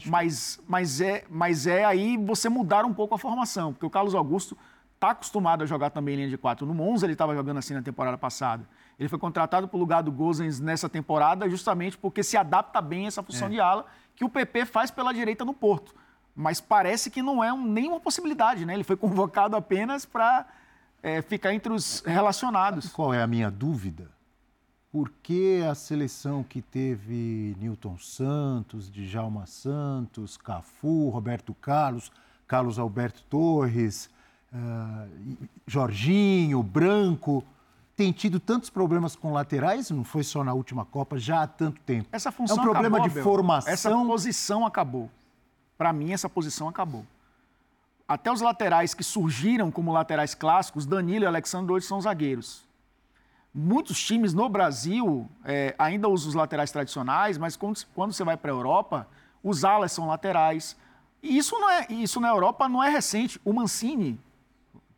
Mas, 0.06 0.60
mas, 0.68 1.00
é, 1.00 1.24
mas 1.28 1.66
é 1.66 1.84
aí 1.84 2.16
você 2.16 2.48
mudar 2.48 2.84
um 2.84 2.94
pouco 2.94 3.16
a 3.16 3.18
formação, 3.18 3.72
porque 3.72 3.84
o 3.84 3.90
Carlos 3.90 4.14
Augusto 4.14 4.56
está 4.94 5.10
acostumado 5.10 5.64
a 5.64 5.66
jogar 5.66 5.90
também 5.90 6.14
em 6.14 6.16
linha 6.18 6.30
de 6.30 6.38
quatro. 6.38 6.64
No 6.64 6.72
Monza 6.72 7.06
ele 7.06 7.14
estava 7.14 7.34
jogando 7.34 7.58
assim 7.58 7.74
na 7.74 7.82
temporada 7.82 8.16
passada. 8.16 8.64
Ele 9.00 9.08
foi 9.08 9.18
contratado 9.18 9.66
para 9.66 9.76
o 9.78 9.80
lugar 9.80 10.02
do 10.02 10.12
Gozens 10.12 10.60
nessa 10.60 10.86
temporada 10.86 11.48
justamente 11.48 11.96
porque 11.96 12.22
se 12.22 12.36
adapta 12.36 12.82
bem 12.82 13.06
a 13.06 13.08
essa 13.08 13.22
função 13.22 13.48
é. 13.48 13.52
de 13.52 13.58
ala 13.58 13.86
que 14.14 14.22
o 14.22 14.28
PP 14.28 14.66
faz 14.66 14.90
pela 14.90 15.10
direita 15.14 15.42
no 15.42 15.54
Porto. 15.54 15.94
Mas 16.36 16.60
parece 16.60 17.10
que 17.10 17.22
não 17.22 17.42
é 17.42 17.50
um, 17.50 17.64
nenhuma 17.64 17.98
possibilidade, 17.98 18.66
né? 18.66 18.74
Ele 18.74 18.84
foi 18.84 18.96
convocado 18.98 19.56
apenas 19.56 20.04
para 20.04 20.46
é, 21.02 21.22
ficar 21.22 21.54
entre 21.54 21.72
os 21.72 22.02
relacionados. 22.04 22.92
Qual 22.92 23.14
é 23.14 23.22
a 23.22 23.26
minha 23.26 23.50
dúvida? 23.50 24.10
Por 24.92 25.10
que 25.22 25.62
a 25.62 25.74
seleção 25.74 26.42
que 26.42 26.60
teve 26.60 27.56
Newton 27.58 27.96
Santos, 27.96 28.90
Djalma 28.90 29.46
Santos, 29.46 30.36
Cafu, 30.36 31.08
Roberto 31.08 31.54
Carlos, 31.54 32.12
Carlos 32.46 32.78
Alberto 32.78 33.22
Torres, 33.30 34.10
uh, 34.52 35.48
Jorginho, 35.66 36.62
Branco, 36.62 37.42
tem 38.00 38.12
tido 38.12 38.40
tantos 38.40 38.70
problemas 38.70 39.14
com 39.14 39.30
laterais, 39.30 39.90
não 39.90 40.04
foi 40.04 40.22
só 40.22 40.42
na 40.42 40.54
última 40.54 40.86
Copa, 40.86 41.18
já 41.18 41.42
há 41.42 41.46
tanto 41.46 41.78
tempo. 41.82 42.08
Essa 42.10 42.32
função 42.32 42.56
é 42.56 42.60
um 42.60 42.62
problema 42.62 42.96
acabou, 42.96 43.14
de 43.14 43.22
formação. 43.22 43.70
Essa 43.70 43.90
posição 43.90 44.64
acabou. 44.64 45.10
Para 45.76 45.92
mim, 45.92 46.10
essa 46.10 46.26
posição 46.26 46.66
acabou. 46.66 47.04
Até 48.08 48.32
os 48.32 48.40
laterais 48.40 48.94
que 48.94 49.04
surgiram 49.04 49.70
como 49.70 49.92
laterais 49.92 50.34
clássicos, 50.34 50.86
Danilo 50.86 51.24
e 51.24 51.26
Alexandre 51.26 51.74
hoje 51.74 51.84
são 51.84 52.00
zagueiros. 52.00 52.66
Muitos 53.52 54.02
times 54.02 54.32
no 54.32 54.48
Brasil 54.48 55.28
é, 55.44 55.74
ainda 55.78 56.08
usam 56.08 56.30
os 56.30 56.34
laterais 56.34 56.72
tradicionais, 56.72 57.36
mas 57.36 57.54
quando, 57.54 57.84
quando 57.94 58.14
você 58.14 58.24
vai 58.24 58.38
para 58.38 58.50
a 58.50 58.54
Europa, 58.54 59.06
os 59.44 59.62
alas 59.62 59.92
são 59.92 60.06
laterais. 60.06 60.74
E 61.22 61.36
isso, 61.36 61.54
não 61.60 61.68
é, 61.68 61.86
isso 61.90 62.18
na 62.18 62.28
Europa 62.28 62.66
não 62.66 62.82
é 62.82 62.88
recente. 62.88 63.38
O 63.44 63.52
Mancini, 63.52 64.18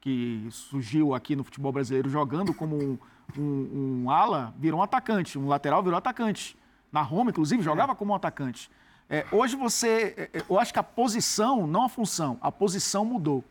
que 0.03 0.49
surgiu 0.51 1.15
aqui 1.15 1.37
no 1.37 1.45
futebol 1.45 1.71
brasileiro 1.71 2.11
jogando 2.11 2.53
como 2.53 2.77
um, 2.77 2.99
um, 3.39 4.03
um 4.03 4.11
ala, 4.11 4.53
virou 4.59 4.81
um 4.81 4.83
atacante. 4.83 5.39
Um 5.39 5.47
lateral 5.47 5.81
virou 5.81 5.97
atacante. 5.97 6.59
Na 6.91 7.01
Roma, 7.03 7.31
inclusive, 7.31 7.63
jogava 7.63 7.95
como 7.95 8.13
um 8.13 8.17
atacante. 8.17 8.69
É, 9.09 9.25
hoje 9.31 9.55
você. 9.55 10.15
É, 10.17 10.39
é, 10.39 10.45
eu 10.51 10.59
acho 10.59 10.73
que 10.73 10.79
a 10.79 10.83
posição, 10.83 11.69
não 11.69 11.85
a 11.85 11.89
função, 11.89 12.37
a 12.43 12.51
posição 12.51 13.05
mudou. 13.05 13.45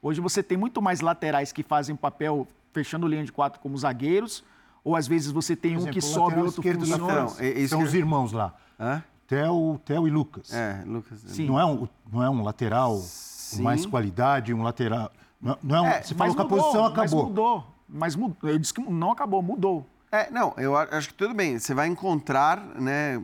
Hoje 0.00 0.18
você 0.20 0.42
tem 0.42 0.56
muito 0.56 0.80
mais 0.80 1.02
laterais 1.02 1.52
que 1.52 1.62
fazem 1.62 1.94
papel 1.94 2.48
fechando 2.72 3.06
linha 3.06 3.24
de 3.24 3.30
quatro 3.30 3.60
como 3.60 3.76
zagueiros, 3.76 4.42
ou 4.82 4.96
às 4.96 5.06
vezes 5.06 5.30
você 5.30 5.54
tem 5.54 5.72
exemplo, 5.72 5.90
um 5.90 5.92
que 5.92 6.00
sobe 6.00 6.38
e 6.38 6.42
outro 6.42 6.62
funciona. 6.62 7.24
Não, 7.24 7.36
é, 7.38 7.66
São 7.66 7.82
os 7.82 7.92
irmãos 7.92 8.32
lá. 8.32 8.54
Hã? 8.80 9.02
Theo, 9.26 9.78
Theo 9.84 10.08
e 10.08 10.10
Lucas. 10.10 10.54
É, 10.54 10.82
Lucas. 10.86 11.20
Sim. 11.26 11.48
Não, 11.48 11.60
é 11.60 11.66
um, 11.66 11.86
não 12.10 12.22
é 12.22 12.30
um 12.30 12.42
lateral 12.42 12.96
Sim. 12.96 13.58
com 13.58 13.62
mais 13.64 13.84
qualidade, 13.84 14.54
um 14.54 14.62
lateral 14.62 15.12
não, 15.40 15.58
não 15.62 15.86
é, 15.86 16.02
você 16.02 16.14
falou 16.14 16.34
que 16.34 16.42
a 16.42 16.44
posição 16.44 16.84
acabou. 16.84 17.22
Mas 17.22 17.28
mudou. 17.28 17.66
Mas 17.88 18.16
mudou. 18.16 18.50
Ele 18.50 18.58
disse 18.58 18.74
que 18.74 18.80
não 18.80 19.12
acabou, 19.12 19.42
mudou. 19.42 19.86
É, 20.10 20.30
não, 20.30 20.54
eu 20.56 20.76
acho 20.76 21.08
que 21.08 21.14
tudo 21.14 21.34
bem. 21.34 21.58
Você 21.58 21.74
vai 21.74 21.86
encontrar, 21.86 22.58
né, 22.80 23.22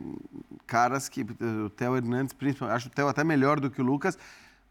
caras 0.65 1.09
que. 1.09 1.21
O 1.21 1.69
Theo 1.69 1.97
Hernandes, 1.97 2.33
principalmente. 2.33 2.75
Acho 2.75 2.87
o 2.87 2.91
Theo 2.91 3.07
até 3.07 3.23
melhor 3.23 3.59
do 3.59 3.69
que 3.69 3.81
o 3.81 3.85
Lucas. 3.85 4.17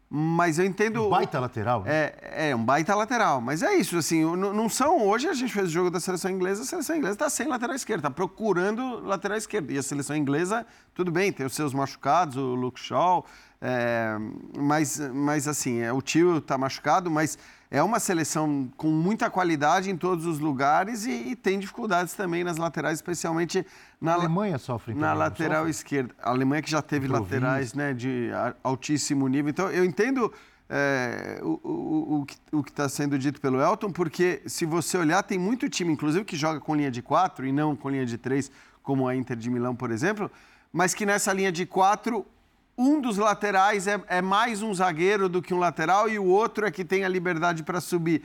Mas 0.09 0.59
eu 0.59 0.65
entendo. 0.65 1.07
Um 1.07 1.09
baita 1.09 1.39
lateral. 1.39 1.83
Né? 1.83 1.91
É, 1.91 2.49
é, 2.49 2.55
um 2.55 2.63
baita 2.63 2.95
lateral. 2.95 3.41
Mas 3.41 3.63
é 3.63 3.73
isso, 3.75 3.97
assim, 3.97 4.23
não 4.23 4.69
são. 4.69 5.01
Hoje 5.05 5.27
a 5.27 5.33
gente 5.33 5.51
fez 5.51 5.67
o 5.67 5.71
jogo 5.71 5.89
da 5.89 5.99
seleção 5.99 6.29
inglesa, 6.31 6.61
a 6.61 6.65
seleção 6.65 6.95
inglesa 6.95 7.15
está 7.15 7.29
sem 7.29 7.47
lateral 7.47 7.75
esquerdo, 7.75 7.99
está 7.99 8.11
procurando 8.11 8.99
lateral 9.05 9.37
esquerdo. 9.37 9.71
E 9.71 9.77
a 9.77 9.83
seleção 9.83 10.15
inglesa, 10.15 10.65
tudo 10.93 11.11
bem, 11.11 11.31
tem 11.31 11.45
os 11.45 11.53
seus 11.53 11.73
machucados, 11.73 12.37
o 12.37 12.53
Luke 12.53 12.79
Shaw, 12.79 13.25
é, 13.61 14.15
mas, 14.55 14.99
mas, 15.13 15.47
assim, 15.47 15.79
é, 15.79 15.91
o 15.91 16.01
tio 16.01 16.37
está 16.37 16.57
machucado, 16.57 17.09
mas 17.09 17.37
é 17.69 17.81
uma 17.81 17.99
seleção 17.99 18.71
com 18.77 18.87
muita 18.87 19.29
qualidade 19.29 19.89
em 19.89 19.97
todos 19.97 20.25
os 20.25 20.39
lugares 20.39 21.05
e, 21.05 21.11
e 21.11 21.35
tem 21.35 21.59
dificuldades 21.59 22.13
também 22.13 22.43
nas 22.43 22.57
laterais, 22.57 22.97
especialmente 22.97 23.65
na 23.99 24.11
a 24.11 24.15
Alemanha 24.15 24.57
sofre 24.57 24.93
na 24.93 25.13
lateral 25.13 25.59
sofre? 25.59 25.71
esquerda. 25.71 26.15
A 26.21 26.29
Alemanha 26.29 26.61
que 26.61 26.69
já 26.69 26.81
teve 26.81 27.07
laterais 27.07 27.73
né, 27.73 27.93
de 27.93 28.29
altíssimo 28.63 29.27
nível. 29.27 29.49
Então, 29.49 29.69
eu 29.71 29.83
entendo 29.83 30.31
é, 30.69 31.39
o, 31.41 31.59
o, 31.63 32.27
o, 32.51 32.63
que 32.63 32.71
está 32.71 32.89
sendo 32.89 33.17
dito 33.17 33.39
pelo 33.39 33.61
Elton, 33.61 33.91
porque 33.91 34.41
se 34.45 34.65
você 34.65 34.97
olhar, 34.97 35.21
tem 35.23 35.37
muito 35.37 35.69
time, 35.69 35.93
inclusive, 35.93 36.25
que 36.25 36.35
joga 36.35 36.59
com 36.59 36.75
linha 36.75 36.91
de 36.91 37.01
quatro 37.01 37.45
e 37.45 37.51
não 37.51 37.75
com 37.75 37.89
linha 37.89 38.05
de 38.05 38.17
três, 38.17 38.51
como 38.81 39.07
a 39.07 39.15
Inter 39.15 39.37
de 39.37 39.49
Milão, 39.49 39.75
por 39.75 39.91
exemplo, 39.91 40.29
mas 40.71 40.93
que 40.93 41.05
nessa 41.05 41.31
linha 41.33 41.51
de 41.51 41.65
quatro 41.65 42.25
um 42.77 42.99
dos 42.99 43.17
laterais 43.17 43.87
é, 43.87 44.01
é, 44.07 44.21
mais 44.21 44.61
um 44.61 44.73
zagueiro 44.73 45.29
do 45.29 45.41
que 45.41 45.53
um 45.53 45.59
lateral 45.59 46.09
e 46.09 46.19
o 46.19 46.25
outro 46.25 46.65
é 46.65 46.71
que 46.71 46.83
tem 46.83 47.05
a 47.05 47.09
liberdade 47.09 47.63
para 47.63 47.79
subir. 47.79 48.23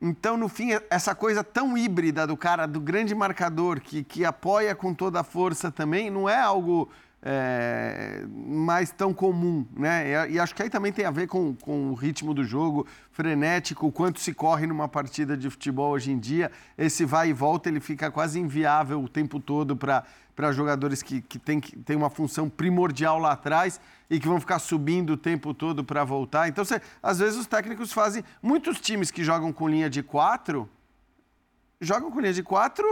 Então, 0.00 0.36
no 0.36 0.48
fim, 0.48 0.70
essa 0.90 1.14
coisa 1.14 1.44
tão 1.44 1.78
híbrida 1.78 2.26
do 2.26 2.36
cara, 2.36 2.66
do 2.66 2.80
grande 2.80 3.14
marcador, 3.14 3.80
que, 3.80 4.02
que 4.02 4.24
apoia 4.24 4.74
com 4.74 4.92
toda 4.92 5.20
a 5.20 5.24
força 5.24 5.70
também, 5.70 6.10
não 6.10 6.28
é 6.28 6.40
algo 6.40 6.90
é, 7.24 8.24
mais 8.28 8.90
tão 8.90 9.14
comum, 9.14 9.64
né? 9.76 10.26
E, 10.28 10.32
e, 10.32 10.40
acho 10.40 10.52
que 10.56 10.62
aí 10.64 10.68
também 10.68 10.92
tem 10.92 11.04
a 11.04 11.10
ver 11.12 11.28
com, 11.28 11.54
com 11.54 11.90
o 11.90 11.94
ritmo 11.94 12.34
do 12.34 12.42
jogo 12.42 12.84
frenético, 13.12 13.86
o 13.86 13.92
quanto 13.92 14.18
se 14.18 14.34
corre 14.34 14.66
numa 14.66 14.88
partida 14.88 15.36
de 15.36 15.48
futebol 15.48 15.92
hoje 15.92 16.10
em 16.10 16.18
dia. 16.18 16.50
Esse 16.76 17.04
vai 17.04 17.28
e 17.28 17.32
volta, 17.32 17.68
ele 17.68 17.78
fica 17.78 18.10
quase 18.10 18.40
inviável 18.40 19.00
o 19.00 19.08
tempo 19.08 19.38
todo 19.38 19.76
para 19.76 20.02
para 20.34 20.52
jogadores 20.52 21.02
que, 21.02 21.20
que 21.20 21.38
têm 21.38 21.60
que 21.60 21.76
tem 21.76 21.96
uma 21.96 22.10
função 22.10 22.48
primordial 22.48 23.18
lá 23.18 23.32
atrás 23.32 23.80
e 24.08 24.18
que 24.18 24.26
vão 24.26 24.40
ficar 24.40 24.58
subindo 24.58 25.10
o 25.10 25.16
tempo 25.16 25.52
todo 25.52 25.84
para 25.84 26.04
voltar. 26.04 26.48
Então, 26.48 26.64
você, 26.64 26.80
às 27.02 27.18
vezes, 27.18 27.38
os 27.38 27.46
técnicos 27.46 27.92
fazem. 27.92 28.24
Muitos 28.42 28.80
times 28.80 29.10
que 29.10 29.22
jogam 29.22 29.52
com 29.52 29.68
linha 29.68 29.90
de 29.90 30.02
quatro 30.02 30.68
jogam 31.82 32.10
com 32.10 32.20
linha 32.20 32.32
de 32.32 32.42
quatro 32.42 32.86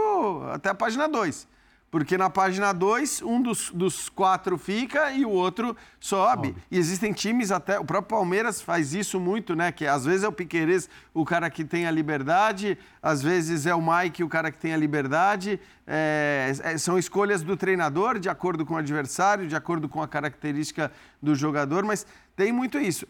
até 0.51 0.69
a 0.69 0.75
página 0.75 1.07
2. 1.07 1.47
Porque 1.91 2.17
na 2.17 2.29
página 2.29 2.71
2, 2.71 3.21
um 3.21 3.41
dos, 3.41 3.69
dos, 3.69 4.07
quatro 4.07 4.57
fica 4.57 5.11
e 5.11 5.25
o 5.25 5.29
outro 5.29 5.75
sobe. 5.99 6.47
sobe. 6.47 6.55
E 6.71 6.77
existem 6.77 7.11
times 7.11 7.51
até. 7.51 7.77
O 7.77 7.83
próprio 7.83 8.17
Palmeiras 8.17 8.61
faz 8.61 8.93
isso 8.93 9.19
muito, 9.19 9.57
né? 9.57 9.73
Que 9.73 9.85
às 9.85 10.05
vezes 10.05 10.23
é 10.23 10.27
o 10.29 10.31
Piqueires 10.31 10.89
o 11.13 11.25
cara 11.25 11.49
que 11.49 11.65
tem 11.65 11.85
a 11.85 11.91
liberdade, 11.91 12.77
às 13.03 13.21
vezes 13.21 13.65
é 13.65 13.75
o 13.75 13.81
Mike 13.81 14.23
o 14.23 14.29
cara 14.29 14.49
que 14.49 14.57
tem 14.57 14.73
a 14.73 14.77
liberdade. 14.77 15.59
É, 15.85 16.53
é, 16.63 16.77
são 16.77 16.97
escolhas 16.97 17.43
do 17.43 17.57
treinador, 17.57 18.19
de 18.19 18.29
acordo 18.29 18.65
com 18.65 18.75
o 18.75 18.77
adversário, 18.77 19.45
de 19.45 19.55
acordo 19.57 19.89
com 19.89 20.01
a 20.01 20.07
característica 20.07 20.89
do 21.21 21.35
jogador, 21.35 21.83
mas 21.83 22.07
tem 22.37 22.53
muito 22.53 22.79
isso. 22.79 23.05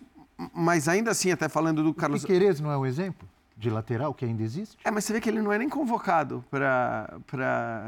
Mas 0.55 0.87
ainda 0.87 1.11
assim, 1.11 1.29
até 1.29 1.47
falando 1.47 1.83
do 1.83 1.93
Carlos. 1.93 2.23
O 2.23 2.27
Piqueires 2.27 2.59
não 2.59 2.71
é 2.71 2.77
um 2.77 2.85
exemplo? 2.87 3.29
De 3.61 3.69
lateral, 3.69 4.11
que 4.11 4.25
ainda 4.25 4.41
existe. 4.41 4.75
É, 4.83 4.89
mas 4.89 5.05
você 5.05 5.13
vê 5.13 5.21
que 5.21 5.29
ele 5.29 5.39
não 5.39 5.53
é 5.53 5.57
nem 5.59 5.69
convocado 5.69 6.43
para 6.49 7.07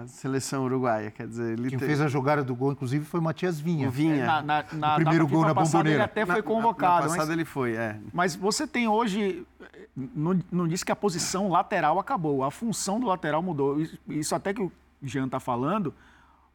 a 0.04 0.08
seleção 0.08 0.66
uruguaia. 0.66 1.10
Quer 1.10 1.28
dizer, 1.28 1.54
ele 1.54 1.70
Quem 1.70 1.80
te... 1.80 1.86
fez 1.86 2.00
a 2.00 2.08
jogada 2.08 2.44
do 2.44 2.56
gol, 2.56 2.72
inclusive, 2.72 3.04
foi 3.04 3.20
o 3.20 3.24
Matias 3.24 3.60
Vinha. 3.60 3.88
O 3.88 3.92
Vinha. 3.92 4.24
Na, 4.26 4.42
na, 4.42 4.66
na, 4.72 4.92
O 4.94 4.96
primeiro 4.98 5.28
gol 5.28 5.44
na 5.44 5.54
bomboneira. 5.54 5.98
Ele 5.98 6.04
até 6.04 6.26
foi 6.26 6.44
convocado. 6.44 6.94
Na, 6.94 7.02
na 7.02 7.08
passada 7.08 7.26
mas, 7.26 7.30
ele 7.32 7.44
foi, 7.44 7.74
é. 7.76 8.00
mas 8.14 8.36
você 8.36 8.68
tem 8.68 8.88
hoje. 8.88 9.46
Não, 9.96 10.40
não 10.52 10.68
diz 10.68 10.84
que 10.84 10.92
a 10.92 10.96
posição 10.96 11.50
lateral 11.50 12.00
acabou, 12.00 12.44
a 12.44 12.52
função 12.52 13.00
do 13.00 13.08
lateral 13.08 13.42
mudou. 13.42 13.82
Isso- 13.82 13.98
Isso 14.08 14.36
até 14.36 14.54
que 14.54 14.62
o 14.62 14.72
Jean 15.02 15.26
está 15.26 15.40
falando. 15.40 15.92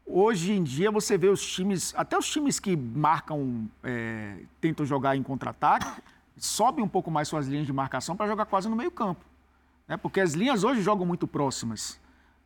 Hoje 0.07 0.53
em 0.53 0.63
dia 0.63 0.91
você 0.93 1.19
vê 1.19 1.29
os 1.29 1.45
times, 1.45 1.93
até 1.97 2.17
os 2.17 2.27
times 2.31 2.59
que 2.59 2.77
marcam, 2.77 3.69
é, 3.83 4.37
tentam 4.61 4.87
jogar 4.87 5.17
em 5.17 5.23
contra-ataque, 5.23 6.01
sobem 6.39 6.85
um 6.85 6.89
pouco 6.89 7.11
mais 7.11 7.29
suas 7.29 7.47
linhas 7.47 7.67
de 7.67 7.73
marcação 7.73 8.17
para 8.17 8.27
jogar 8.27 8.47
quase 8.47 8.69
no 8.69 8.77
meio-campo. 8.77 9.25
Né? 9.87 9.97
Porque 9.97 10.21
as 10.21 10.35
linhas 10.35 10.65
hoje 10.65 10.83
jogam 10.83 11.07
muito 11.07 11.27
próximas. 11.27 11.99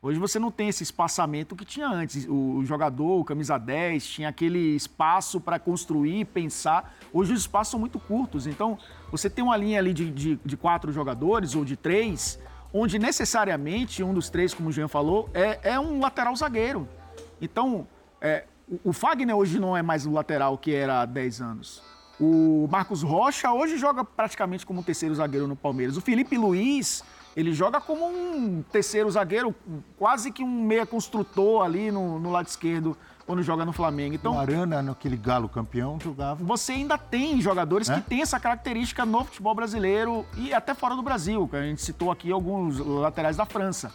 Hoje 0.05 0.19
você 0.19 0.37
não 0.37 0.51
tem 0.51 0.69
esse 0.69 0.83
espaçamento 0.83 1.55
que 1.55 1.65
tinha 1.65 1.87
antes. 1.87 2.27
O, 2.27 2.57
o 2.57 2.65
jogador, 2.65 3.21
o 3.21 3.25
camisa 3.25 3.57
10, 3.57 4.05
tinha 4.05 4.29
aquele 4.29 4.75
espaço 4.75 5.41
para 5.41 5.61
construir, 5.61 6.25
pensar. 6.25 6.97
Hoje 7.13 7.33
os 7.33 7.41
espaços 7.43 7.71
são 7.71 7.79
muito 7.79 8.01
curtos. 8.01 8.49
Então, 8.49 8.77
você 9.13 9.31
tem 9.31 9.45
uma 9.45 9.57
linha 9.57 9.79
ali 9.79 9.95
de, 9.95 10.11
de, 10.11 10.41
de 10.45 10.57
quatro 10.57 10.91
jogadores 10.91 11.55
ou 11.55 11.65
de 11.65 11.77
três, 11.77 12.37
onde 12.75 12.99
necessariamente 12.99 14.03
um 14.03 14.13
dos 14.13 14.29
três, 14.29 14.53
como 14.53 14.71
o 14.71 14.73
Jean 14.73 14.89
falou, 14.89 15.31
é, 15.33 15.75
é 15.75 15.79
um 15.79 16.01
lateral 16.01 16.35
zagueiro. 16.35 16.89
Então, 17.41 17.87
é, 18.21 18.45
o, 18.69 18.91
o 18.91 18.93
Fagner 18.93 19.37
hoje 19.37 19.61
não 19.61 19.77
é 19.77 19.83
mais 19.83 20.05
o 20.05 20.11
lateral 20.11 20.59
que 20.59 20.75
era 20.75 21.03
há 21.03 21.07
10 21.07 21.41
anos. 21.41 21.92
O 22.25 22.69
Marcos 22.71 23.03
Rocha 23.03 23.51
hoje 23.53 23.77
joga 23.77 24.05
praticamente 24.05 24.65
como 24.65 24.79
um 24.79 24.83
terceiro 24.85 25.13
zagueiro 25.13 25.49
no 25.49 25.57
Palmeiras. 25.57 25.97
O 25.97 26.01
Felipe 26.01 26.39
Luiz, 26.39 27.03
ele 27.37 27.53
joga 27.53 27.81
como 27.81 28.07
um 28.07 28.63
terceiro 28.71 29.11
zagueiro, 29.11 29.53
quase 29.99 30.31
que 30.31 30.45
um 30.45 30.63
meia 30.63 30.87
construtor 30.87 31.65
ali 31.65 31.91
no, 31.91 32.21
no 32.21 32.31
lado 32.31 32.47
esquerdo, 32.47 32.97
quando 33.27 33.43
joga 33.43 33.65
no 33.65 33.73
Flamengo. 33.73 34.13
O 34.13 34.15
Então, 34.15 34.39
Arana, 34.39 34.81
naquele 34.81 35.17
galo 35.17 35.49
campeão, 35.49 35.99
jogava. 36.01 36.45
você 36.45 36.75
ainda 36.75 36.97
tem 36.97 37.41
jogadores 37.41 37.91
É? 37.91 37.97
que 37.97 38.03
têm 38.03 38.23
essa 38.23 38.39
característica 38.39 39.05
no 39.05 39.25
futebol 39.25 39.53
brasileiro 39.53 40.25
e 40.37 40.55
até 40.55 40.75
fora 40.75 40.95
do 40.95 41.03
Brasil. 41.03 41.51
A 41.53 41.63
gente 41.63 41.83
citou 41.83 42.13
aqui 42.13 42.31
alguns 42.31 42.79
laterais 42.79 43.37
da 43.37 43.45
França. 43.45 43.93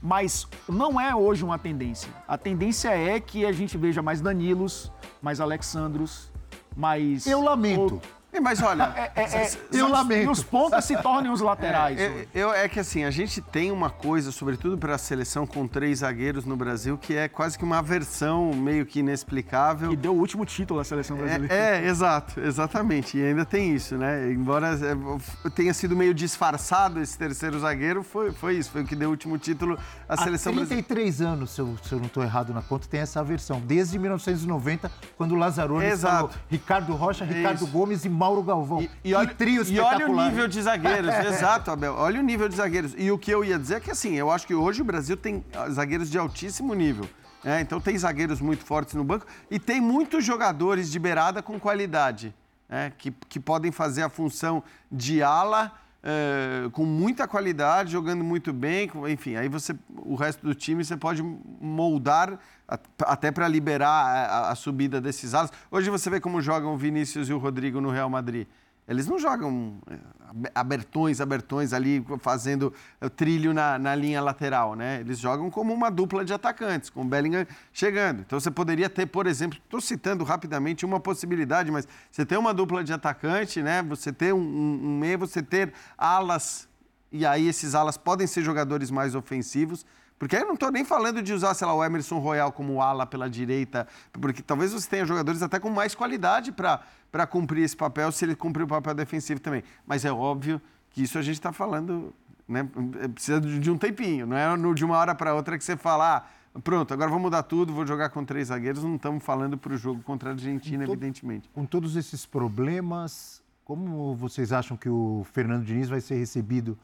Mas 0.00 0.46
não 0.68 1.00
é 1.00 1.12
hoje 1.16 1.42
uma 1.42 1.58
tendência. 1.58 2.08
A 2.28 2.38
tendência 2.38 2.90
é 2.90 3.18
que 3.18 3.44
a 3.44 3.50
gente 3.50 3.76
veja 3.76 4.00
mais 4.00 4.20
Danilos, 4.20 4.92
mais 5.20 5.40
Alexandros, 5.40 6.30
mais. 6.76 7.26
Eu 7.26 7.40
lamento. 7.40 8.00
É, 8.34 8.40
Mas 8.40 8.60
olha, 8.62 8.92
É, 8.96 9.22
é, 9.22 9.42
é, 9.42 9.50
Eu 9.72 9.88
e 9.88 9.90
lamento. 9.90 10.30
os 10.30 10.42
pontas 10.42 10.84
se 10.84 10.96
tornem 10.96 11.30
os 11.30 11.40
laterais. 11.40 11.98
É, 11.98 12.08
hoje. 12.08 12.28
eu, 12.34 12.52
é 12.52 12.68
que 12.68 12.80
assim, 12.80 13.04
a 13.04 13.10
gente 13.10 13.40
tem 13.40 13.70
uma 13.70 13.88
coisa, 13.90 14.32
sobretudo 14.32 14.76
para 14.76 14.94
a 14.96 14.98
seleção 14.98 15.46
com 15.46 15.66
três 15.68 16.00
zagueiros 16.00 16.44
no 16.44 16.56
Brasil, 16.56 16.98
que 16.98 17.14
é 17.16 17.28
quase 17.28 17.56
que 17.56 17.64
uma 17.64 17.78
aversão 17.78 18.52
meio 18.52 18.84
que 18.84 19.00
inexplicável. 19.00 19.92
E 19.92 19.96
deu 19.96 20.12
o 20.14 20.18
último 20.18 20.44
título 20.44 20.80
à 20.80 20.84
seleção 20.84 21.16
brasileira. 21.16 21.54
É, 21.54 21.84
é, 21.84 21.88
exato, 21.88 22.40
exatamente. 22.40 23.16
E 23.16 23.22
ainda 23.24 23.44
tem 23.44 23.74
isso, 23.74 23.96
né? 23.96 24.30
Embora 24.32 24.70
é, 24.74 25.50
tenha 25.50 25.72
sido 25.72 25.94
meio 25.96 26.12
disfarçado 26.12 27.00
esse 27.00 27.16
terceiro 27.16 27.58
zagueiro, 27.60 28.02
foi, 28.02 28.32
foi 28.32 28.56
isso, 28.56 28.70
foi 28.70 28.82
o 28.82 28.84
que 28.86 28.96
deu 28.96 29.08
o 29.08 29.10
último 29.12 29.38
título 29.38 29.78
à 30.08 30.14
Há 30.14 30.16
seleção 30.16 30.52
brasileira. 30.52 30.84
33 30.84 31.20
anos, 31.22 31.50
se 31.50 31.60
eu, 31.60 31.76
se 31.82 31.92
eu 31.92 31.98
não 31.98 32.06
estou 32.06 32.22
errado 32.22 32.52
na 32.52 32.62
conta, 32.62 32.86
tem 32.88 33.00
essa 33.00 33.22
versão. 33.22 33.60
Desde 33.60 33.98
1990, 33.98 34.90
quando 35.16 35.32
o 35.32 35.36
Lazzaroni 35.36 35.86
Exato. 35.86 36.14
falou 36.14 36.30
Ricardo 36.50 36.92
Rocha, 36.94 37.24
Ricardo 37.24 37.56
Isso. 37.64 37.66
Gomes 37.68 38.04
e 38.04 38.08
Mauro 38.24 38.42
Galvão. 38.42 38.80
E, 38.80 38.90
e 39.04 39.14
olha, 39.14 39.28
que 39.28 39.34
trio 39.34 39.62
e 39.66 39.78
olha 39.78 40.10
o 40.10 40.24
nível 40.24 40.48
de 40.48 40.62
zagueiros, 40.62 41.12
exato, 41.26 41.70
Abel. 41.70 41.94
Olha 41.94 42.18
o 42.18 42.22
nível 42.22 42.48
de 42.48 42.56
zagueiros. 42.56 42.94
E 42.96 43.10
o 43.10 43.18
que 43.18 43.30
eu 43.30 43.44
ia 43.44 43.58
dizer 43.58 43.76
é 43.76 43.80
que, 43.80 43.90
assim, 43.90 44.14
eu 44.14 44.30
acho 44.30 44.46
que 44.46 44.54
hoje 44.54 44.80
o 44.80 44.84
Brasil 44.84 45.14
tem 45.14 45.44
ah, 45.54 45.68
zagueiros 45.68 46.10
de 46.10 46.16
altíssimo 46.16 46.72
nível. 46.72 47.06
né? 47.42 47.60
então 47.60 47.78
tem 47.78 47.98
zagueiros 47.98 48.40
muito 48.40 48.64
fortes 48.64 48.94
no 48.94 49.04
banco 49.04 49.26
e 49.50 49.58
tem 49.58 49.78
muitos 49.78 50.24
jogadores 50.24 50.90
de 50.90 50.98
beirada 50.98 51.42
com 51.42 51.60
qualidade, 51.60 52.34
né? 52.66 52.92
que, 52.96 53.10
que 53.28 53.38
podem 53.38 53.70
fazer 53.70 54.02
a 54.02 54.08
função 54.08 54.62
de 54.90 55.22
ala 55.22 55.70
eh, 56.02 56.68
com 56.72 56.84
muita 56.86 57.28
qualidade, 57.28 57.92
jogando 57.92 58.24
muito 58.24 58.52
bem, 58.52 58.90
enfim, 59.08 59.36
aí 59.36 59.48
você, 59.48 59.74
o 59.96 60.14
resto 60.14 60.46
do 60.46 60.54
time 60.54 60.84
você 60.84 60.96
pode 60.96 61.22
moldar 61.60 62.38
até 62.66 63.30
para 63.30 63.46
liberar 63.48 63.88
a, 63.88 64.50
a- 64.50 64.54
subida 64.54 65.00
desses 65.00 65.34
alas. 65.34 65.50
Hoje 65.70 65.90
você 65.90 66.08
vê 66.08 66.20
como 66.20 66.40
jogam 66.40 66.74
o 66.74 66.78
Vinícius 66.78 67.28
e 67.28 67.32
o 67.32 67.38
Rodrigo 67.38 67.80
no 67.80 67.90
Real 67.90 68.08
Madrid. 68.08 68.46
Eles 68.86 69.06
não 69.06 69.18
jogam 69.18 69.78
eh, 69.90 69.98
ab- 70.28 70.50
abertões, 70.54 71.18
abertões 71.20 71.72
ali, 71.72 72.04
fazendo 72.20 72.70
trilho 73.16 73.54
na, 73.54 73.78
na 73.78 73.94
linha 73.94 74.20
lateral, 74.20 74.74
né? 74.74 75.00
Eles 75.00 75.18
jogam 75.18 75.50
como 75.50 75.72
uma 75.72 75.90
dupla 75.90 76.22
de 76.22 76.34
atacantes, 76.34 76.90
com 76.90 77.00
o 77.00 77.04
Bellingham 77.04 77.46
chegando. 77.72 78.20
Então 78.20 78.38
você 78.38 78.50
poderia 78.50 78.90
ter, 78.90 79.06
por 79.06 79.26
exemplo, 79.26 79.58
estou 79.64 79.80
citando 79.80 80.22
rapidamente 80.22 80.84
uma 80.84 81.00
possibilidade, 81.00 81.70
mas 81.70 81.88
você 82.10 82.26
tem 82.26 82.36
uma 82.36 82.52
dupla 82.52 82.84
de 82.84 82.92
atacante, 82.92 83.62
né? 83.62 83.82
Você 83.84 84.12
ter 84.12 84.34
um, 84.34 84.38
um, 84.38 84.80
um 84.84 84.98
meio, 84.98 85.18
você 85.18 85.42
ter 85.42 85.72
alas, 85.96 86.68
e 87.10 87.24
aí 87.24 87.48
esses 87.48 87.74
alas 87.74 87.96
podem 87.96 88.26
ser 88.26 88.42
jogadores 88.42 88.90
mais 88.90 89.14
ofensivos. 89.14 89.86
Porque 90.18 90.36
aí 90.36 90.42
eu 90.42 90.46
não 90.46 90.54
estou 90.54 90.70
nem 90.70 90.84
falando 90.84 91.20
de 91.22 91.32
usar, 91.32 91.54
sei 91.54 91.66
lá, 91.66 91.74
o 91.74 91.84
Emerson 91.84 92.18
Royal 92.18 92.52
como 92.52 92.80
ala 92.80 93.04
pela 93.04 93.28
direita, 93.28 93.86
porque 94.12 94.42
talvez 94.42 94.72
você 94.72 94.88
tenha 94.88 95.04
jogadores 95.04 95.42
até 95.42 95.58
com 95.58 95.68
mais 95.70 95.94
qualidade 95.94 96.52
para 96.52 97.26
cumprir 97.26 97.64
esse 97.64 97.76
papel, 97.76 98.10
se 98.12 98.24
ele 98.24 98.34
cumprir 98.34 98.62
o 98.62 98.68
papel 98.68 98.94
defensivo 98.94 99.40
também. 99.40 99.62
Mas 99.86 100.04
é 100.04 100.12
óbvio 100.12 100.60
que 100.90 101.02
isso 101.02 101.18
a 101.18 101.22
gente 101.22 101.34
está 101.34 101.52
falando, 101.52 102.14
né? 102.48 102.66
Precisa 103.12 103.40
de 103.40 103.70
um 103.70 103.76
tempinho, 103.76 104.26
não 104.26 104.36
é 104.36 104.74
de 104.74 104.84
uma 104.84 104.96
hora 104.96 105.14
para 105.14 105.34
outra 105.34 105.58
que 105.58 105.64
você 105.64 105.76
fala, 105.76 106.18
ah, 106.18 106.60
pronto, 106.60 106.94
agora 106.94 107.10
vou 107.10 107.18
mudar 107.18 107.42
tudo, 107.42 107.72
vou 107.72 107.84
jogar 107.84 108.10
com 108.10 108.24
três 108.24 108.48
zagueiros. 108.48 108.84
Não 108.84 108.94
estamos 108.94 109.22
falando 109.24 109.58
para 109.58 109.74
o 109.74 109.76
jogo 109.76 110.00
contra 110.02 110.30
a 110.30 110.32
Argentina, 110.32 110.86
Com 110.86 110.92
evidentemente. 110.92 111.50
Com 111.52 111.66
todos 111.66 111.96
esses 111.96 112.24
problemas, 112.24 113.42
como 113.64 114.14
vocês 114.14 114.52
acham 114.52 114.76
que 114.76 114.88
o 114.88 115.26
Fernando 115.32 115.64
Diniz 115.64 115.88
vai 115.88 116.00
ser 116.00 116.14
recebido 116.14 116.78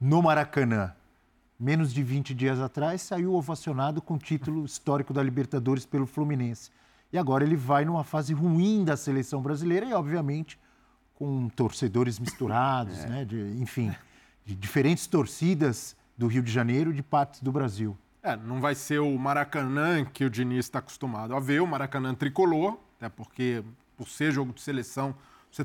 no 0.00 0.22
Maracanã? 0.22 0.92
Menos 1.58 1.92
de 1.92 2.02
20 2.02 2.34
dias 2.34 2.60
atrás, 2.60 3.00
saiu 3.00 3.34
ovacionado 3.34 4.02
com 4.02 4.14
o 4.14 4.18
título 4.18 4.64
histórico 4.66 5.14
da 5.14 5.22
Libertadores 5.22 5.86
pelo 5.86 6.06
Fluminense. 6.06 6.70
E 7.10 7.16
agora 7.16 7.44
ele 7.44 7.56
vai 7.56 7.84
numa 7.84 8.04
fase 8.04 8.34
ruim 8.34 8.84
da 8.84 8.96
seleção 8.96 9.40
brasileira 9.40 9.86
e, 9.86 9.92
obviamente, 9.94 10.58
com 11.14 11.48
torcedores 11.48 12.18
misturados, 12.18 13.04
né? 13.06 13.24
de, 13.24 13.40
enfim, 13.58 13.94
de 14.44 14.54
diferentes 14.54 15.06
torcidas 15.06 15.96
do 16.16 16.26
Rio 16.26 16.42
de 16.42 16.52
Janeiro 16.52 16.90
e 16.90 16.94
de 16.94 17.02
partes 17.02 17.40
do 17.40 17.50
Brasil. 17.50 17.96
É, 18.22 18.36
não 18.36 18.60
vai 18.60 18.74
ser 18.74 18.98
o 18.98 19.18
Maracanã 19.18 20.04
que 20.04 20.24
o 20.24 20.30
Diniz 20.30 20.66
está 20.66 20.80
acostumado 20.80 21.34
a 21.34 21.40
ver, 21.40 21.62
o 21.62 21.66
Maracanã 21.66 22.14
tricolor, 22.14 22.76
até 22.98 23.08
porque, 23.08 23.62
por 23.96 24.08
ser 24.08 24.32
jogo 24.32 24.52
de 24.52 24.60
seleção, 24.60 25.14
você 25.50 25.64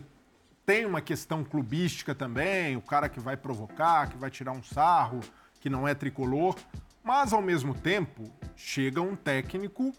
tem 0.65 0.85
uma 0.85 1.01
questão 1.01 1.43
clubística 1.43 2.13
também, 2.15 2.77
o 2.77 2.81
cara 2.81 3.09
que 3.09 3.19
vai 3.19 3.35
provocar, 3.35 4.09
que 4.09 4.17
vai 4.17 4.29
tirar 4.29 4.51
um 4.51 4.63
sarro, 4.63 5.21
que 5.61 5.69
não 5.69 5.87
é 5.87 5.95
tricolor, 5.95 6.55
mas 7.01 7.31
ao 7.31 7.41
mesmo 7.41 7.73
tempo 7.73 8.23
chega 8.55 9.01
um 9.01 9.15
técnico 9.15 9.93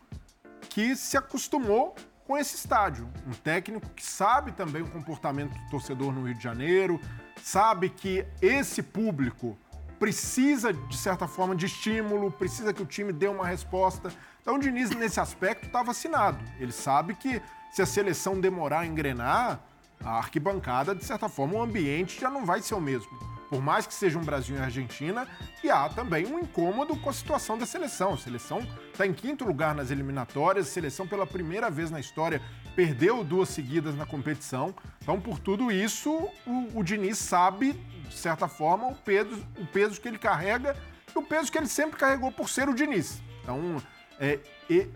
que 0.69 0.95
se 0.95 1.17
acostumou 1.17 1.95
com 2.27 2.37
esse 2.37 2.57
estádio. 2.57 3.09
Um 3.27 3.33
técnico 3.33 3.89
que 3.91 4.05
sabe 4.05 4.53
também 4.53 4.83
o 4.83 4.91
comportamento 4.91 5.53
do 5.53 5.71
torcedor 5.71 6.13
no 6.13 6.25
Rio 6.27 6.35
de 6.35 6.43
Janeiro, 6.43 7.01
sabe 7.43 7.89
que 7.89 8.27
esse 8.41 8.83
público 8.83 9.57
precisa, 9.99 10.73
de 10.73 10.97
certa 10.97 11.29
forma, 11.29 11.55
de 11.55 11.67
estímulo, 11.67 12.31
precisa 12.31 12.73
que 12.73 12.83
o 12.83 12.87
time 12.87 13.13
dê 13.13 13.29
uma 13.29 13.47
resposta. 13.47 14.13
Então 14.41 14.57
o 14.57 14.59
Diniz, 14.59 14.91
nesse 14.91 15.21
aspecto, 15.21 15.67
está 15.67 15.83
vacinado. 15.83 16.39
Ele 16.59 16.73
sabe 16.73 17.15
que 17.15 17.41
se 17.71 17.81
a 17.81 17.87
seleção 17.87 18.41
demorar 18.41 18.81
a 18.81 18.87
engrenar, 18.87 19.61
a 20.05 20.19
arquibancada, 20.19 20.95
de 20.95 21.05
certa 21.05 21.29
forma, 21.29 21.55
o 21.55 21.63
ambiente 21.63 22.21
já 22.21 22.29
não 22.29 22.45
vai 22.45 22.61
ser 22.61 22.75
o 22.75 22.81
mesmo. 22.81 23.11
Por 23.53 23.61
mais 23.61 23.87
que 23.87 23.93
seja 23.93 24.19
um 24.19 24.25
Brasil 24.25 24.57
e 24.57 24.59
Argentina, 24.59 25.29
e 25.63 25.71
há 25.71 25.87
também 25.87 26.25
um 26.25 26.39
incômodo 26.39 26.97
com 26.97 27.11
a 27.11 27.13
situação 27.13 27.59
da 27.59 27.67
seleção. 27.67 28.15
A 28.15 28.17
seleção 28.17 28.67
está 28.91 29.07
em 29.07 29.13
quinto 29.13 29.45
lugar 29.45 29.75
nas 29.75 29.91
eliminatórias, 29.91 30.69
a 30.69 30.71
seleção 30.71 31.07
pela 31.07 31.27
primeira 31.27 31.69
vez 31.69 31.91
na 31.91 32.01
história 32.01 32.41
perdeu 32.75 33.23
duas 33.23 33.51
seguidas 33.51 33.95
na 33.95 34.07
competição. 34.07 34.75
Então, 35.03 35.21
por 35.21 35.39
tudo 35.39 35.71
isso, 35.71 36.11
o, 36.47 36.79
o 36.79 36.83
Diniz 36.83 37.19
sabe, 37.19 37.75
de 38.09 38.17
certa 38.17 38.49
forma, 38.49 38.89
o 38.89 38.95
peso, 38.95 39.47
o 39.59 39.67
peso 39.67 40.01
que 40.01 40.09
ele 40.09 40.19
carrega 40.19 40.75
e 41.15 41.19
o 41.19 41.23
peso 41.23 41.53
que 41.53 41.59
ele 41.59 41.69
sempre 41.69 41.99
carregou 41.99 42.33
por 42.33 42.49
ser 42.49 42.71
o 42.71 42.75
Diniz. 42.75 43.21
Então, 43.43 43.83
é, 44.19 44.39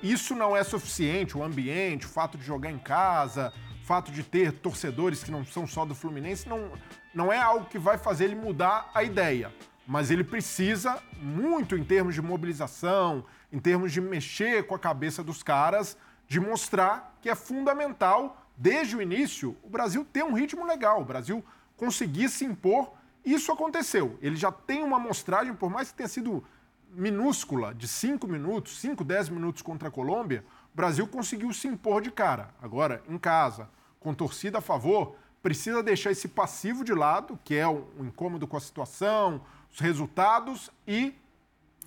isso 0.02 0.34
não 0.34 0.57
é 0.57 0.64
suficiente, 0.64 1.36
o 1.36 1.44
ambiente, 1.44 2.07
o 2.07 2.09
fato 2.09 2.38
de 2.38 2.44
jogar 2.46 2.70
em 2.70 2.78
casa, 2.78 3.52
fato 3.87 4.11
de 4.11 4.24
ter 4.24 4.51
torcedores 4.51 5.22
que 5.22 5.30
não 5.30 5.45
são 5.45 5.64
só 5.64 5.84
do 5.84 5.95
Fluminense, 5.95 6.49
não, 6.49 6.72
não 7.14 7.32
é 7.32 7.39
algo 7.39 7.66
que 7.66 7.78
vai 7.78 7.97
fazer 7.97 8.24
ele 8.24 8.34
mudar 8.34 8.91
a 8.93 9.05
ideia. 9.05 9.55
Mas 9.87 10.11
ele 10.11 10.24
precisa, 10.24 11.01
muito 11.22 11.76
em 11.76 11.84
termos 11.84 12.12
de 12.12 12.20
mobilização, 12.20 13.24
em 13.53 13.61
termos 13.61 13.93
de 13.93 14.01
mexer 14.01 14.66
com 14.66 14.74
a 14.74 14.78
cabeça 14.78 15.22
dos 15.22 15.41
caras, 15.41 15.97
de 16.26 16.41
mostrar 16.41 17.16
que 17.22 17.30
é 17.30 17.37
fundamental, 17.37 18.45
desde 18.57 18.97
o 18.97 19.01
início, 19.01 19.57
o 19.62 19.70
Brasil 19.70 20.05
ter 20.05 20.24
um 20.24 20.32
ritmo 20.32 20.66
legal, 20.66 21.01
o 21.01 21.05
Brasil 21.05 21.45
conseguir 21.76 22.28
se 22.28 22.45
impor 22.45 22.93
Isso 23.24 23.53
aconteceu. 23.53 24.18
Ele 24.20 24.37
já 24.37 24.51
tem 24.51 24.82
uma 24.82 24.97
amostragem, 24.97 25.55
por 25.55 25.70
mais 25.70 25.91
que 25.91 25.97
tenha 25.97 26.09
sido 26.09 26.45
minúscula, 26.91 27.72
de 27.74 27.87
5 27.87 28.26
minutos, 28.26 28.80
5, 28.80 29.05
10 29.05 29.28
minutos 29.28 29.62
contra 29.62 29.89
a 29.89 29.91
Colômbia, 29.93 30.45
o 30.72 30.76
Brasil 30.76 31.07
conseguiu 31.07 31.53
se 31.53 31.68
impor 31.68 32.01
de 32.01 32.11
cara. 32.11 32.55
Agora, 32.61 33.03
em 33.09 33.18
casa, 33.18 33.68
com 34.07 34.14
torcida 34.14 34.59
a 34.59 34.61
favor, 34.61 35.16
precisa 35.42 35.82
deixar 35.82 36.12
esse 36.12 36.28
passivo 36.28 36.84
de 36.84 36.94
lado, 36.94 37.36
que 37.42 37.57
é 37.57 37.66
o 37.66 37.88
incômodo 37.98 38.46
com 38.46 38.57
a 38.57 38.61
situação, 38.61 39.40
os 39.68 39.80
resultados, 39.80 40.70
e 40.86 41.12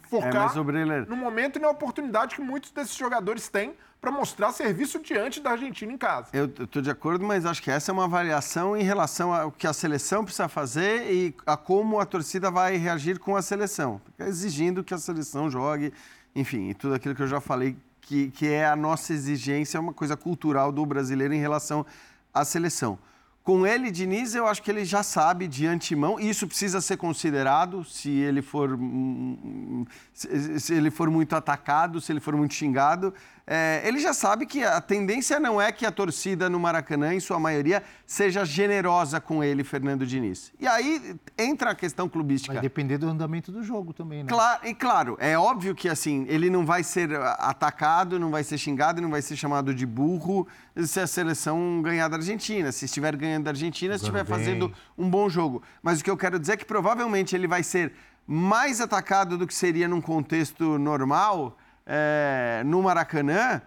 focar 0.02 0.52
é, 0.54 1.06
no 1.08 1.16
momento 1.16 1.58
e 1.58 1.62
na 1.62 1.70
oportunidade 1.70 2.36
que 2.36 2.42
muitos 2.42 2.72
desses 2.72 2.98
jogadores 2.98 3.48
têm 3.48 3.74
para 4.02 4.12
mostrar 4.12 4.52
serviço 4.52 5.00
diante 5.00 5.40
da 5.40 5.52
Argentina 5.52 5.94
em 5.94 5.98
casa. 5.98 6.28
Eu 6.34 6.48
estou 6.48 6.82
de 6.82 6.92
acordo, 6.92 7.26
mas 7.26 7.46
acho 7.46 7.64
que 7.64 7.72
essa 7.72 7.90
é 7.90 7.94
uma 7.94 8.04
avaliação 8.04 8.76
em 8.76 8.84
relação 8.84 9.34
ao 9.34 9.50
que 9.50 9.66
a 9.66 9.72
seleção 9.72 10.26
precisa 10.26 10.50
fazer 10.50 11.10
e 11.10 11.34
a 11.46 11.56
como 11.56 12.02
a 12.02 12.06
torcida 12.06 12.52
vai 12.52 12.76
reagir 12.76 13.18
com 13.18 13.38
a 13.38 13.42
seleção, 13.42 14.02
exigindo 14.20 14.84
que 14.84 14.94
a 14.94 14.98
seleção 14.98 15.50
jogue, 15.50 15.94
enfim, 16.36 16.68
e 16.68 16.74
tudo 16.74 16.96
aquilo 16.96 17.16
que 17.16 17.24
eu 17.24 17.28
já 17.28 17.40
falei 17.40 17.78
que, 18.10 18.32
que 18.32 18.48
é 18.48 18.66
a 18.66 18.76
nossa 18.76 19.14
exigência, 19.14 19.78
é 19.78 19.80
uma 19.80 19.94
coisa 19.94 20.18
cultural 20.18 20.72
do 20.72 20.84
brasileiro 20.84 21.32
em 21.32 21.40
relação 21.40 21.86
à 22.34 22.44
seleção. 22.46 23.00
Com 23.44 23.66
ele, 23.66 23.90
Diniz, 23.90 24.36
eu 24.36 24.46
acho 24.46 24.62
que 24.62 24.70
ele 24.70 24.86
já 24.86 25.02
sabe 25.02 25.48
de 25.48 25.66
antemão, 25.66 26.20
e 26.20 26.30
isso 26.30 26.46
precisa 26.46 26.80
ser 26.82 26.98
considerado 26.98 27.84
se 27.84 28.10
ele 28.10 28.42
for, 28.44 28.74
hum, 28.74 29.86
se 30.14 30.74
ele 30.74 30.92
for 30.92 31.10
muito 31.10 31.36
atacado, 31.36 32.00
se 32.00 32.12
ele 32.12 32.20
for 32.20 32.36
muito 32.36 32.54
xingado 32.54 33.14
é, 33.52 33.82
ele 33.84 33.98
já 33.98 34.14
sabe 34.14 34.46
que 34.46 34.64
a 34.64 34.80
tendência 34.80 35.40
não 35.40 35.60
é 35.60 35.72
que 35.72 35.84
a 35.84 35.92
torcida 35.92 36.48
no 36.48 36.60
Maracanã, 36.60 37.16
em 37.16 37.20
sua 37.20 37.40
maioria, 37.40 37.82
seja 38.06 38.46
generosa 38.46 39.20
com 39.20 39.44
ele, 39.44 39.64
Fernando 39.64 40.06
Diniz. 40.06 40.54
E 40.60 40.68
aí 40.68 41.16
entra 41.36 41.72
a 41.72 41.76
questão 41.76 42.08
clubística. 42.08 42.54
Vai 42.54 42.62
depender 42.62 43.00
do 43.00 43.10
andamento 43.10 43.52
do 43.52 43.64
jogo 43.64 43.92
também, 43.92 44.24
né? 44.24 44.30
Claro, 44.30 44.68
e 44.68 44.74
claro, 44.76 45.18
é 45.20 45.36
óbvio 45.36 45.74
que 45.74 45.90
assim, 45.90 46.28
ele 46.30 46.48
não 46.48 46.64
vai 46.64 46.84
ser 46.84 47.12
atacado, 47.40 48.20
não 48.20 48.30
vai 48.30 48.44
ser 48.44 48.56
xingado, 48.60 49.02
não 49.02 49.10
vai 49.10 49.24
ser 49.24 49.36
chamado 49.36 49.74
de 49.74 49.84
burro 49.84 50.48
se 50.86 51.00
a 51.00 51.08
seleção 51.08 51.82
ganhar 51.82 52.08
da 52.08 52.18
Argentina. 52.18 52.72
Se 52.72 52.86
estiver 52.86 53.16
ganhando 53.16 53.46
da 53.46 53.50
Argentina, 53.50 53.98
se 53.98 54.04
estiver 54.04 54.26
fazendo 54.28 54.72
um 54.96 55.10
bom 55.10 55.28
jogo. 55.28 55.64
Mas 55.82 56.02
o 56.02 56.04
que 56.04 56.12
eu 56.12 56.18
quero 56.18 56.38
dizer 56.38 56.54
é 56.54 56.58
que 56.58 56.66
provavelmente 56.66 57.36
ele 57.36 57.48
vai 57.48 57.64
ser 57.64 57.94
mais 58.28 58.80
atacado 58.80 59.40
do 59.40 59.48
que 59.48 59.56
seria 59.56 59.88
num 59.88 60.02
contexto 60.02 60.78
normal 60.78 61.58
é, 61.90 62.62
no 62.64 62.84
Maracanã 62.84 63.62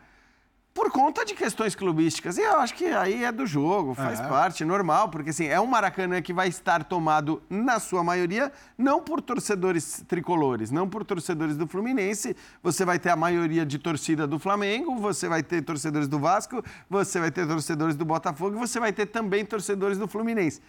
por 0.75 0.91
conta 0.91 1.25
de 1.25 1.35
questões 1.35 1.75
clubísticas. 1.75 2.39
E 2.39 2.41
eu 2.41 2.59
acho 2.59 2.75
que 2.75 2.87
aí 2.87 3.25
é 3.25 3.33
do 3.33 3.47
jogo, 3.47 3.95
faz 3.95 4.21
é. 4.21 4.27
parte, 4.27 4.65
normal, 4.65 5.09
porque 5.09 5.31
assim, 5.31 5.47
é 5.47 5.61
um 5.61 5.67
Maracanã 5.67 6.23
que 6.23 6.33
vai 6.33 6.49
estar 6.49 6.85
tomado, 6.85 7.43
na 7.51 7.79
sua 7.79 8.03
maioria, 8.03 8.51
não 8.79 9.03
por 9.03 9.21
torcedores 9.21 10.03
tricolores, 10.09 10.71
não 10.71 10.89
por 10.89 11.05
torcedores 11.05 11.57
do 11.57 11.67
Fluminense. 11.67 12.35
Você 12.63 12.85
vai 12.85 12.99
ter 12.99 13.11
a 13.11 13.17
maioria 13.17 13.67
de 13.67 13.79
torcida 13.79 14.27
do 14.27 14.39
Flamengo, 14.39 14.97
você 14.97 15.29
vai 15.29 15.43
ter 15.43 15.63
torcedores 15.63 16.09
do 16.09 16.19
Vasco, 16.19 16.65
você 16.89 17.21
vai 17.21 17.31
ter 17.31 17.47
torcedores 17.47 17.95
do 17.95 18.05
Botafogo 18.05 18.57
e 18.57 18.59
você 18.59 18.81
vai 18.81 18.93
ter 18.93 19.07
também 19.07 19.45
torcedores 19.45 19.99
do 19.99 20.09
Fluminense. 20.09 20.63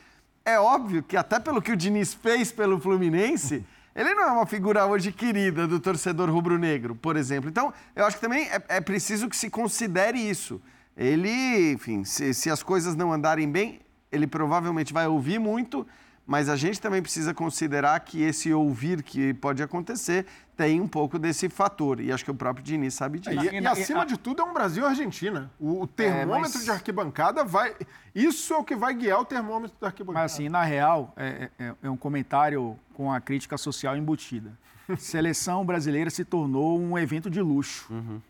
É 0.44 0.60
óbvio 0.60 1.02
que, 1.02 1.16
até 1.16 1.40
pelo 1.40 1.62
que 1.62 1.72
o 1.72 1.78
Diniz 1.78 2.14
fez 2.14 2.52
pelo 2.52 2.78
Fluminense. 2.80 3.66
Ele 3.96 4.14
não 4.16 4.24
é 4.24 4.32
uma 4.32 4.46
figura 4.46 4.86
hoje 4.86 5.12
querida 5.12 5.68
do 5.68 5.80
torcedor 5.80 6.30
rubro-negro, 6.30 6.96
por 6.96 7.16
exemplo. 7.16 7.50
Então, 7.50 7.72
eu 7.96 8.06
acho 8.06 8.18
que 8.18 8.22
também 8.22 8.48
é, 8.48 8.62
é 8.70 8.82
preciso 8.82 9.30
que 9.30 9.36
se 9.36 9.50
considere 9.50 10.18
isso. 10.18 10.60
Ele, 10.98 11.74
enfim, 11.74 12.04
se, 12.04 12.34
se 12.34 12.50
as 12.50 12.64
coisas 12.64 12.96
não 12.96 13.14
andarem 13.14 13.50
bem, 13.50 13.82
ele 14.12 14.26
provavelmente 14.26 14.94
vai 14.94 15.08
ouvir 15.08 15.40
muito, 15.40 15.86
mas 16.26 16.48
a 16.48 16.56
gente 16.56 16.80
também 16.80 17.02
precisa 17.02 17.34
considerar 17.34 18.00
que 18.00 18.22
esse 18.22 18.54
ouvir 18.54 19.04
que 19.04 19.34
pode 19.34 19.62
acontecer 19.62 20.26
tem 20.56 20.80
um 20.80 20.88
pouco 20.88 21.20
desse 21.20 21.50
fator. 21.50 22.00
E 22.00 22.12
acho 22.12 22.24
que 22.24 22.32
o 22.32 22.36
próprio 22.36 22.64
Diniz 22.64 22.94
sabe 22.94 23.20
disso. 23.20 23.54
E, 23.54 23.60
e 23.60 23.68
acima 23.68 24.06
de 24.06 24.18
tudo 24.18 24.42
é 24.42 24.46
um 24.46 24.54
Brasil 24.54 24.86
Argentina. 24.86 25.52
O, 25.60 25.82
o 25.82 25.88
termômetro 25.88 26.52
é, 26.52 26.54
mas... 26.56 26.64
de 26.64 26.72
arquibancada 26.72 27.44
vai. 27.44 27.76
Isso 28.16 28.54
é 28.54 28.58
o 28.58 28.64
que 28.64 28.76
vai 28.76 28.94
guiar 28.94 29.20
o 29.20 29.26
termômetro 29.26 29.76
da 29.82 29.88
arquibancada. 29.88 30.24
Mas 30.24 30.34
assim, 30.34 30.48
na 30.48 30.64
real, 30.64 31.14
é, 31.18 31.50
é, 31.60 31.74
é 31.84 31.90
um 31.90 31.98
comentário 31.98 32.80
com 32.94 33.12
a 33.12 33.20
crítica 33.20 33.58
social 33.58 33.98
embutida. 33.98 34.58
Seleção 34.98 35.66
brasileira 35.66 36.10
se 36.10 36.24
tornou 36.24 36.80
um 36.80 36.98
evento 36.98 37.30
de 37.30 37.42
luxo. 37.42 37.92
Uhum. 37.92 38.22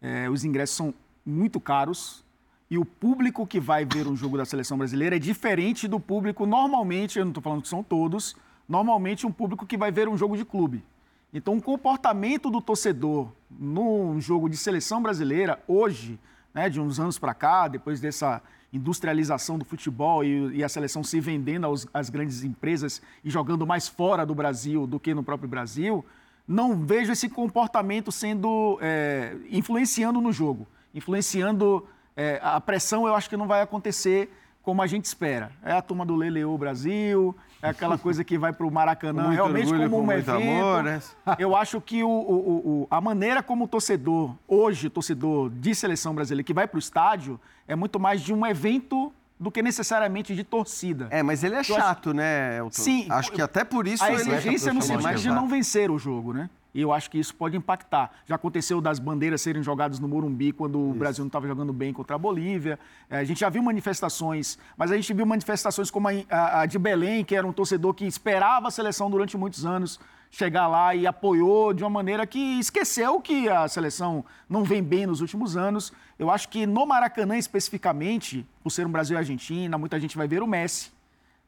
É, 0.00 0.28
os 0.28 0.44
ingressos 0.44 0.76
são 0.76 0.94
muito 1.24 1.60
caros 1.60 2.24
e 2.70 2.76
o 2.76 2.84
público 2.84 3.46
que 3.46 3.58
vai 3.58 3.84
ver 3.84 4.06
um 4.06 4.16
jogo 4.16 4.36
da 4.36 4.44
seleção 4.44 4.76
brasileira 4.76 5.16
é 5.16 5.18
diferente 5.18 5.88
do 5.88 5.98
público 5.98 6.44
normalmente, 6.44 7.18
eu 7.18 7.24
não 7.24 7.30
estou 7.30 7.42
falando 7.42 7.62
que 7.62 7.68
são 7.68 7.82
todos, 7.82 8.36
normalmente 8.68 9.26
um 9.26 9.32
público 9.32 9.66
que 9.66 9.76
vai 9.76 9.90
ver 9.90 10.08
um 10.08 10.16
jogo 10.16 10.36
de 10.36 10.44
clube. 10.44 10.84
Então, 11.32 11.56
o 11.56 11.62
comportamento 11.62 12.50
do 12.50 12.60
torcedor 12.60 13.30
num 13.50 14.20
jogo 14.20 14.48
de 14.48 14.56
seleção 14.56 15.02
brasileira, 15.02 15.62
hoje, 15.66 16.18
né, 16.54 16.68
de 16.70 16.80
uns 16.80 16.98
anos 16.98 17.18
para 17.18 17.34
cá, 17.34 17.68
depois 17.68 18.00
dessa 18.00 18.42
industrialização 18.72 19.58
do 19.58 19.64
futebol 19.64 20.22
e, 20.22 20.56
e 20.56 20.64
a 20.64 20.68
seleção 20.68 21.02
se 21.02 21.20
vendendo 21.20 21.64
aos, 21.64 21.86
às 21.92 22.10
grandes 22.10 22.44
empresas 22.44 23.00
e 23.24 23.30
jogando 23.30 23.66
mais 23.66 23.88
fora 23.88 24.26
do 24.26 24.34
Brasil 24.34 24.86
do 24.86 25.00
que 25.00 25.14
no 25.14 25.22
próprio 25.22 25.48
Brasil, 25.48 26.04
não 26.46 26.76
vejo 26.84 27.12
esse 27.12 27.28
comportamento 27.28 28.10
sendo 28.12 28.78
é, 28.80 29.36
influenciando 29.50 30.20
no 30.20 30.32
jogo, 30.32 30.66
influenciando 30.94 31.86
é, 32.18 32.40
a 32.42 32.60
pressão. 32.60 33.06
Eu 33.06 33.14
acho 33.14 33.30
que 33.30 33.36
não 33.36 33.46
vai 33.46 33.62
acontecer 33.62 34.28
como 34.60 34.82
a 34.82 34.86
gente 34.86 35.04
espera. 35.04 35.52
É 35.62 35.72
a 35.72 35.80
turma 35.80 36.04
do 36.04 36.16
Leleou 36.16 36.58
Brasil, 36.58 37.34
é 37.62 37.68
aquela 37.68 37.96
coisa 37.98 38.24
que 38.24 38.36
vai 38.36 38.52
para 38.52 38.66
o 38.66 38.70
Maracanã 38.70 39.30
realmente 39.30 39.72
orgulho, 39.72 39.88
como 39.88 40.02
um 40.02 40.12
evento. 40.12 40.30
Amor, 40.32 40.82
né? 40.82 41.00
Eu 41.38 41.56
acho 41.56 41.80
que 41.80 42.02
o, 42.02 42.08
o, 42.08 42.82
o, 42.82 42.88
a 42.90 43.00
maneira 43.00 43.42
como 43.42 43.64
o 43.64 43.68
torcedor, 43.68 44.34
hoje, 44.46 44.90
torcedor 44.90 45.48
de 45.48 45.74
seleção 45.74 46.12
brasileira, 46.14 46.44
que 46.44 46.52
vai 46.52 46.66
para 46.66 46.76
o 46.76 46.80
estádio, 46.80 47.40
é 47.66 47.76
muito 47.76 48.00
mais 48.00 48.20
de 48.20 48.34
um 48.34 48.44
evento 48.44 49.12
do 49.38 49.52
que 49.52 49.62
necessariamente 49.62 50.34
de 50.34 50.42
torcida. 50.42 51.06
É, 51.10 51.22
mas 51.22 51.44
ele 51.44 51.54
é 51.54 51.62
chato, 51.62 52.10
acho... 52.10 52.16
né, 52.16 52.58
Elton? 52.58 52.82
Sim. 52.82 53.06
Acho 53.08 53.30
que 53.30 53.40
até 53.40 53.62
por 53.62 53.86
isso 53.86 54.02
a 54.02 54.12
ele... 54.12 54.20
exigência 54.20 54.74
no 54.74 54.82
sentido 54.82 55.14
de 55.14 55.28
não 55.28 55.46
vencer 55.46 55.90
o 55.90 55.98
jogo, 55.98 56.32
né? 56.32 56.50
E 56.74 56.80
eu 56.80 56.92
acho 56.92 57.10
que 57.10 57.18
isso 57.18 57.34
pode 57.34 57.56
impactar. 57.56 58.10
Já 58.26 58.34
aconteceu 58.34 58.80
das 58.80 58.98
bandeiras 58.98 59.40
serem 59.40 59.62
jogadas 59.62 59.98
no 59.98 60.06
Morumbi 60.06 60.52
quando 60.52 60.78
isso. 60.78 60.90
o 60.90 60.94
Brasil 60.94 61.24
não 61.24 61.28
estava 61.28 61.46
jogando 61.46 61.72
bem 61.72 61.92
contra 61.92 62.16
a 62.16 62.18
Bolívia. 62.18 62.78
É, 63.08 63.18
a 63.18 63.24
gente 63.24 63.40
já 63.40 63.48
viu 63.48 63.62
manifestações, 63.62 64.58
mas 64.76 64.92
a 64.92 64.96
gente 64.96 65.12
viu 65.12 65.24
manifestações 65.24 65.90
como 65.90 66.08
a, 66.08 66.12
a, 66.30 66.60
a 66.62 66.66
de 66.66 66.78
Belém, 66.78 67.24
que 67.24 67.34
era 67.34 67.46
um 67.46 67.52
torcedor 67.52 67.94
que 67.94 68.04
esperava 68.04 68.68
a 68.68 68.70
seleção 68.70 69.10
durante 69.10 69.36
muitos 69.36 69.64
anos 69.64 69.98
chegar 70.30 70.66
lá 70.66 70.94
e 70.94 71.06
apoiou 71.06 71.72
de 71.72 71.82
uma 71.82 71.90
maneira 71.90 72.26
que 72.26 72.38
esqueceu 72.58 73.20
que 73.20 73.48
a 73.48 73.66
seleção 73.66 74.24
não 74.48 74.62
vem 74.62 74.82
bem 74.82 75.06
nos 75.06 75.20
últimos 75.20 75.56
anos. 75.56 75.92
Eu 76.18 76.30
acho 76.30 76.48
que 76.48 76.66
no 76.66 76.86
Maracanã 76.86 77.36
especificamente, 77.36 78.46
por 78.62 78.70
ser 78.70 78.86
um 78.86 78.90
Brasil 78.90 79.16
e 79.16 79.18
Argentina, 79.18 79.78
muita 79.78 79.98
gente 79.98 80.16
vai 80.16 80.28
ver 80.28 80.42
o 80.42 80.46
Messi, 80.46 80.92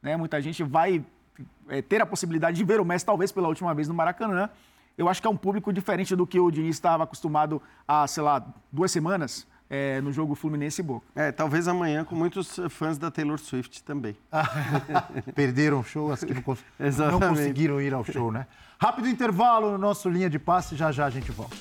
né? 0.01 0.17
Muita 0.17 0.41
gente 0.41 0.63
vai 0.63 1.03
é, 1.69 1.81
ter 1.81 2.01
a 2.01 2.05
possibilidade 2.05 2.57
de 2.57 2.63
ver 2.63 2.79
o 2.79 2.85
Messi 2.85 3.05
talvez 3.05 3.31
pela 3.31 3.47
última 3.47 3.73
vez 3.73 3.87
no 3.87 3.93
Maracanã 3.93 4.49
eu 4.97 5.09
acho 5.09 5.21
que 5.21 5.27
é 5.27 5.29
um 5.29 5.37
público 5.37 5.71
diferente 5.71 6.15
do 6.15 6.25
que 6.27 6.39
o 6.39 6.51
Diniz 6.51 6.75
estava 6.75 7.03
acostumado 7.03 7.61
há, 7.87 8.05
sei 8.07 8.23
lá, 8.23 8.45
duas 8.71 8.91
semanas. 8.91 9.49
É, 9.73 10.01
no 10.01 10.11
jogo 10.11 10.35
Fluminense 10.35 10.81
e 10.81 10.83
Boca. 10.83 11.05
É, 11.15 11.31
talvez 11.31 11.65
amanhã 11.65 12.03
com 12.03 12.13
muitos 12.13 12.59
fãs 12.69 12.97
da 12.97 13.09
Taylor 13.09 13.39
Swift 13.39 13.81
também. 13.85 14.17
Perderam 15.33 15.79
o 15.79 15.83
show, 15.85 16.11
as 16.11 16.25
que 16.25 16.33
não, 16.33 16.41
cons 16.41 16.59
não 16.77 17.21
conseguiram 17.21 17.79
ir 17.79 17.93
ao 17.93 18.03
show, 18.03 18.33
né? 18.33 18.47
Rápido 18.77 19.07
intervalo 19.07 19.71
no 19.71 19.77
nosso 19.77 20.09
linha 20.09 20.29
de 20.29 20.37
passe, 20.37 20.75
já 20.75 20.91
já 20.91 21.05
a 21.05 21.09
gente 21.09 21.31
volta. 21.31 21.55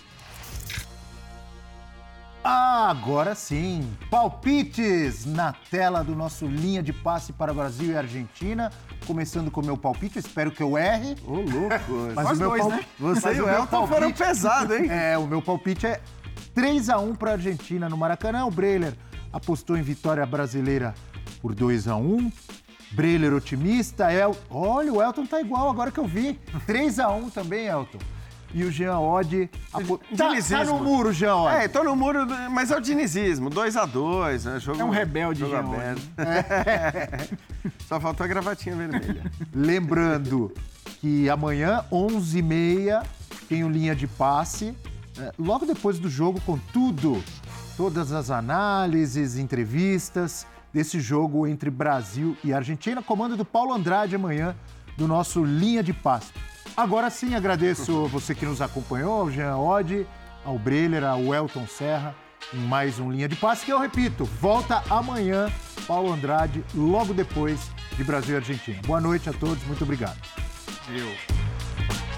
Agora 2.42 3.34
sim, 3.34 3.86
palpites 4.10 5.26
na 5.26 5.52
tela 5.70 6.02
do 6.02 6.16
nosso 6.16 6.46
linha 6.46 6.82
de 6.82 6.90
passe 6.90 7.34
para 7.34 7.52
Brasil 7.52 7.92
e 7.92 7.96
Argentina. 7.96 8.72
Começando 9.06 9.50
com 9.50 9.60
o 9.60 9.64
meu 9.64 9.76
palpite, 9.76 10.18
espero 10.18 10.50
que 10.50 10.62
eu 10.62 10.78
erre. 10.78 11.16
Ô, 11.26 11.34
louco. 11.34 12.12
Mas 12.16 12.24
Nós 12.24 12.38
o 12.38 12.40
meu 12.40 12.48
dois, 12.48 12.62
pal... 12.62 12.70
né? 12.70 12.84
Você 12.98 13.28
Mas 13.28 13.36
e 13.36 13.40
o 13.42 13.48
Elton 13.48 13.66
palpite... 13.66 13.94
foram 13.94 14.12
pesados, 14.12 14.74
hein? 14.74 14.86
É, 14.88 15.18
o 15.18 15.26
meu 15.26 15.42
palpite 15.42 15.86
é 15.86 16.00
3 16.54 16.88
a 16.88 16.98
1 16.98 17.14
para 17.14 17.32
a 17.32 17.34
Argentina 17.34 17.90
no 17.90 17.96
Maracanã. 17.98 18.46
O 18.46 18.50
Breiler 18.50 18.94
apostou 19.30 19.76
em 19.76 19.82
vitória 19.82 20.24
brasileira 20.24 20.94
por 21.42 21.54
2 21.54 21.88
a 21.88 21.96
1 21.96 22.32
Breiler 22.92 23.34
otimista. 23.34 24.10
El... 24.10 24.34
Olha, 24.48 24.90
o 24.90 25.02
Elton 25.02 25.26
tá 25.26 25.42
igual 25.42 25.68
agora 25.68 25.90
que 25.90 26.00
eu 26.00 26.06
vi. 26.06 26.40
3 26.66 27.00
a 27.00 27.10
1 27.10 27.28
também, 27.28 27.66
Elton 27.66 27.98
e 28.52 28.64
o 28.64 28.70
Jean 28.70 28.98
Odd. 28.98 29.50
Apo... 29.72 29.98
Tá, 30.16 30.32
tá, 30.40 30.64
no 30.64 30.78
muro, 30.78 31.12
Jean 31.12 31.36
Odd. 31.36 31.56
É, 31.56 31.68
tô 31.68 31.82
no 31.84 31.94
muro, 31.94 32.26
mas 32.50 32.70
é 32.70 32.76
o 32.76 32.80
dinizismo. 32.80 33.50
2x2, 33.50 34.44
né? 34.44 34.60
Jogo, 34.60 34.80
é 34.80 34.84
um 34.84 34.90
rebelde, 34.90 35.40
jogo 35.40 35.52
Jean 35.52 35.60
aberto. 35.60 36.02
É. 36.18 37.28
Só 37.86 38.00
faltou 38.00 38.24
a 38.24 38.28
gravatinha 38.28 38.74
vermelha. 38.74 39.22
Lembrando 39.54 40.52
que 41.00 41.28
amanhã, 41.28 41.84
11h30, 41.90 43.04
tem 43.48 43.64
o 43.64 43.68
Linha 43.68 43.94
de 43.94 44.06
Passe. 44.06 44.74
É, 45.18 45.32
logo 45.38 45.66
depois 45.66 45.98
do 45.98 46.08
jogo, 46.08 46.40
com 46.42 46.58
tudo, 46.72 47.22
todas 47.76 48.12
as 48.12 48.30
análises, 48.30 49.36
entrevistas 49.36 50.46
desse 50.72 51.00
jogo 51.00 51.46
entre 51.46 51.70
Brasil 51.70 52.36
e 52.44 52.52
Argentina. 52.52 53.02
Comando 53.02 53.36
do 53.36 53.44
Paulo 53.44 53.72
Andrade 53.72 54.14
amanhã 54.14 54.54
do 54.96 55.08
nosso 55.08 55.44
Linha 55.44 55.82
de 55.82 55.92
Passe. 55.92 56.32
Agora 56.76 57.10
sim, 57.10 57.34
agradeço 57.34 58.06
você 58.08 58.34
que 58.34 58.46
nos 58.46 58.60
acompanhou, 58.60 59.20
ao 59.20 59.30
Jean 59.30 59.56
Oddi, 59.56 60.06
ao 60.44 60.58
Breler, 60.58 61.04
ao 61.04 61.34
Elton 61.34 61.66
Serra, 61.66 62.14
em 62.52 62.58
mais 62.58 62.98
um 62.98 63.10
Linha 63.10 63.28
de 63.28 63.36
Passe, 63.36 63.64
que 63.64 63.72
eu 63.72 63.78
repito, 63.78 64.24
volta 64.24 64.82
amanhã, 64.88 65.50
Paulo 65.86 66.12
Andrade, 66.12 66.64
logo 66.74 67.12
depois 67.12 67.70
de 67.96 68.04
Brasil 68.04 68.34
e 68.34 68.38
Argentina. 68.38 68.80
Boa 68.86 69.00
noite 69.00 69.28
a 69.28 69.32
todos, 69.32 69.62
muito 69.64 69.84
obrigado. 69.84 70.18
Eu. 70.88 72.09